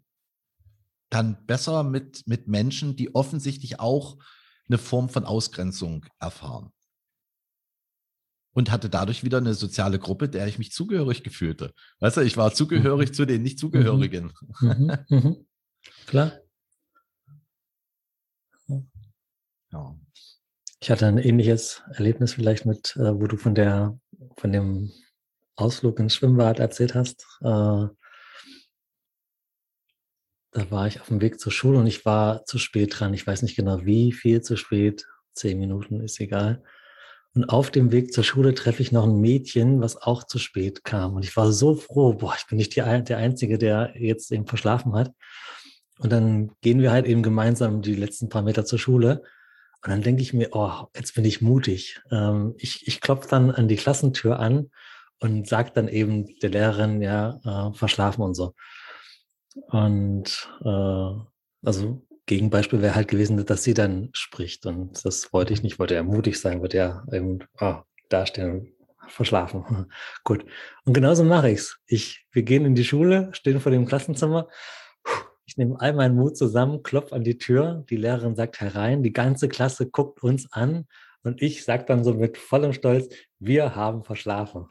dann 1.09 1.47
besser 1.47 1.85
mit, 1.85 2.27
mit 2.27 2.49
Menschen, 2.49 2.97
die 2.97 3.15
offensichtlich 3.15 3.81
auch 3.81 4.19
eine 4.69 4.79
Form 4.79 5.09
von 5.09 5.25
Ausgrenzung 5.25 6.07
erfahren. 6.19 6.73
Und 8.53 8.71
hatte 8.71 8.89
dadurch 8.89 9.23
wieder 9.23 9.39
eine 9.39 9.55
soziale 9.55 9.99
Gruppe, 9.99 10.29
der 10.29 10.47
ich 10.49 10.59
mich 10.59 10.73
zugehörig 10.73 11.23
gefühlte. 11.23 11.73
Weißt 12.01 12.17
du, 12.17 12.23
ich 12.23 12.37
war 12.37 12.53
zugehörig 12.53 13.11
mhm. 13.11 13.15
zu 13.15 13.25
den 13.25 13.43
Nicht-Zugehörigen. 13.43 14.33
Mhm. 14.61 14.99
Mhm. 15.09 15.19
mhm. 15.19 15.47
Klar. 16.07 16.33
Ja. 19.73 19.97
Ich 20.81 20.91
hatte 20.91 21.07
ein 21.07 21.19
ähnliches 21.19 21.83
Erlebnis 21.93 22.35
vielleicht 22.35 22.67
mit, 22.67 22.97
äh, 22.97 23.21
wo 23.21 23.27
du 23.27 23.37
von 23.37 23.55
der, 23.55 23.99
von 24.37 24.53
dem 24.53 24.93
Ausflug 25.57 25.99
ins 25.99 26.15
Schwimmbad 26.15 26.59
erzählt 26.59 26.95
hast. 26.95 27.27
Äh, 27.43 27.87
da 30.59 30.71
war 30.71 30.87
ich 30.87 31.01
auf 31.01 31.09
dem 31.09 31.21
Weg 31.21 31.39
zur 31.39 31.53
Schule 31.53 31.79
und 31.79 31.87
ich 31.87 32.05
war 32.05 32.45
zu 32.45 32.59
spät 32.59 32.99
dran. 32.99 33.15
Ich 33.15 33.27
weiß 33.27 33.43
nicht 33.43 33.57
genau 33.57 33.85
wie 33.85 34.13
viel 34.13 34.43
zu 34.43 34.57
spät. 34.57 35.07
Zehn 35.33 35.59
Minuten 35.59 36.01
ist 36.01 36.19
egal. 36.19 36.63
Und 37.35 37.45
auf 37.45 37.71
dem 37.71 37.93
Weg 37.93 38.13
zur 38.13 38.25
Schule 38.25 38.55
treffe 38.55 38.83
ich 38.83 38.91
noch 38.91 39.05
ein 39.05 39.21
Mädchen, 39.21 39.81
was 39.81 39.97
auch 39.97 40.25
zu 40.25 40.39
spät 40.39 40.83
kam. 40.83 41.15
Und 41.15 41.25
ich 41.25 41.37
war 41.37 41.53
so 41.53 41.77
froh, 41.77 42.15
boah, 42.15 42.35
ich 42.37 42.47
bin 42.47 42.59
nicht 42.59 42.75
die, 42.75 42.81
der 42.81 43.19
Einzige, 43.19 43.59
der 43.59 43.93
jetzt 43.97 44.33
eben 44.33 44.47
verschlafen 44.47 44.95
hat. 44.95 45.13
Und 46.01 46.11
dann 46.11 46.51
gehen 46.61 46.81
wir 46.81 46.91
halt 46.91 47.07
eben 47.07 47.23
gemeinsam 47.23 47.81
die 47.83 47.95
letzten 47.95 48.29
paar 48.29 48.43
Meter 48.43 48.65
zur 48.65 48.81
Schule. 48.81 49.23
Und 49.85 49.91
dann 49.91 50.03
denke 50.03 50.23
ich 50.23 50.33
mir, 50.33 50.49
oh, 50.53 50.87
jetzt 50.97 51.15
bin 51.15 51.25
ich 51.25 51.41
mutig. 51.41 52.01
Ähm, 52.11 52.55
ich 52.59 52.89
ich 52.89 53.01
klopfe 53.01 53.29
dann 53.29 53.53
an 53.53 53.69
die 53.69 53.77
Klassentür 53.77 54.41
an 54.41 54.71
und 55.21 55.47
sage 55.47 55.71
dann 55.73 55.87
eben 55.87 56.27
der 56.41 56.51
Lehrerin, 56.51 57.01
ja, 57.01 57.39
äh, 57.45 57.73
verschlafen 57.75 58.23
und 58.23 58.35
so. 58.35 58.55
Und 59.55 60.49
äh, 60.65 61.13
also 61.63 62.03
Gegenbeispiel 62.27 62.83
wäre 62.83 62.95
halt 62.95 63.09
gewesen, 63.09 63.45
dass 63.45 63.65
sie 63.65 63.75
dann 63.75 64.11
spricht. 64.13 64.67
Und 64.67 65.05
das 65.05 65.33
wollte 65.33 65.53
ich 65.53 65.63
nicht, 65.63 65.79
wollte 65.79 65.95
ja 65.95 66.03
mutig 66.03 66.39
sein, 66.39 66.61
wollte 66.61 66.77
ja 66.77 67.05
eben 67.13 67.41
oh, 67.61 67.77
dastehen 68.09 68.75
verschlafen. 69.09 69.87
Gut. 70.25 70.45
Und 70.85 70.93
genauso 70.93 71.25
mache 71.25 71.51
ich's. 71.51 71.79
Ich, 71.87 72.27
wir 72.33 72.43
gehen 72.43 72.65
in 72.65 72.75
die 72.75 72.85
Schule, 72.85 73.31
stehen 73.33 73.61
vor 73.61 73.73
dem 73.73 73.87
Klassenzimmer. 73.87 74.49
Ich 75.47 75.57
nehme 75.57 75.81
all 75.81 75.95
meinen 75.95 76.15
Mut 76.15 76.37
zusammen, 76.37 76.83
klopfe 76.83 77.15
an 77.15 77.25
die 77.25 77.39
Tür. 77.39 77.85
Die 77.89 77.97
Lehrerin 77.97 78.37
sagt 78.37 78.61
herein. 78.61 79.03
Die 79.03 79.15
ganze 79.15 79.49
Klasse 79.49 79.89
guckt 79.89 80.23
uns 80.23 80.53
an. 80.53 80.87
Und 81.23 81.41
ich 81.43 81.65
sage 81.65 81.85
dann 81.87 82.05
so 82.05 82.15
mit 82.15 82.37
vollem 82.37 82.75
Stolz, 82.75 83.09
wir 83.39 83.75
haben 83.75 84.05
verschlafen. 84.05 84.67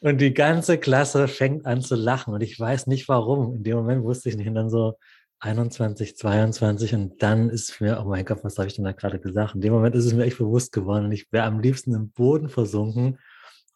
Und 0.00 0.20
die 0.20 0.32
ganze 0.32 0.78
Klasse 0.78 1.28
fängt 1.28 1.66
an 1.66 1.80
zu 1.80 1.96
lachen. 1.96 2.34
Und 2.34 2.42
ich 2.42 2.58
weiß 2.58 2.86
nicht 2.86 3.08
warum. 3.08 3.56
In 3.56 3.62
dem 3.64 3.76
Moment 3.76 4.04
wusste 4.04 4.28
ich 4.28 4.36
nicht. 4.36 4.48
Und 4.48 4.54
dann 4.54 4.70
so 4.70 4.98
21, 5.40 6.16
22. 6.16 6.94
Und 6.94 7.22
dann 7.22 7.50
ist 7.50 7.80
mir, 7.80 8.00
oh 8.00 8.08
mein 8.08 8.24
Gott, 8.24 8.44
was 8.44 8.58
habe 8.58 8.68
ich 8.68 8.74
denn 8.74 8.84
da 8.84 8.92
gerade 8.92 9.18
gesagt? 9.18 9.54
In 9.54 9.60
dem 9.60 9.72
Moment 9.72 9.94
ist 9.94 10.04
es 10.04 10.14
mir 10.14 10.24
echt 10.24 10.38
bewusst 10.38 10.72
geworden. 10.72 11.06
Und 11.06 11.12
ich 11.12 11.30
wäre 11.32 11.46
am 11.46 11.60
liebsten 11.60 11.94
im 11.94 12.10
Boden 12.10 12.48
versunken. 12.48 13.18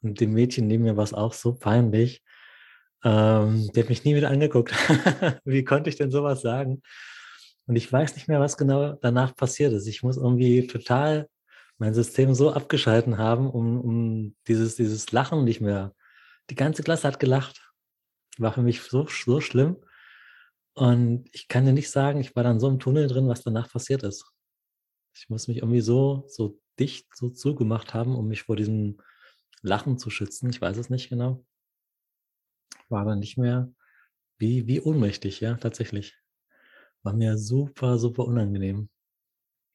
Und 0.02 0.20
dem 0.20 0.32
Mädchen 0.32 0.66
neben 0.66 0.84
mir 0.84 0.96
war 0.96 1.04
es 1.04 1.14
auch 1.14 1.32
so 1.32 1.54
peinlich. 1.54 2.22
Ähm, 3.04 3.68
der 3.74 3.82
hat 3.82 3.90
mich 3.90 4.04
nie 4.04 4.14
wieder 4.14 4.30
angeguckt. 4.30 4.72
Wie 5.44 5.64
konnte 5.64 5.90
ich 5.90 5.96
denn 5.96 6.10
sowas 6.10 6.40
sagen? 6.40 6.82
Und 7.66 7.76
ich 7.76 7.92
weiß 7.92 8.14
nicht 8.16 8.28
mehr, 8.28 8.40
was 8.40 8.56
genau 8.56 8.94
danach 9.00 9.34
passiert 9.34 9.72
ist. 9.72 9.86
Ich 9.86 10.02
muss 10.02 10.16
irgendwie 10.16 10.66
total 10.66 11.28
mein 11.78 11.94
System 11.94 12.34
so 12.34 12.52
abgeschalten 12.52 13.18
haben, 13.18 13.50
um, 13.50 13.80
um 13.80 14.34
dieses, 14.46 14.76
dieses 14.76 15.10
Lachen 15.12 15.44
nicht 15.44 15.60
mehr. 15.60 15.94
Die 16.52 16.56
ganze 16.56 16.82
Klasse 16.82 17.08
hat 17.08 17.18
gelacht. 17.18 17.72
War 18.38 18.52
für 18.52 18.62
mich 18.62 18.82
so, 18.82 19.06
so 19.08 19.40
schlimm. 19.40 19.76
Und 20.74 21.28
ich 21.32 21.48
kann 21.48 21.64
dir 21.64 21.72
nicht 21.72 21.90
sagen, 21.90 22.20
ich 22.20 22.36
war 22.36 22.44
dann 22.44 22.60
so 22.60 22.68
im 22.68 22.78
Tunnel 22.78 23.08
drin, 23.08 23.28
was 23.28 23.42
danach 23.42 23.70
passiert 23.70 24.04
ist. 24.04 24.24
Ich 25.14 25.28
muss 25.28 25.48
mich 25.48 25.58
irgendwie 25.58 25.80
so, 25.80 26.24
so 26.28 26.60
dicht 26.78 27.08
so 27.16 27.30
zugemacht 27.30 27.92
haben, 27.92 28.14
um 28.14 28.28
mich 28.28 28.44
vor 28.44 28.56
diesem 28.56 28.98
Lachen 29.62 29.98
zu 29.98 30.10
schützen. 30.10 30.48
Ich 30.50 30.60
weiß 30.60 30.76
es 30.76 30.88
nicht 30.88 31.08
genau 31.08 31.44
war 32.92 33.04
dann 33.04 33.18
nicht 33.18 33.38
mehr 33.38 33.72
wie, 34.38 34.68
wie 34.68 34.80
ohnmächtig, 34.80 35.40
ja, 35.40 35.54
tatsächlich. 35.54 36.16
War 37.02 37.14
mir 37.14 37.36
super, 37.38 37.98
super 37.98 38.24
unangenehm. 38.24 38.88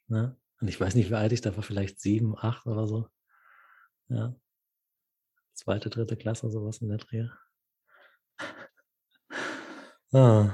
Ne? 0.07 0.37
Und 0.61 0.67
ich 0.69 0.79
weiß 0.79 0.95
nicht, 0.95 1.09
wie 1.09 1.15
alt 1.15 1.33
ich 1.33 1.41
da 1.41 1.55
war, 1.55 1.63
vielleicht 1.63 1.99
sieben, 1.99 2.37
acht 2.37 2.65
oder 2.65 2.87
so. 2.87 3.07
Ja. 4.07 4.33
Zweite, 5.57 5.89
dritte 5.89 6.15
Klasse, 6.15 6.49
sowas 6.49 6.77
in 6.81 6.89
der 6.89 6.99
Dreh. 6.99 7.27
ah. 10.13 10.53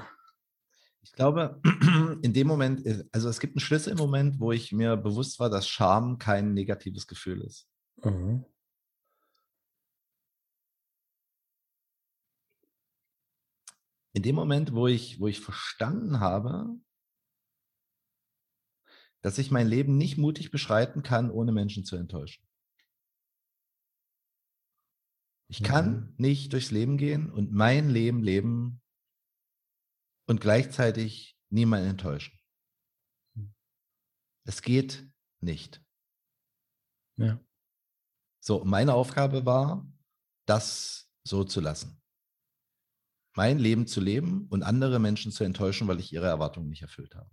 Ich 1.02 1.12
glaube, 1.12 1.62
in 2.22 2.34
dem 2.34 2.48
Moment, 2.48 2.86
äh, 2.86 3.04
also 3.12 3.30
es 3.30 3.40
gibt 3.40 3.56
einen 3.56 3.60
Schlüssel 3.60 3.92
im 3.92 3.98
Moment, 3.98 4.40
wo 4.40 4.52
ich 4.52 4.72
mir 4.72 4.98
bewusst 4.98 5.40
war, 5.40 5.50
dass 5.50 5.68
Scham 5.68 6.18
kein 6.18 6.54
negatives 6.54 7.06
Gefühl 7.06 7.42
ist. 7.42 7.68
Mhm. 8.04 8.46
in 14.14 14.22
dem 14.22 14.36
Moment, 14.36 14.74
wo 14.74 14.88
ich, 14.88 15.20
wo 15.20 15.28
ich 15.28 15.40
verstanden 15.40 16.20
habe, 16.20 16.80
dass 19.22 19.38
ich 19.38 19.52
mein 19.52 19.68
Leben 19.68 19.98
nicht 19.98 20.18
mutig 20.18 20.52
beschreiten 20.52 21.02
kann, 21.02 21.32
ohne 21.32 21.52
Menschen 21.52 21.84
zu 21.84 21.96
enttäuschen. 21.96 22.46
Ich 25.50 25.62
kann 25.64 25.92
mhm. 25.92 26.16
nicht 26.18 26.54
durchs 26.54 26.72
Leben 26.72 26.98
gehen 26.98 27.30
und 27.30 27.52
mein 27.52 27.90
Leben 27.90 28.24
leben 28.24 28.82
und 30.28 30.42
gleichzeitig 30.42 31.38
niemanden 31.50 31.90
enttäuschen. 31.90 32.40
Es 34.46 34.62
geht 34.62 35.08
nicht. 35.42 35.82
Ja. 37.18 37.40
So, 38.42 38.66
meine 38.66 38.94
Aufgabe 38.94 39.46
war, 39.46 39.88
das 40.46 41.10
so 41.26 41.44
zu 41.44 41.62
lassen 41.62 42.04
mein 43.36 43.60
Leben 43.60 43.88
zu 43.88 44.00
leben 44.00 44.48
und 44.50 44.64
andere 44.64 45.00
Menschen 45.00 45.32
zu 45.32 45.44
enttäuschen, 45.44 45.88
weil 45.88 46.00
ich 46.00 46.14
ihre 46.14 46.28
Erwartungen 46.28 46.70
nicht 46.70 46.82
erfüllt 46.82 47.16
habe. 47.16 47.30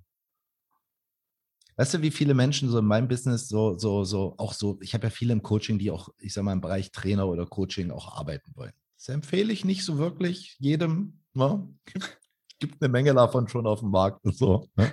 Weißt 1.81 1.95
du, 1.95 2.03
wie 2.03 2.11
viele 2.11 2.35
Menschen 2.35 2.69
so 2.69 2.79
in 2.79 2.85
meinem 2.85 3.09
Business 3.09 3.49
so, 3.49 3.79
so, 3.79 4.05
so, 4.05 4.35
auch 4.37 4.53
so, 4.53 4.79
ich 4.83 4.93
habe 4.93 5.07
ja 5.07 5.11
viele 5.11 5.33
im 5.33 5.43
Coaching, 5.43 5.79
die 5.79 5.91
auch, 5.91 6.11
ich 6.19 6.35
sag 6.35 6.45
mal, 6.45 6.53
im 6.53 6.61
Bereich 6.61 6.93
Trainer 6.93 7.27
oder 7.27 7.47
Coaching 7.47 7.91
auch 7.91 8.19
arbeiten 8.19 8.55
wollen. 8.55 8.75
Das 8.99 9.09
empfehle 9.09 9.51
ich 9.51 9.65
nicht 9.65 9.83
so 9.83 9.97
wirklich 9.97 10.59
jedem. 10.59 11.23
Ne? 11.33 11.67
Gibt 12.59 12.83
eine 12.83 12.93
Menge 12.93 13.15
davon 13.15 13.49
schon 13.49 13.67
auf 13.67 13.81
dem 13.81 13.93
Markt 13.93 14.23
und 14.27 14.37
so. 14.37 14.69
Ne? 14.77 14.93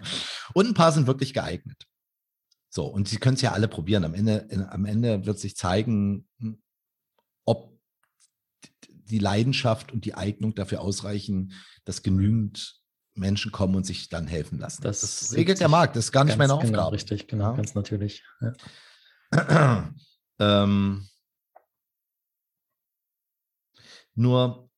Und 0.53 0.67
ein 0.67 0.73
paar 0.75 0.93
sind 0.93 1.07
wirklich 1.07 1.33
geeignet. 1.33 1.83
So, 2.69 2.85
und 2.85 3.09
sie 3.09 3.17
können 3.17 3.35
es 3.35 3.41
ja 3.41 3.51
alle 3.51 3.67
probieren. 3.67 4.05
Am 4.05 4.13
Ende, 4.13 4.47
am 4.69 4.85
Ende 4.85 5.25
wird 5.25 5.39
sich 5.39 5.57
zeigen, 5.57 6.25
hm, 6.39 6.61
ob 7.43 7.77
die 8.87 9.19
Leidenschaft 9.19 9.91
und 9.91 10.05
die 10.05 10.13
Eignung 10.13 10.55
dafür 10.55 10.79
ausreichen, 10.79 11.51
dass 11.83 12.01
genügend 12.01 12.76
Menschen 13.17 13.51
kommen 13.51 13.75
und 13.75 13.85
sich 13.85 14.09
dann 14.09 14.27
helfen 14.27 14.59
lassen. 14.59 14.81
Das, 14.83 15.01
das 15.01 15.33
regelt 15.33 15.59
der 15.59 15.69
Markt, 15.69 15.95
das 15.95 16.05
ist 16.05 16.11
gar 16.11 16.23
nicht 16.23 16.37
meine 16.37 16.49
genau, 16.49 16.57
Aufgabe. 16.57 16.73
Genau, 16.73 16.89
richtig, 16.89 17.27
genau, 17.27 17.51
ja. 17.51 17.55
ganz 17.55 17.75
natürlich. 17.75 18.23
Ja. 19.31 19.89
ähm, 20.39 21.07
nur 24.15 24.69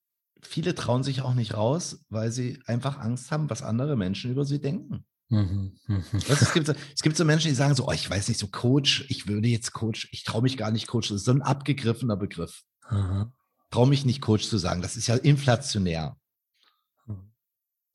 viele 0.42 0.76
trauen 0.76 1.04
sich 1.04 1.22
auch 1.22 1.34
nicht 1.34 1.56
raus, 1.56 2.04
weil 2.10 2.32
sie 2.32 2.62
einfach 2.66 3.00
Angst 3.00 3.32
haben, 3.32 3.50
was 3.50 3.62
andere 3.62 3.96
Menschen 3.96 4.32
über 4.32 4.46
sie 4.46 4.60
denken. 4.60 5.06
Mhm. 5.30 5.78
mhm. 5.86 6.04
es, 6.14 6.54
gibt, 6.54 6.70
es 6.70 7.02
gibt 7.02 7.16
so 7.16 7.24
Menschen, 7.24 7.50
die 7.50 7.56
sagen 7.56 7.76
so, 7.76 7.88
oh, 7.88 7.92
ich 7.92 8.10
weiß 8.10 8.28
nicht, 8.30 8.40
so 8.40 8.48
Coach, 8.48 9.06
ich 9.10 9.28
würde 9.28 9.48
jetzt 9.48 9.74
Coach, 9.74 10.10
ich 10.12 10.24
traue 10.24 10.42
mich 10.42 10.58
gar 10.58 10.72
nicht 10.72 10.88
Coach. 10.88 11.10
Das 11.10 11.18
ist 11.18 11.26
so 11.26 11.32
ein 11.32 11.44
abgegriffener 11.44 12.18
Begriff. 12.18 12.64
Aha 12.84 13.32
traue 13.72 13.88
mich 13.88 14.06
nicht, 14.06 14.22
Coach 14.22 14.48
zu 14.48 14.58
sagen. 14.58 14.82
Das 14.82 14.98
ist 14.98 15.08
ja 15.08 15.16
inflationär. 15.16 16.18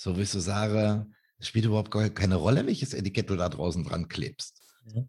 So 0.05 0.19
wie 0.19 0.21
ich 0.21 0.29
so 0.29 0.39
sage, 0.39 1.07
es 1.39 1.49
spielt 1.49 1.65
überhaupt 1.65 1.91
keine 1.91 2.35
Rolle, 2.35 2.67
welches 2.67 2.93
Etikett 2.93 3.31
du 3.31 3.37
da 3.37 3.49
draußen 3.49 3.85
dran 3.85 4.07
klebst. 4.07 4.61
Ja. 4.85 5.03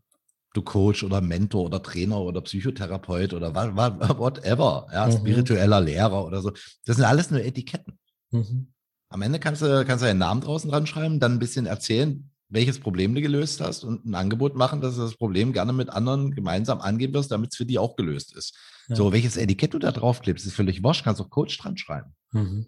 Du 0.53 0.61
Coach 0.61 1.03
oder 1.03 1.19
Mentor 1.19 1.65
oder 1.65 1.83
Trainer 1.83 2.21
oder 2.21 2.39
Psychotherapeut 2.39 3.33
oder 3.33 3.53
whatever, 3.53 4.87
ja, 4.93 5.07
mhm. 5.07 5.11
spiritueller 5.11 5.81
Lehrer 5.81 6.25
oder 6.25 6.41
so. 6.41 6.51
Das 6.85 6.95
sind 6.95 7.03
alles 7.03 7.29
nur 7.29 7.43
Etiketten. 7.43 7.99
Mhm. 8.31 8.71
Am 9.09 9.21
Ende 9.21 9.37
kannst 9.37 9.61
du, 9.61 9.83
kannst 9.83 10.01
du 10.01 10.07
einen 10.07 10.19
Namen 10.19 10.39
draußen 10.39 10.71
dran 10.71 10.87
schreiben, 10.87 11.19
dann 11.19 11.33
ein 11.33 11.39
bisschen 11.39 11.65
erzählen, 11.65 12.31
welches 12.47 12.79
Problem 12.79 13.13
du 13.15 13.21
gelöst 13.21 13.59
hast 13.59 13.83
und 13.83 14.05
ein 14.05 14.15
Angebot 14.15 14.55
machen, 14.55 14.79
dass 14.79 14.95
du 14.95 15.01
das 15.01 15.17
Problem 15.17 15.51
gerne 15.51 15.73
mit 15.73 15.89
anderen 15.89 16.31
gemeinsam 16.31 16.79
angehen 16.79 17.13
wirst, 17.13 17.31
damit 17.31 17.51
es 17.51 17.57
für 17.57 17.65
die 17.65 17.79
auch 17.79 17.97
gelöst 17.97 18.33
ist. 18.33 18.55
Ja. 18.87 18.95
So, 18.95 19.11
welches 19.11 19.35
Etikett 19.35 19.73
du 19.73 19.79
da 19.79 19.91
drauf 19.91 20.21
klebst, 20.21 20.45
ist 20.45 20.53
völlig 20.53 20.83
wurscht, 20.83 21.03
kannst 21.03 21.19
auch 21.19 21.29
Coach 21.29 21.57
dran 21.57 21.75
schreiben. 21.75 22.15
Mhm. 22.31 22.67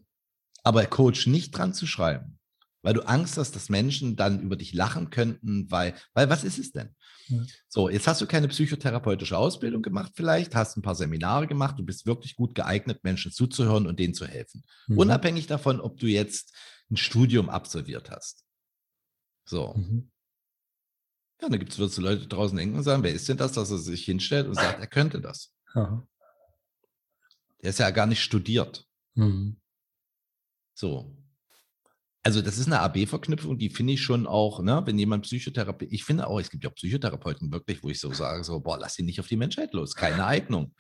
Aber 0.68 0.86
Coach 0.86 1.28
nicht 1.28 1.58
dran 1.58 1.74
zu 1.74 1.88
schreiben, 1.88 2.40
weil 2.82 2.94
du 2.94 3.08
Angst 3.08 3.38
hast, 3.38 3.56
dass 3.56 3.70
Menschen 3.70 4.18
dann 4.18 4.42
über 4.42 4.58
dich 4.58 4.74
lachen 4.74 5.10
könnten, 5.10 5.72
weil, 5.72 5.96
weil 6.14 6.30
was 6.30 6.44
ist 6.44 6.60
es 6.60 6.74
denn? 6.74 6.94
Ja. 7.28 7.42
So, 7.70 7.88
jetzt 7.88 8.06
hast 8.06 8.20
du 8.20 8.26
keine 8.26 8.50
psychotherapeutische 8.50 9.38
Ausbildung 9.38 9.82
gemacht 9.82 10.12
vielleicht, 10.14 10.56
hast 10.56 10.76
ein 10.76 10.82
paar 10.82 10.96
Seminare 10.96 11.48
gemacht, 11.48 11.80
du 11.80 11.86
bist 11.86 12.06
wirklich 12.06 12.36
gut 12.36 12.54
geeignet, 12.54 13.02
Menschen 13.06 13.32
zuzuhören 13.32 13.88
und 13.88 13.98
denen 13.98 14.14
zu 14.14 14.28
helfen. 14.28 14.66
Mhm. 14.88 14.98
Unabhängig 14.98 15.48
davon, 15.48 15.80
ob 15.80 16.02
du 16.02 16.08
jetzt 16.08 16.54
ein 16.92 16.98
Studium 16.98 17.48
absolviert 17.48 18.12
hast. 18.12 18.44
So. 19.46 19.74
Mhm. 19.74 20.12
Ja, 21.42 21.48
dann 21.48 21.60
gibt 21.60 21.80
es 21.80 21.98
Leute 21.98 22.28
draußen 22.28 22.58
denken 22.58 22.76
und 22.76 22.84
sagen, 22.84 23.04
wer 23.04 23.14
ist 23.14 23.30
denn 23.30 23.38
das, 23.38 23.54
dass 23.54 23.72
er 23.72 23.78
sich 23.78 24.04
hinstellt 24.04 24.48
und 24.48 24.56
sagt, 24.56 24.82
er 24.82 24.88
könnte 24.88 25.22
das? 25.22 25.54
Aha. 25.76 26.06
Der 27.62 27.70
ist 27.70 27.80
ja 27.80 27.90
gar 27.92 28.06
nicht 28.06 28.22
studiert. 28.22 28.86
Mhm. 29.14 29.62
So. 30.78 31.12
Also, 32.22 32.42
das 32.42 32.60
ist 32.60 32.68
eine 32.68 32.82
AB-Verknüpfung, 32.82 33.58
die 33.58 33.70
finde 33.70 33.94
ich 33.94 34.02
schon 34.02 34.28
auch, 34.28 34.62
ne, 34.62 34.84
wenn 34.86 35.00
jemand 35.00 35.24
Psychotherapie, 35.24 35.88
ich 35.90 36.04
finde 36.04 36.28
auch, 36.28 36.40
es 36.40 36.52
gibt 36.52 36.64
ja 36.64 36.70
auch 36.70 36.76
Psychotherapeuten 36.76 37.52
wirklich, 37.52 37.82
wo 37.82 37.90
ich 37.90 38.00
so 38.00 38.14
sage, 38.14 38.44
so, 38.44 38.60
boah, 38.60 38.78
lass 38.78 38.94
sie 38.94 39.04
nicht 39.04 39.20
auf 39.20 39.28
die 39.28 39.38
Menschheit 39.38 39.74
los, 39.74 39.96
keine 39.96 40.26
Eignung. 40.26 40.76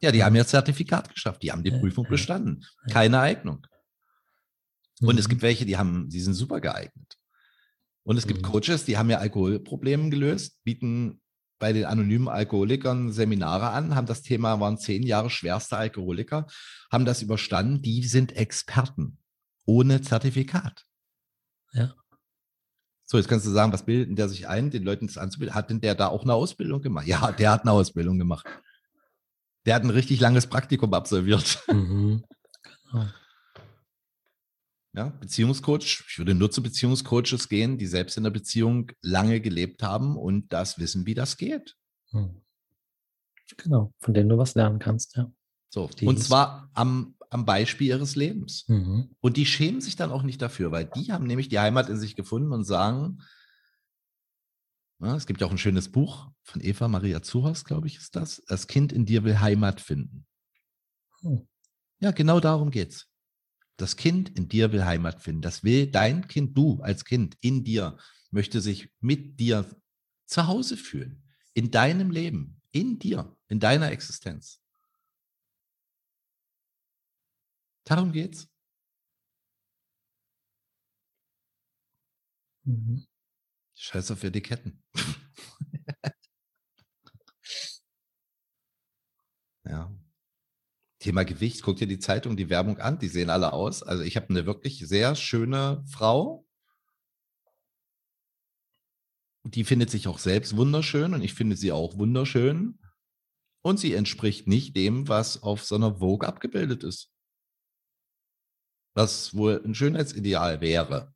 Ja, 0.00 0.10
die 0.10 0.24
haben 0.24 0.34
ja 0.36 0.46
Zertifikat 0.46 1.12
geschafft, 1.12 1.42
die 1.42 1.52
haben 1.52 1.64
die 1.64 1.70
Prüfung 1.70 2.06
bestanden, 2.08 2.64
keine 2.90 3.20
Eignung. 3.20 3.66
Und 5.02 5.18
es 5.18 5.26
mhm. 5.26 5.30
gibt 5.30 5.42
welche, 5.42 5.66
die 5.66 5.76
haben, 5.76 6.08
die 6.08 6.20
sind 6.20 6.34
super 6.34 6.60
geeignet. 6.60 7.18
Und 8.04 8.16
es 8.16 8.26
gibt 8.26 8.40
mhm. 8.40 8.46
Coaches, 8.46 8.84
die 8.84 8.96
haben 8.96 9.10
ja 9.10 9.18
Alkoholprobleme 9.18 10.08
gelöst, 10.08 10.62
bieten 10.64 11.20
bei 11.58 11.72
den 11.72 11.84
anonymen 11.84 12.28
Alkoholikern 12.28 13.12
Seminare 13.12 13.68
an, 13.68 13.94
haben 13.94 14.06
das 14.06 14.22
Thema, 14.22 14.60
waren 14.60 14.78
zehn 14.78 15.02
Jahre 15.02 15.30
schwerste 15.30 15.76
Alkoholiker, 15.76 16.46
haben 16.90 17.04
das 17.04 17.22
überstanden. 17.22 17.82
Die 17.82 18.02
sind 18.04 18.34
Experten 18.34 19.18
ohne 19.64 20.00
Zertifikat. 20.02 20.86
Ja. 21.72 21.94
So, 23.04 23.18
jetzt 23.18 23.28
kannst 23.28 23.46
du 23.46 23.50
sagen, 23.50 23.72
was 23.72 23.84
bildet 23.84 24.16
der 24.16 24.28
sich 24.28 24.48
ein, 24.48 24.70
den 24.70 24.84
Leuten 24.84 25.06
das 25.06 25.18
anzubilden? 25.18 25.54
Hat 25.54 25.70
denn 25.70 25.80
der 25.80 25.94
da 25.94 26.08
auch 26.08 26.22
eine 26.22 26.34
Ausbildung 26.34 26.80
gemacht? 26.80 27.06
Ja, 27.06 27.32
der 27.32 27.50
hat 27.50 27.62
eine 27.62 27.72
Ausbildung 27.72 28.18
gemacht. 28.18 28.46
Der 29.66 29.74
hat 29.74 29.84
ein 29.84 29.90
richtig 29.90 30.20
langes 30.20 30.46
Praktikum 30.46 30.92
absolviert. 30.94 31.62
Mhm. 31.68 32.24
Genau. 32.90 33.06
Ja, 34.94 35.08
Beziehungscoach. 35.08 36.04
Ich 36.08 36.18
würde 36.18 36.34
nur 36.34 36.50
zu 36.50 36.62
Beziehungscoaches 36.62 37.48
gehen, 37.48 37.78
die 37.78 37.86
selbst 37.86 38.16
in 38.18 38.24
der 38.24 38.30
Beziehung 38.30 38.92
lange 39.00 39.40
gelebt 39.40 39.82
haben 39.82 40.16
und 40.16 40.52
das 40.52 40.78
wissen, 40.78 41.06
wie 41.06 41.14
das 41.14 41.38
geht. 41.38 41.76
Mhm. 42.10 42.42
Genau, 43.56 43.92
von 44.00 44.14
denen 44.14 44.28
du 44.28 44.38
was 44.38 44.54
lernen 44.54 44.78
kannst, 44.78 45.16
ja. 45.16 45.30
So, 45.68 45.88
die 45.88 46.06
und 46.06 46.18
zwar 46.18 46.70
am, 46.74 47.14
am 47.32 47.46
Beispiel 47.46 47.88
ihres 47.88 48.14
Lebens. 48.14 48.64
Mhm. 48.68 49.14
Und 49.20 49.36
die 49.36 49.46
schämen 49.46 49.80
sich 49.80 49.96
dann 49.96 50.12
auch 50.12 50.22
nicht 50.22 50.42
dafür, 50.42 50.70
weil 50.70 50.84
die 50.84 51.12
haben 51.12 51.26
nämlich 51.26 51.48
die 51.48 51.58
Heimat 51.58 51.88
in 51.88 51.98
sich 51.98 52.14
gefunden 52.14 52.52
und 52.52 52.64
sagen, 52.64 53.22
ja, 55.00 55.16
es 55.16 55.26
gibt 55.26 55.40
ja 55.40 55.46
auch 55.46 55.50
ein 55.50 55.58
schönes 55.58 55.90
Buch 55.90 56.30
von 56.42 56.60
Eva 56.62 56.88
Maria 56.88 57.22
Zuhas, 57.22 57.64
glaube 57.64 57.86
ich, 57.86 57.96
ist 57.96 58.14
das. 58.14 58.42
Das 58.46 58.66
Kind 58.66 58.92
in 58.92 59.06
dir 59.06 59.24
will 59.24 59.40
Heimat 59.40 59.80
finden. 59.80 60.26
Mhm. 61.22 61.48
Ja, 62.00 62.10
genau 62.10 62.38
darum 62.38 62.70
geht's. 62.70 63.08
Das 63.78 63.96
Kind 63.96 64.28
in 64.28 64.48
dir 64.48 64.72
will 64.72 64.84
Heimat 64.84 65.22
finden. 65.22 65.40
Das 65.40 65.64
will 65.64 65.86
dein 65.86 66.28
Kind, 66.28 66.56
du 66.56 66.80
als 66.82 67.04
Kind 67.04 67.36
in 67.40 67.64
dir, 67.64 67.96
möchte 68.30 68.60
sich 68.60 68.92
mit 69.00 69.40
dir 69.40 69.64
zu 70.26 70.46
Hause 70.46 70.76
fühlen. 70.76 71.24
In 71.54 71.70
deinem 71.70 72.10
Leben, 72.10 72.60
in 72.72 72.98
dir, 72.98 73.36
in 73.48 73.58
deiner 73.58 73.90
Existenz. 73.90 74.61
Darum 77.84 78.12
geht's. 78.12 78.48
Mhm. 82.64 83.06
Scheiß 83.74 84.10
auf 84.12 84.22
Etiketten. 84.22 84.82
ja. 89.64 89.92
Thema 91.00 91.24
Gewicht, 91.24 91.62
guck 91.62 91.78
dir 91.78 91.88
die 91.88 91.98
Zeitung, 91.98 92.36
die 92.36 92.48
Werbung 92.48 92.78
an, 92.78 93.00
die 93.00 93.08
sehen 93.08 93.30
alle 93.30 93.52
aus. 93.52 93.82
Also 93.82 94.04
ich 94.04 94.16
habe 94.16 94.28
eine 94.30 94.46
wirklich 94.46 94.78
sehr 94.86 95.16
schöne 95.16 95.84
Frau. 95.90 96.46
Die 99.44 99.64
findet 99.64 99.90
sich 99.90 100.06
auch 100.06 100.20
selbst 100.20 100.56
wunderschön 100.56 101.14
und 101.14 101.22
ich 101.22 101.34
finde 101.34 101.56
sie 101.56 101.72
auch 101.72 101.98
wunderschön. 101.98 102.78
Und 103.62 103.80
sie 103.80 103.94
entspricht 103.94 104.46
nicht 104.46 104.76
dem, 104.76 105.08
was 105.08 105.42
auf 105.42 105.64
so 105.64 105.74
einer 105.74 105.96
Vogue 105.96 106.28
abgebildet 106.28 106.84
ist 106.84 107.11
was 108.94 109.34
wohl 109.34 109.62
ein 109.64 109.74
Schönheitsideal 109.74 110.60
wäre. 110.60 111.12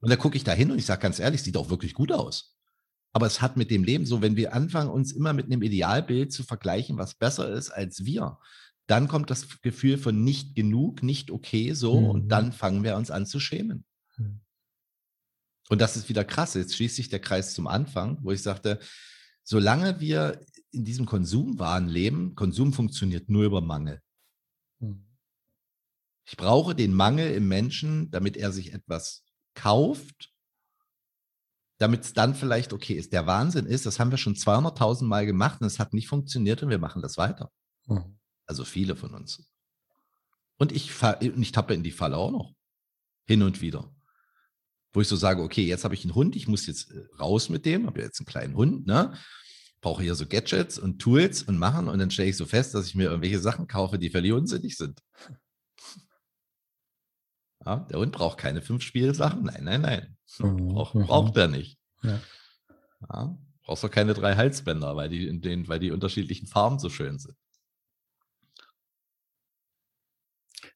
Und 0.00 0.10
da 0.10 0.16
gucke 0.16 0.36
ich 0.36 0.44
da 0.44 0.52
hin 0.52 0.70
und 0.70 0.78
ich 0.78 0.86
sage 0.86 1.02
ganz 1.02 1.18
ehrlich, 1.18 1.42
sieht 1.42 1.56
auch 1.56 1.70
wirklich 1.70 1.94
gut 1.94 2.12
aus. 2.12 2.56
Aber 3.12 3.26
es 3.26 3.40
hat 3.40 3.56
mit 3.56 3.70
dem 3.70 3.84
Leben 3.84 4.06
so, 4.06 4.22
wenn 4.22 4.36
wir 4.36 4.52
anfangen, 4.54 4.90
uns 4.90 5.12
immer 5.12 5.32
mit 5.32 5.46
einem 5.46 5.62
Idealbild 5.62 6.32
zu 6.32 6.42
vergleichen, 6.42 6.98
was 6.98 7.14
besser 7.14 7.48
ist 7.48 7.70
als 7.70 8.04
wir, 8.04 8.38
dann 8.86 9.08
kommt 9.08 9.30
das 9.30 9.60
Gefühl 9.62 9.98
von 9.98 10.24
nicht 10.24 10.54
genug, 10.54 11.02
nicht 11.02 11.30
okay 11.30 11.72
so 11.72 12.00
mhm. 12.00 12.06
und 12.06 12.28
dann 12.28 12.52
fangen 12.52 12.84
wir 12.84 12.96
uns 12.96 13.10
an 13.10 13.24
zu 13.24 13.40
schämen. 13.40 13.84
Mhm. 14.16 14.40
Und 15.70 15.80
das 15.80 15.96
ist 15.96 16.08
wieder 16.08 16.24
krass. 16.24 16.54
Jetzt 16.54 16.74
schließt 16.74 16.96
sich 16.96 17.08
der 17.08 17.20
Kreis 17.20 17.54
zum 17.54 17.66
Anfang, 17.66 18.18
wo 18.22 18.32
ich 18.32 18.42
sagte, 18.42 18.80
solange 19.42 20.00
wir 20.00 20.40
in 20.70 20.84
diesem 20.84 21.06
Konsumwahn 21.06 21.88
leben, 21.88 22.34
Konsum 22.34 22.72
funktioniert 22.72 23.30
nur 23.30 23.44
über 23.44 23.60
Mangel. 23.60 24.00
Ich 26.24 26.36
brauche 26.36 26.74
den 26.74 26.94
Mangel 26.94 27.32
im 27.32 27.48
Menschen, 27.48 28.10
damit 28.10 28.36
er 28.36 28.50
sich 28.52 28.72
etwas 28.72 29.24
kauft, 29.54 30.32
damit 31.78 32.04
es 32.04 32.12
dann 32.12 32.34
vielleicht 32.34 32.72
okay 32.72 32.94
ist. 32.94 33.12
Der 33.12 33.26
Wahnsinn 33.26 33.66
ist, 33.66 33.84
das 33.86 33.98
haben 33.98 34.10
wir 34.10 34.18
schon 34.18 34.34
200.000 34.34 35.04
Mal 35.04 35.26
gemacht 35.26 35.60
und 35.60 35.66
es 35.66 35.78
hat 35.78 35.92
nicht 35.92 36.08
funktioniert 36.08 36.62
und 36.62 36.70
wir 36.70 36.78
machen 36.78 37.02
das 37.02 37.16
weiter. 37.16 37.50
Mhm. 37.86 38.18
Also 38.46 38.64
viele 38.64 38.96
von 38.96 39.14
uns. 39.14 39.46
Und 40.58 40.72
ich, 40.72 40.90
ich 41.20 41.52
tappe 41.52 41.74
in 41.74 41.82
die 41.82 41.90
Falle 41.90 42.16
auch 42.16 42.30
noch. 42.30 42.54
Hin 43.26 43.42
und 43.42 43.60
wieder. 43.60 43.92
Wo 44.92 45.00
ich 45.00 45.08
so 45.08 45.16
sage, 45.16 45.42
okay, 45.42 45.64
jetzt 45.64 45.84
habe 45.84 45.94
ich 45.94 46.04
einen 46.04 46.14
Hund, 46.14 46.36
ich 46.36 46.46
muss 46.46 46.66
jetzt 46.66 46.90
äh, 46.92 47.04
raus 47.18 47.48
mit 47.48 47.66
dem, 47.66 47.86
habe 47.86 48.00
ja 48.00 48.06
jetzt 48.06 48.20
einen 48.20 48.26
kleinen 48.26 48.54
Hund, 48.54 48.86
ne? 48.86 49.18
Brauche 49.80 50.02
hier 50.02 50.14
so 50.14 50.26
Gadgets 50.26 50.78
und 50.78 51.00
Tools 51.00 51.42
und 51.42 51.58
machen 51.58 51.88
und 51.88 51.98
dann 51.98 52.10
stelle 52.10 52.30
ich 52.30 52.36
so 52.36 52.46
fest, 52.46 52.74
dass 52.74 52.86
ich 52.86 52.94
mir 52.94 53.04
irgendwelche 53.04 53.40
Sachen 53.40 53.66
kaufe, 53.66 53.98
die 53.98 54.10
völlig 54.10 54.32
unsinnig 54.32 54.76
sind. 54.76 55.00
Ja, 57.64 57.76
der 57.76 57.98
Hund 57.98 58.12
braucht 58.12 58.38
keine 58.38 58.62
fünf 58.62 58.82
Spielsachen. 58.82 59.44
Nein, 59.44 59.64
nein, 59.64 59.80
nein. 59.80 60.10
Mhm. 60.38 60.68
Brauch, 60.68 60.94
mhm. 60.94 61.04
braucht 61.04 61.36
er 61.36 61.46
nicht. 61.46 61.78
Ja. 62.02 62.20
Ja, 63.08 63.38
brauchst 63.62 63.84
du 63.84 63.88
keine 63.88 64.14
drei 64.14 64.34
Halsbänder, 64.34 64.96
weil 64.96 65.08
die, 65.08 65.28
in 65.28 65.42
denen, 65.42 65.68
weil 65.68 65.78
die 65.78 65.92
unterschiedlichen 65.92 66.48
Farben 66.48 66.80
so 66.80 66.88
schön 66.88 67.18
sind. 67.18 67.36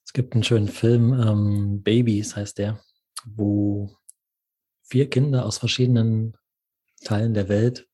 Es 0.05 0.12
gibt 0.12 0.34
einen 0.34 0.45
schönen 0.45 0.68
Film, 0.68 1.12
ähm, 1.12 1.82
Babies 1.82 2.36
heißt 2.36 2.59
der, 2.59 2.80
wo 3.24 3.97
vier 4.82 5.11
Kinder 5.11 5.45
aus 5.45 5.59
verschiedenen 5.59 6.36
Teilen 7.05 7.34
der 7.34 7.49
Welt 7.49 7.89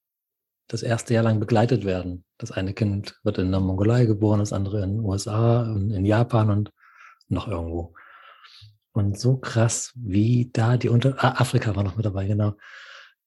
das 0.68 0.82
erste 0.82 1.14
Jahr 1.14 1.24
lang 1.24 1.40
begleitet 1.40 1.84
werden. 1.84 2.24
Das 2.38 2.51
eine 2.51 2.74
Kind 2.74 3.18
wird 3.22 3.38
in 3.38 3.51
der 3.51 3.61
Mongolei 3.61 4.07
geboren, 4.07 4.40
das 4.40 4.53
andere 4.53 4.82
in 4.82 4.97
den 4.97 5.01
USA, 5.01 5.64
in 5.64 6.05
Japan 6.05 6.51
und 6.51 6.72
noch 7.28 7.49
irgendwo. 7.49 7.95
Und 8.95 9.18
so 9.18 9.36
krass, 9.36 9.92
wie 9.97 10.51
da 10.53 10.76
die 10.76 10.88
unter 10.88 11.16
ah, 11.18 11.40
Afrika 11.40 11.74
war 11.74 11.82
noch 11.82 11.97
mit 11.97 12.07
dabei, 12.07 12.28
genau. 12.28 12.55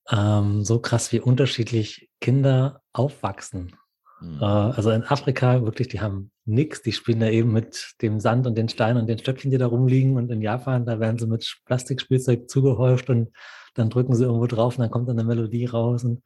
Ähm, 0.10 0.64
so 0.64 0.80
krass, 0.80 1.12
wie 1.12 1.20
unterschiedlich 1.20 2.10
Kinder 2.22 2.82
aufwachsen. 2.94 3.76
Mhm. 4.22 4.38
Äh, 4.40 4.46
also 4.46 4.92
in 4.92 5.04
Afrika 5.04 5.64
wirklich, 5.64 5.90
die 5.90 6.00
haben 6.00 6.32
nichts, 6.46 6.84
die 6.84 6.94
spielen 6.94 7.20
da 7.20 7.28
eben 7.28 7.52
mit 7.52 7.96
dem 8.02 8.22
Sand 8.22 8.48
und 8.48 8.58
den 8.58 8.70
Steinen 8.70 9.02
und 9.02 9.08
den 9.08 9.20
Stöckchen, 9.20 9.52
die 9.52 9.58
da 9.58 9.68
rumliegen. 9.68 10.16
Und 10.16 10.32
in 10.32 10.42
Japan, 10.42 10.86
da 10.86 11.02
werden 11.02 11.20
sie 11.20 11.28
mit 11.28 11.58
Plastikspielzeug 11.66 12.50
zugehäuft 12.50 13.10
und 13.10 13.36
dann 13.74 13.90
drücken 13.90 14.16
sie 14.16 14.24
irgendwo 14.24 14.48
drauf 14.48 14.78
und 14.78 14.84
dann 14.84 14.92
kommt 14.92 15.10
dann 15.10 15.20
eine 15.20 15.28
Melodie 15.28 15.66
raus. 15.66 16.06
Und 16.06 16.24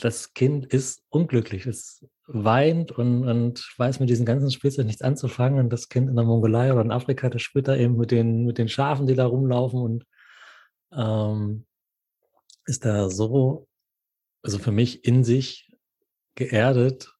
das 0.00 0.34
Kind 0.34 0.66
ist 0.66 1.02
unglücklich. 1.08 1.66
Es 1.66 2.06
weint 2.26 2.92
und, 2.92 3.26
und 3.26 3.74
weiß 3.78 4.00
mit 4.00 4.10
diesen 4.10 4.26
ganzen 4.26 4.50
Spielzeug 4.50 4.86
nichts 4.86 5.02
anzufangen. 5.02 5.58
Und 5.58 5.72
das 5.72 5.88
Kind 5.88 6.08
in 6.08 6.16
der 6.16 6.24
Mongolei 6.24 6.72
oder 6.72 6.82
in 6.82 6.92
Afrika, 6.92 7.28
das 7.30 7.42
spielt 7.42 7.68
da 7.68 7.76
eben 7.76 7.96
mit 7.96 8.10
den, 8.10 8.44
mit 8.44 8.58
den 8.58 8.68
Schafen, 8.68 9.06
die 9.06 9.14
da 9.14 9.26
rumlaufen 9.26 9.80
und 9.80 10.06
ähm, 10.92 11.66
ist 12.66 12.84
da 12.84 13.08
so, 13.08 13.66
also 14.42 14.58
für 14.58 14.72
mich 14.72 15.04
in 15.04 15.24
sich 15.24 15.72
geerdet 16.34 17.12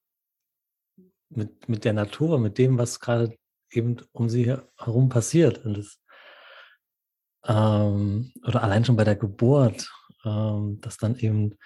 mit, 1.31 1.69
mit 1.69 1.85
der 1.85 1.95
Natur, 1.95 2.39
mit 2.39 2.59
dem, 2.59 2.79
was 2.79 3.01
gerade 3.01 3.37
eben 3.71 3.97
um 4.13 4.29
sie 4.29 4.57
herum 4.77 5.09
passiert. 5.09 5.65
Und 5.65 5.79
das, 5.79 6.01
ähm, 7.47 8.33
oder 8.47 8.63
allein 8.63 8.85
schon 8.85 8.97
bei 8.97 9.05
der 9.05 9.17
Geburt, 9.17 9.91
ähm, 10.25 10.81
dass 10.81 10.97
dann 10.99 11.17
eben 11.17 11.59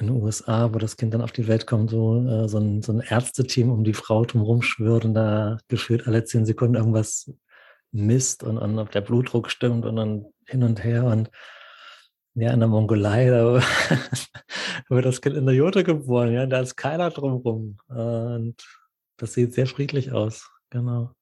in 0.00 0.08
den 0.08 0.22
USA, 0.22 0.72
wo 0.72 0.78
das 0.78 0.96
Kind 0.96 1.14
dann 1.14 1.22
auf 1.22 1.32
die 1.32 1.46
Welt 1.46 1.66
kommt, 1.66 1.90
so, 1.90 2.24
äh, 2.26 2.48
so, 2.48 2.58
ein, 2.58 2.82
so 2.82 2.92
ein 2.92 3.00
Ärzteteam 3.00 3.70
um 3.70 3.84
die 3.84 3.94
Frau 3.94 4.24
drumherum 4.24 4.62
schwört 4.62 5.04
und 5.04 5.14
da 5.14 5.58
gefühlt 5.68 6.06
alle 6.06 6.24
zehn 6.24 6.46
Sekunden 6.46 6.76
irgendwas 6.76 7.32
misst 7.92 8.42
und, 8.42 8.58
und 8.58 8.78
ob 8.78 8.90
der 8.90 9.00
Blutdruck 9.00 9.50
stimmt 9.50 9.84
und 9.84 9.96
dann 9.96 10.26
hin 10.46 10.62
und 10.62 10.82
her 10.84 11.04
und 11.04 11.30
ja, 12.34 12.52
in 12.52 12.60
der 12.60 12.68
Mongolei, 12.68 13.28
da 13.28 13.60
wird 14.88 15.04
das 15.04 15.20
Kind 15.20 15.36
in 15.36 15.46
der 15.46 15.54
Jute 15.54 15.84
geboren, 15.84 16.32
ja, 16.32 16.46
da 16.46 16.60
ist 16.60 16.76
keiner 16.76 17.10
drumherum 17.10 17.78
und 17.88 18.56
das 19.16 19.34
sieht 19.34 19.52
sehr 19.54 19.66
friedlich 19.66 20.12
aus, 20.12 20.48
genau. 20.70 21.14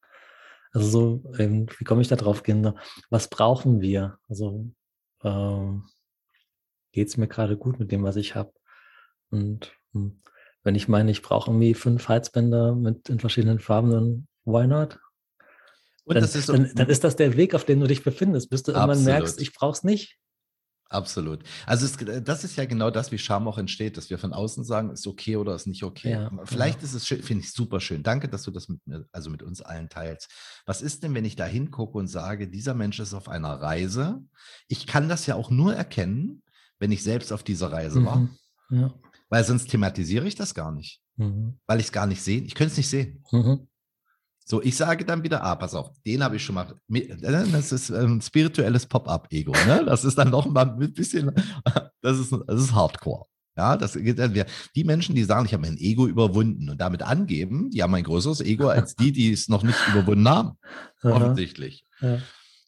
Also 0.72 0.89
so, 0.89 1.33
ähm, 1.39 1.66
wie 1.79 1.85
komme 1.85 2.03
ich 2.03 2.09
da 2.09 2.16
drauf, 2.16 2.43
Kinder? 2.43 2.74
Was 3.11 3.29
brauchen 3.29 3.81
wir? 3.81 4.18
Also 4.29 4.70
ähm, 5.24 5.85
geht 6.93 7.09
es 7.09 7.16
mir 7.16 7.26
gerade 7.26 7.57
gut 7.57 7.79
mit 7.79 7.91
dem, 7.91 8.05
was 8.05 8.16
ich 8.16 8.35
habe? 8.35 8.53
Und 9.31 9.72
hm, 9.93 10.20
wenn 10.62 10.74
ich 10.74 10.89
meine, 10.89 11.11
ich 11.11 11.22
brauche 11.22 11.51
irgendwie 11.51 11.74
fünf 11.74 12.09
Heizbänder 12.09 12.74
mit 12.74 13.09
in 13.09 13.20
verschiedenen 13.20 13.59
Farben, 13.59 13.91
dann 13.91 14.29
why 14.45 14.66
not? 14.66 14.99
Und 16.05 16.14
dann, 16.14 16.24
ist 16.24 16.33
so, 16.33 16.53
dann, 16.55 16.72
dann, 16.74 16.89
ist 16.89 17.05
das 17.05 17.16
der 17.16 17.37
Weg, 17.37 17.55
auf 17.55 17.64
dem 17.64 17.81
du 17.81 17.87
dich 17.87 18.03
befindest, 18.03 18.49
bis 18.49 18.62
du 18.62 18.72
absolut. 18.72 18.97
irgendwann 18.97 19.14
merkst, 19.14 19.41
ich 19.41 19.53
brauche 19.53 19.72
es 19.72 19.85
nicht. 19.85 20.18
Absolut. 20.91 21.43
Also 21.66 21.85
es, 21.85 22.24
das 22.24 22.45
ist 22.45 22.57
ja 22.57 22.64
genau 22.64 22.91
das, 22.91 23.12
wie 23.12 23.18
Scham 23.18 23.47
auch 23.47 23.59
entsteht, 23.59 23.99
dass 23.99 24.09
wir 24.09 24.18
von 24.18 24.33
außen 24.33 24.64
sagen, 24.64 24.91
ist 24.91 25.07
okay 25.07 25.37
oder 25.37 25.55
ist 25.55 25.66
nicht 25.66 25.83
okay. 25.83 26.12
Ja, 26.12 26.31
Vielleicht 26.45 26.79
ja. 26.79 26.85
ist 26.85 26.95
es 26.95 27.07
schön, 27.07 27.22
finde 27.22 27.45
ich 27.45 27.53
super 27.53 27.79
schön. 27.79 28.03
Danke, 28.03 28.29
dass 28.29 28.45
du 28.45 28.51
das 28.51 28.70
mit 28.70 28.87
mir, 28.87 29.05
also 29.12 29.29
mit 29.29 29.43
uns 29.43 29.61
allen 29.61 29.91
teilst. 29.91 30.31
Was 30.64 30.81
ist 30.81 31.03
denn, 31.03 31.14
wenn 31.14 31.26
ich 31.26 31.37
da 31.37 31.45
hingucke 31.45 31.99
und 31.99 32.07
sage, 32.07 32.49
dieser 32.49 32.72
Mensch 32.72 33.01
ist 33.01 33.12
auf 33.12 33.29
einer 33.29 33.61
Reise? 33.61 34.24
Ich 34.66 34.87
kann 34.87 35.11
das 35.11 35.26
ja 35.26 35.35
auch 35.35 35.51
nur 35.51 35.74
erkennen, 35.74 36.43
wenn 36.79 36.91
ich 36.91 37.03
selbst 37.03 37.33
auf 37.33 37.43
dieser 37.43 37.70
Reise 37.70 38.03
war. 38.07 38.16
Mhm. 38.16 38.31
Ja. 38.70 38.95
Weil 39.29 39.45
sonst 39.45 39.68
thematisiere 39.68 40.26
ich 40.26 40.35
das 40.35 40.55
gar 40.55 40.72
nicht. 40.72 41.01
Mhm. 41.16 41.59
Weil 41.66 41.81
ich 41.81 41.87
es 41.87 41.93
gar 41.93 42.07
nicht 42.07 42.22
sehe. 42.22 42.41
Ich 42.43 42.55
könnte 42.55 42.72
es 42.72 42.76
nicht 42.76 42.89
sehen. 42.89 43.22
Mhm. 43.31 43.68
So, 44.45 44.62
ich 44.62 44.76
sage 44.76 45.05
dann 45.05 45.22
wieder, 45.22 45.43
ah, 45.43 45.57
pass 45.57 45.74
auf, 45.74 45.91
den 46.07 46.24
habe 46.24 46.37
ich 46.37 46.43
schon 46.43 46.55
mal. 46.55 46.74
Äh, 46.91 47.16
das 47.20 47.70
ist 47.70 47.91
ein 47.91 48.22
spirituelles 48.22 48.87
Pop-up-Ego. 48.87 49.53
Ne? 49.66 49.85
Das 49.85 50.05
ist 50.05 50.16
dann 50.16 50.31
noch 50.31 50.47
mal 50.47 50.70
ein 50.70 50.95
bisschen, 50.95 51.33
das 52.01 52.18
ist, 52.18 52.33
das 52.47 52.62
ist 52.62 52.74
Hardcore. 52.74 53.26
Ja, 53.59 53.76
das 53.76 53.95
geht 53.95 54.20
dann 54.20 54.33
Die 54.76 54.85
Menschen, 54.85 55.16
die 55.16 55.24
sagen, 55.24 55.45
ich 55.45 55.53
habe 55.53 55.66
mein 55.66 55.76
Ego 55.76 56.07
überwunden 56.07 56.70
und 56.70 56.81
damit 56.81 57.03
angeben, 57.03 57.70
die 57.70 57.83
haben 57.83 57.93
ein 57.95 58.05
größeres 58.05 58.41
Ego 58.41 58.68
als 58.68 58.95
die, 58.95 59.11
die 59.11 59.33
es 59.33 59.49
noch 59.49 59.64
nicht 59.64 59.79
überwunden 59.89 60.29
haben. 60.29 60.53
Offensichtlich. 61.03 61.85
Ja. 62.01 62.18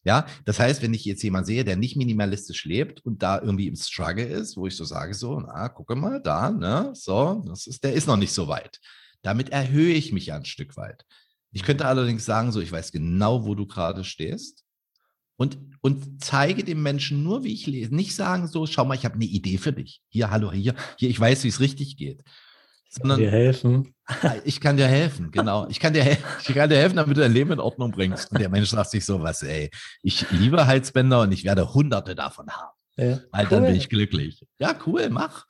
Ja. 0.03 0.25
das 0.45 0.59
heißt, 0.59 0.81
wenn 0.81 0.93
ich 0.93 1.05
jetzt 1.05 1.23
jemanden 1.23 1.47
sehe, 1.47 1.63
der 1.63 1.75
nicht 1.75 1.95
minimalistisch 1.95 2.65
lebt 2.65 3.05
und 3.05 3.21
da 3.21 3.39
irgendwie 3.39 3.67
im 3.67 3.75
Struggle 3.75 4.25
ist, 4.25 4.57
wo 4.57 4.67
ich 4.67 4.75
so 4.75 4.85
sage, 4.85 5.13
so, 5.13 5.39
na, 5.39 5.69
gucke 5.69 5.95
mal, 5.95 6.21
da, 6.21 6.51
ne, 6.51 6.91
so, 6.93 7.43
das 7.45 7.67
ist, 7.67 7.83
der 7.83 7.93
ist 7.93 8.07
noch 8.07 8.17
nicht 8.17 8.33
so 8.33 8.47
weit. 8.47 8.79
Damit 9.21 9.49
erhöhe 9.49 9.93
ich 9.93 10.11
mich 10.11 10.27
ja 10.27 10.35
ein 10.35 10.45
Stück 10.45 10.77
weit. 10.77 11.05
Ich 11.51 11.63
könnte 11.63 11.85
allerdings 11.85 12.25
sagen, 12.25 12.51
so, 12.51 12.61
ich 12.61 12.71
weiß 12.71 12.91
genau, 12.91 13.45
wo 13.45 13.55
du 13.55 13.67
gerade 13.67 14.03
stehst. 14.03 14.63
Und, 15.35 15.57
und 15.81 16.23
zeige 16.23 16.63
dem 16.63 16.83
Menschen 16.83 17.23
nur, 17.23 17.43
wie 17.43 17.53
ich 17.53 17.65
lese. 17.65 17.95
Nicht 17.95 18.15
sagen 18.15 18.47
so, 18.47 18.67
schau 18.67 18.85
mal, 18.85 18.93
ich 18.93 19.05
habe 19.05 19.15
eine 19.15 19.25
Idee 19.25 19.57
für 19.57 19.73
dich. 19.73 20.01
Hier, 20.09 20.29
hallo, 20.29 20.51
hier, 20.51 20.75
hier, 20.97 21.09
ich 21.09 21.19
weiß, 21.19 21.43
wie 21.43 21.47
es 21.47 21.59
richtig 21.59 21.97
geht. 21.97 22.23
Sondern, 22.93 23.19
dir 23.19 23.31
helfen. 23.31 23.95
Ich 24.43 24.59
kann 24.59 24.75
dir 24.75 24.87
helfen, 24.87 25.31
genau. 25.31 25.65
Ich 25.69 25.79
kann 25.79 25.93
dir, 25.93 26.17
ich 26.45 26.53
kann 26.53 26.69
dir 26.69 26.75
helfen, 26.75 26.97
damit 26.97 27.15
du 27.15 27.21
dein 27.21 27.31
Leben 27.31 27.53
in 27.53 27.59
Ordnung 27.59 27.91
bringst. 27.91 28.29
Und 28.31 28.41
der 28.41 28.49
Mensch 28.49 28.69
sagt 28.69 28.89
sich 28.89 29.05
so 29.05 29.21
was, 29.21 29.43
ey, 29.43 29.71
ich 30.03 30.29
liebe 30.31 30.67
Halsbänder 30.67 31.21
und 31.21 31.31
ich 31.31 31.45
werde 31.45 31.73
hunderte 31.73 32.15
davon 32.15 32.49
haben. 32.49 32.71
Ja, 32.97 33.19
Weil 33.31 33.45
cool. 33.45 33.49
dann 33.49 33.63
bin 33.63 33.75
ich 33.75 33.87
glücklich. 33.87 34.45
Ja, 34.59 34.75
cool, 34.85 35.09
mach. 35.09 35.45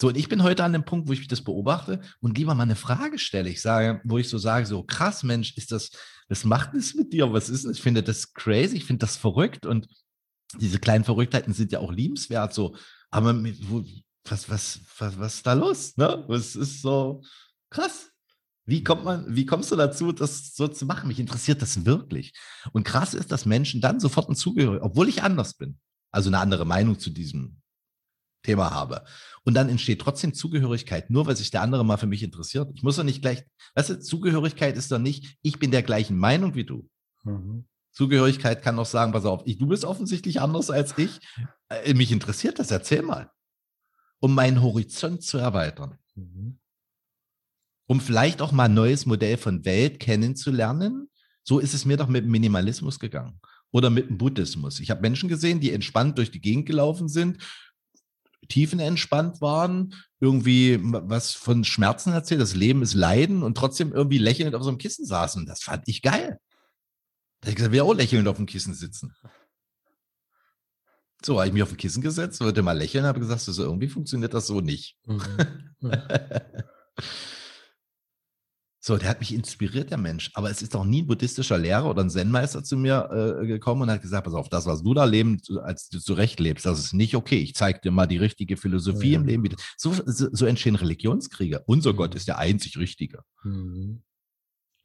So, 0.00 0.08
und 0.08 0.16
ich 0.16 0.28
bin 0.28 0.42
heute 0.42 0.64
an 0.64 0.72
dem 0.72 0.84
Punkt, 0.84 1.08
wo 1.08 1.12
ich 1.12 1.28
das 1.28 1.42
beobachte 1.42 2.00
und 2.20 2.36
lieber 2.36 2.54
mal 2.54 2.64
eine 2.64 2.74
Frage 2.74 3.18
stelle. 3.18 3.50
Ich 3.50 3.60
sage, 3.60 4.00
wo 4.02 4.18
ich 4.18 4.28
so 4.28 4.38
sage, 4.38 4.66
so 4.66 4.82
krass, 4.82 5.22
Mensch, 5.22 5.56
ist 5.56 5.70
das, 5.70 5.90
was 6.28 6.44
macht 6.44 6.74
das 6.74 6.94
mit 6.94 7.12
dir? 7.12 7.32
Was 7.32 7.48
ist 7.48 7.64
das? 7.64 7.76
Ich 7.76 7.82
finde 7.82 8.02
das 8.02 8.32
crazy, 8.32 8.78
ich 8.78 8.84
finde 8.84 9.06
das 9.06 9.16
verrückt 9.16 9.64
und 9.66 9.86
diese 10.58 10.80
kleinen 10.80 11.04
Verrücktheiten 11.04 11.52
sind 11.52 11.70
ja 11.70 11.78
auch 11.78 11.92
liebenswert, 11.92 12.52
so, 12.52 12.74
aber 13.10 13.32
mit, 13.32 13.56
wo, 13.70 13.84
was, 14.24 14.48
was, 14.48 14.80
was, 14.98 15.18
was 15.18 15.34
ist 15.36 15.46
da 15.46 15.52
los? 15.54 15.96
Ne? 15.96 16.24
Was 16.28 16.56
ist 16.56 16.82
so 16.82 17.22
krass? 17.70 18.10
Wie 18.66 18.84
kommt 18.84 19.04
man, 19.04 19.34
wie 19.34 19.46
kommst 19.46 19.72
du 19.72 19.76
dazu, 19.76 20.12
das 20.12 20.54
so 20.54 20.68
zu 20.68 20.86
machen? 20.86 21.08
Mich 21.08 21.18
interessiert 21.18 21.62
das 21.62 21.84
wirklich. 21.84 22.32
Und 22.72 22.84
krass 22.84 23.14
ist, 23.14 23.32
dass 23.32 23.46
Menschen 23.46 23.80
dann 23.80 23.98
sofort 23.98 24.28
ein 24.28 24.36
Zugehörig, 24.36 24.82
obwohl 24.82 25.08
ich 25.08 25.22
anders 25.22 25.54
bin, 25.54 25.78
also 26.12 26.28
eine 26.28 26.38
andere 26.38 26.64
Meinung 26.64 26.98
zu 26.98 27.10
diesem 27.10 27.60
Thema 28.42 28.70
habe. 28.70 29.04
Und 29.44 29.54
dann 29.54 29.68
entsteht 29.68 30.00
trotzdem 30.00 30.34
Zugehörigkeit, 30.34 31.10
nur 31.10 31.26
weil 31.26 31.36
sich 31.36 31.50
der 31.50 31.62
andere 31.62 31.84
mal 31.84 31.96
für 31.96 32.06
mich 32.06 32.22
interessiert. 32.22 32.70
Ich 32.74 32.82
muss 32.82 32.96
doch 32.96 33.04
nicht 33.04 33.22
gleich, 33.22 33.42
weißt 33.74 33.90
du, 33.90 34.00
Zugehörigkeit 34.00 34.76
ist 34.76 34.92
doch 34.92 34.98
nicht, 34.98 35.36
ich 35.42 35.58
bin 35.58 35.70
der 35.70 35.82
gleichen 35.82 36.16
Meinung 36.18 36.54
wie 36.54 36.64
du. 36.64 36.88
Mhm. 37.24 37.66
Zugehörigkeit 37.92 38.62
kann 38.62 38.76
doch 38.76 38.86
sagen, 38.86 39.12
pass 39.12 39.24
auf, 39.24 39.42
ich, 39.46 39.58
du 39.58 39.66
bist 39.66 39.84
offensichtlich 39.84 40.40
anders 40.40 40.70
als 40.70 40.96
ich. 40.96 41.18
Äh, 41.68 41.94
mich 41.94 42.12
interessiert 42.12 42.58
das, 42.58 42.70
erzähl 42.70 43.02
mal. 43.02 43.30
Um 44.20 44.34
meinen 44.34 44.62
Horizont 44.62 45.22
zu 45.22 45.38
erweitern. 45.38 45.98
Mhm. 46.14 46.58
Um 47.86 48.00
vielleicht 48.00 48.40
auch 48.40 48.52
mal 48.52 48.66
ein 48.66 48.74
neues 48.74 49.06
Modell 49.06 49.36
von 49.36 49.64
Welt 49.64 49.98
kennenzulernen. 49.98 51.10
So 51.42 51.58
ist 51.58 51.74
es 51.74 51.84
mir 51.84 51.96
doch 51.96 52.08
mit 52.08 52.26
Minimalismus 52.26 53.00
gegangen. 53.00 53.40
Oder 53.72 53.90
mit 53.90 54.08
dem 54.08 54.18
Buddhismus. 54.18 54.80
Ich 54.80 54.90
habe 54.90 55.00
Menschen 55.00 55.28
gesehen, 55.28 55.60
die 55.60 55.72
entspannt 55.72 56.18
durch 56.18 56.30
die 56.30 56.40
Gegend 56.40 56.66
gelaufen 56.66 57.08
sind 57.08 57.38
tiefenentspannt 58.50 59.40
waren, 59.40 59.94
irgendwie 60.18 60.78
was 60.82 61.32
von 61.32 61.64
Schmerzen 61.64 62.12
erzählt, 62.12 62.40
das 62.40 62.54
Leben 62.54 62.82
ist 62.82 62.94
Leiden 62.94 63.42
und 63.42 63.56
trotzdem 63.56 63.92
irgendwie 63.92 64.18
lächelnd 64.18 64.54
auf 64.54 64.62
so 64.62 64.68
einem 64.68 64.78
Kissen 64.78 65.06
saßen. 65.06 65.46
Das 65.46 65.62
fand 65.62 65.84
ich 65.86 66.02
geil. 66.02 66.38
Da 67.40 67.46
habe 67.46 67.50
ich 67.50 67.56
gesagt, 67.56 67.72
wir 67.72 67.84
auch 67.84 67.94
lächelnd 67.94 68.28
auf 68.28 68.36
dem 68.36 68.46
Kissen 68.46 68.74
sitzen. 68.74 69.14
So 71.24 71.38
habe 71.38 71.48
ich 71.48 71.52
mich 71.52 71.62
auf 71.62 71.68
dem 71.68 71.76
Kissen 71.76 72.02
gesetzt, 72.02 72.40
wollte 72.40 72.62
mal 72.62 72.76
lächeln, 72.76 73.04
habe 73.04 73.20
gesagt, 73.20 73.40
so 73.40 73.62
irgendwie 73.62 73.88
funktioniert 73.88 74.34
das 74.34 74.46
so 74.46 74.60
nicht. 74.60 74.96
Mhm. 75.06 75.20
Ja. 75.82 75.96
So, 78.82 78.96
der 78.96 79.10
hat 79.10 79.20
mich 79.20 79.34
inspiriert, 79.34 79.90
der 79.90 79.98
Mensch. 79.98 80.30
Aber 80.32 80.50
es 80.50 80.62
ist 80.62 80.74
doch 80.74 80.86
nie 80.86 81.02
ein 81.02 81.06
buddhistischer 81.06 81.58
Lehrer 81.58 81.90
oder 81.90 82.02
ein 82.02 82.08
Zen-Meister 82.08 82.64
zu 82.64 82.78
mir 82.78 83.38
äh, 83.42 83.46
gekommen 83.46 83.82
und 83.82 83.90
hat 83.90 84.00
gesagt, 84.00 84.24
pass 84.24 84.32
auf, 84.32 84.48
das, 84.48 84.64
was 84.64 84.82
du 84.82 84.94
da 84.94 85.04
leben, 85.04 85.38
als 85.62 85.90
du 85.90 86.00
zurecht 86.00 86.40
lebst, 86.40 86.64
das 86.64 86.78
ist 86.78 86.94
nicht 86.94 87.14
okay. 87.14 87.38
Ich 87.38 87.54
zeige 87.54 87.80
dir 87.80 87.90
mal 87.90 88.06
die 88.06 88.16
richtige 88.16 88.56
Philosophie 88.56 89.12
ja. 89.12 89.20
im 89.20 89.26
Leben. 89.26 89.54
So, 89.76 89.92
so, 90.06 90.28
so, 90.32 90.46
entstehen 90.46 90.76
Religionskriege. 90.76 91.62
Unser 91.66 91.92
mhm. 91.92 91.96
Gott 91.98 92.14
ist 92.14 92.26
der 92.26 92.38
einzig 92.38 92.78
Richtige. 92.78 93.22
Mhm. 93.44 94.02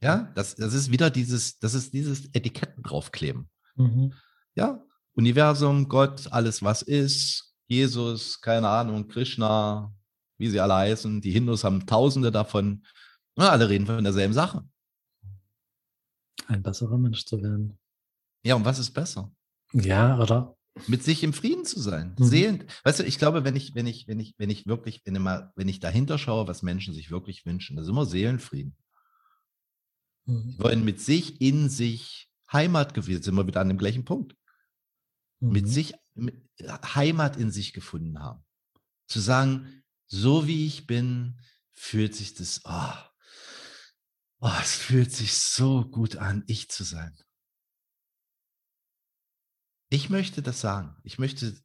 Ja, 0.01 0.29
das, 0.35 0.55
das 0.55 0.73
ist 0.73 0.91
wieder 0.91 1.09
dieses, 1.09 1.57
das 1.59 1.73
ist 1.73 1.93
dieses 1.93 2.25
Etiketten 2.33 2.83
draufkleben. 2.83 3.49
Mhm. 3.77 4.11
Ja, 4.55 4.83
Universum, 5.15 5.87
Gott, 5.87 6.31
alles 6.31 6.61
was 6.61 6.81
ist, 6.81 7.55
Jesus, 7.67 8.41
keine 8.41 8.69
Ahnung, 8.69 9.07
Krishna, 9.07 9.93
wie 10.37 10.49
sie 10.49 10.59
alle 10.59 10.75
heißen. 10.75 11.21
Die 11.21 11.31
Hindus 11.31 11.63
haben 11.63 11.85
tausende 11.85 12.31
davon. 12.31 12.85
Ja, 13.37 13.49
alle 13.49 13.69
reden 13.69 13.85
von 13.85 14.03
derselben 14.03 14.33
Sache. 14.33 14.67
Ein 16.47 16.61
besserer 16.61 16.97
Mensch 16.97 17.25
zu 17.25 17.41
werden. 17.41 17.77
Ja, 18.43 18.55
und 18.55 18.65
was 18.65 18.77
ist 18.77 18.91
besser? 18.91 19.31
Ja, 19.73 20.19
oder? 20.19 20.55
Mit 20.87 21.03
sich 21.03 21.23
im 21.23 21.33
Frieden 21.33 21.65
zu 21.65 21.79
sein. 21.79 22.15
Mhm. 22.19 22.23
Sehen. 22.25 22.63
Weißt 22.83 22.99
du, 22.99 23.03
ich 23.03 23.17
glaube, 23.17 23.43
wenn 23.43 23.55
ich, 23.55 23.73
wenn 23.73 23.87
ich, 23.87 24.07
wenn 24.07 24.19
ich, 24.19 24.35
wenn 24.37 24.49
ich 24.49 24.67
wirklich, 24.67 25.01
wenn, 25.05 25.15
immer, 25.15 25.51
wenn 25.55 25.69
ich 25.69 25.79
dahinter 25.79 26.17
schaue, 26.17 26.47
was 26.47 26.61
Menschen 26.61 26.93
sich 26.93 27.09
wirklich 27.09 27.45
wünschen, 27.45 27.77
das 27.77 27.85
ist 27.85 27.89
immer 27.89 28.05
Seelenfrieden. 28.05 28.75
Mhm. 30.25 30.55
Sie 30.57 30.63
wollen 30.63 30.85
mit 30.85 31.01
sich 31.01 31.41
in 31.41 31.69
sich 31.69 32.29
Heimat 32.51 32.93
gewesen, 32.93 33.23
sind 33.23 33.35
wir 33.35 33.47
wieder 33.47 33.61
an 33.61 33.69
dem 33.69 33.77
gleichen 33.77 34.05
Punkt. 34.05 34.35
Mhm. 35.39 35.51
Mit 35.51 35.67
sich 35.67 35.93
mit 36.13 36.49
Heimat 36.61 37.35
in 37.37 37.51
sich 37.51 37.73
gefunden 37.73 38.19
haben. 38.19 38.43
Zu 39.07 39.19
sagen, 39.19 39.83
so 40.07 40.47
wie 40.47 40.65
ich 40.65 40.87
bin, 40.87 41.41
fühlt 41.73 42.15
sich 42.15 42.33
das, 42.35 42.61
oh, 42.63 42.93
Oh, 44.47 44.57
es 44.61 44.75
fühlt 44.75 45.11
sich 45.11 45.33
so 45.33 45.83
gut 45.85 46.17
an, 46.17 46.43
ich 46.45 46.69
zu 46.69 46.83
sein. 46.83 47.17
Ich 49.89 50.11
möchte 50.11 50.43
das 50.43 50.61
sagen. 50.61 50.95
Ich 51.03 51.17
möchte 51.17 51.59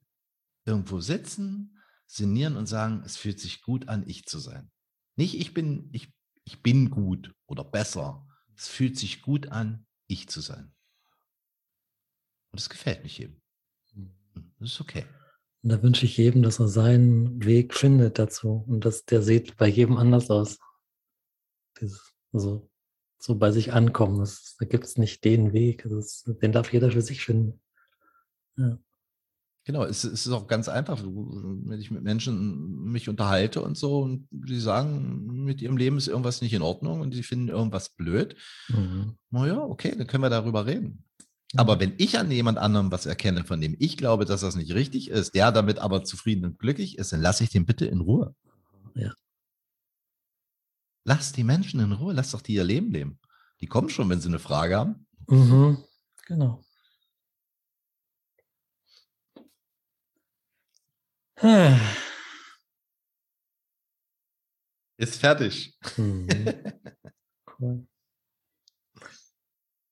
irgendwo 0.64 1.00
sitzen, 1.00 1.78
sinnieren 2.06 2.56
und 2.56 2.66
sagen, 2.66 3.02
es 3.04 3.18
fühlt 3.18 3.38
sich 3.38 3.60
gut 3.60 3.88
an, 3.88 4.08
ich 4.08 4.24
zu 4.24 4.38
sein. 4.38 4.70
Nicht, 5.16 5.34
ich 5.34 5.52
bin, 5.52 5.90
ich, 5.92 6.10
ich 6.44 6.62
bin 6.62 6.88
gut 6.88 7.34
oder 7.46 7.64
besser. 7.64 8.26
Es 8.56 8.68
fühlt 8.68 8.96
sich 8.96 9.20
gut 9.20 9.48
an, 9.48 9.86
ich 10.06 10.28
zu 10.28 10.40
sein. 10.40 10.74
Und 12.50 12.60
es 12.60 12.70
gefällt 12.70 13.02
mich 13.02 13.18
jedem. 13.18 13.42
Hm, 14.40 14.52
das 14.58 14.72
ist 14.72 14.80
okay. 14.80 15.04
Und 15.62 15.70
da 15.70 15.82
wünsche 15.82 16.06
ich 16.06 16.16
jedem, 16.16 16.42
dass 16.42 16.58
er 16.58 16.68
seinen 16.68 17.44
Weg 17.44 17.74
findet 17.74 18.18
dazu. 18.18 18.64
Und 18.66 18.84
dass 18.84 19.04
der 19.04 19.22
sieht 19.22 19.56
bei 19.56 19.68
jedem 19.68 19.96
anders 19.96 20.30
aus. 20.30 20.58
Dieses 21.80 22.12
so, 22.32 22.70
so 23.18 23.36
bei 23.36 23.50
sich 23.50 23.72
ankommen. 23.72 24.18
Das, 24.18 24.56
da 24.58 24.66
gibt 24.66 24.84
es 24.84 24.96
nicht 24.96 25.24
den 25.24 25.52
Weg. 25.52 25.86
Das, 25.88 26.24
den 26.42 26.52
darf 26.52 26.72
jeder 26.72 26.90
für 26.90 27.02
sich 27.02 27.24
finden. 27.24 27.60
Ja. 28.56 28.78
Genau, 29.64 29.84
es, 29.84 30.04
es, 30.04 30.26
ist 30.26 30.32
auch 30.32 30.46
ganz 30.46 30.68
einfach, 30.68 31.02
wenn 31.04 31.78
ich 31.78 31.90
mit 31.90 32.02
Menschen 32.02 32.82
mich 32.84 33.10
unterhalte 33.10 33.62
und 33.62 33.76
so 33.76 34.00
und 34.00 34.26
die 34.30 34.58
sagen, 34.58 35.44
mit 35.44 35.60
ihrem 35.60 35.76
Leben 35.76 35.98
ist 35.98 36.08
irgendwas 36.08 36.40
nicht 36.40 36.54
in 36.54 36.62
Ordnung 36.62 37.02
und 37.02 37.14
sie 37.14 37.22
finden 37.22 37.48
irgendwas 37.48 37.90
blöd. 37.90 38.36
Mhm. 38.68 39.18
Naja, 39.30 39.58
okay, 39.58 39.94
dann 39.96 40.06
können 40.06 40.24
wir 40.24 40.30
darüber 40.30 40.64
reden. 40.64 41.04
Aber 41.56 41.80
wenn 41.80 41.94
ich 41.98 42.18
an 42.18 42.30
jemand 42.30 42.58
anderem 42.58 42.92
was 42.92 43.06
erkenne, 43.06 43.44
von 43.44 43.60
dem 43.60 43.74
ich 43.78 43.96
glaube, 43.96 44.24
dass 44.24 44.42
das 44.42 44.54
nicht 44.54 44.72
richtig 44.74 45.10
ist, 45.10 45.34
der 45.34 45.50
damit 45.50 45.78
aber 45.78 46.04
zufrieden 46.04 46.44
und 46.44 46.58
glücklich 46.58 46.96
ist, 46.98 47.12
dann 47.12 47.20
lasse 47.20 47.42
ich 47.44 47.50
den 47.50 47.66
bitte 47.66 47.86
in 47.86 48.00
Ruhe. 48.00 48.34
Ja. 48.94 49.12
Lass 51.04 51.32
die 51.32 51.44
Menschen 51.44 51.80
in 51.80 51.92
Ruhe, 51.92 52.12
lass 52.12 52.30
doch 52.30 52.42
die 52.42 52.54
ihr 52.54 52.64
Leben 52.64 52.92
leben. 52.92 53.18
Die 53.60 53.66
kommen 53.66 53.88
schon, 53.88 54.08
wenn 54.08 54.20
sie 54.20 54.28
eine 54.28 54.38
Frage 54.38 54.76
haben. 54.76 55.06
Mhm, 55.28 55.78
genau. 56.26 56.62
Ist 64.98 65.16
fertig. 65.20 65.78
Mhm. 65.96 66.28
Cool. 67.60 67.86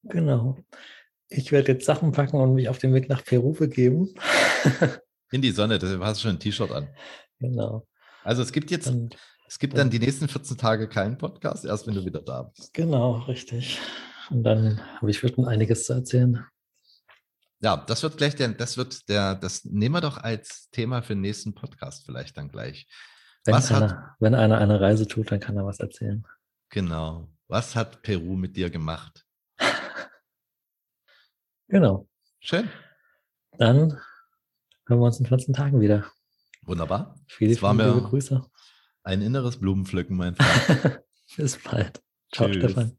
Genau. 0.05 0.57
Ich 1.31 1.53
werde 1.53 1.73
jetzt 1.73 1.85
Sachen 1.85 2.13
packen 2.13 2.37
und 2.37 2.55
mich 2.55 2.69
auf 2.69 2.79
den 2.79 2.95
Weg 2.95 3.09
nach 3.09 3.25
Peru 3.25 3.53
begeben. 3.53 4.15
In 5.31 5.43
die 5.43 5.51
Sonne, 5.51 5.79
du 5.79 6.03
hast 6.03 6.23
schon 6.23 6.33
ein 6.33 6.41
T-Shirt 6.41 6.71
an. 6.71 6.89
Genau. 7.39 7.87
Also 8.25 8.43
es 8.43 8.53
gibt 8.53 8.71
jetzt, 8.71 8.89
und 8.89 9.17
es 9.47 9.59
gibt 9.59 9.77
dann 9.77 9.91
die 9.91 9.99
nächsten 9.99 10.29
14 10.29 10.57
Tage 10.57 10.89
keinen 10.89 11.19
Podcast, 11.19 11.65
erst 11.65 11.87
wenn 11.87 11.95
du 11.95 12.05
wieder 12.05 12.23
da 12.23 12.45
bist. 12.45 12.73
Genau, 12.73 13.19
richtig. 13.21 13.79
Und 14.31 14.43
dann 14.43 14.81
habe 14.97 15.11
ich 15.11 15.19
schon 15.19 15.45
einiges 15.45 15.85
zu 15.85 15.95
erzählen. 15.95 16.45
Ja, 17.61 17.77
das 17.77 18.03
wird 18.03 18.17
gleich 18.17 18.37
der, 18.37 18.49
das 18.49 18.77
wird 18.77 19.09
der, 19.09 19.35
das 19.35 19.65
nehmen 19.65 19.95
wir 19.95 20.01
doch 20.01 20.19
als 20.19 20.71
Thema 20.71 21.03
für 21.03 21.15
den 21.15 21.23
nächsten 21.23 21.55
Podcast 21.55 22.05
vielleicht 22.07 22.37
dann 22.37 22.49
gleich. 22.49 22.87
Wenn, 23.45 23.55
was 23.55 23.73
einer, 23.73 23.91
hat, 23.91 23.99
wenn 24.21 24.35
einer 24.35 24.59
eine 24.59 24.81
Reise 24.81 25.07
tut, 25.07 25.31
dann 25.31 25.41
kann 25.41 25.57
er 25.57 25.67
was 25.67 25.81
erzählen. 25.81 26.25
Genau. 26.71 27.29
Was 27.49 27.75
hat 27.75 28.03
Peru 28.03 28.37
mit 28.37 28.57
dir 28.57 28.71
gemacht? 28.71 29.25
Genau. 31.69 32.09
Schön. 32.41 32.69
Dann 33.59 33.93
hören 34.87 35.01
wir 35.01 35.07
uns 35.07 35.21
in 35.21 35.27
14 35.27 35.55
Tagen 35.55 35.81
wieder. 35.81 36.05
Wunderbar. 36.63 37.15
Viele, 37.27 37.53
Es 37.53 37.63
war 37.63 37.75
viele 37.75 37.89
mir- 37.89 37.95
liebe 37.95 38.07
Grüße. 38.09 38.45
Ein 39.03 39.23
inneres 39.23 39.59
Blumenpflücken, 39.59 40.17
mein 40.17 40.37
Freund. 40.37 41.03
Bis 41.37 41.59
bald. 41.63 42.03
Ciao, 42.33 42.49
Tschüss. 42.49 42.57
Stefan. 42.73 42.98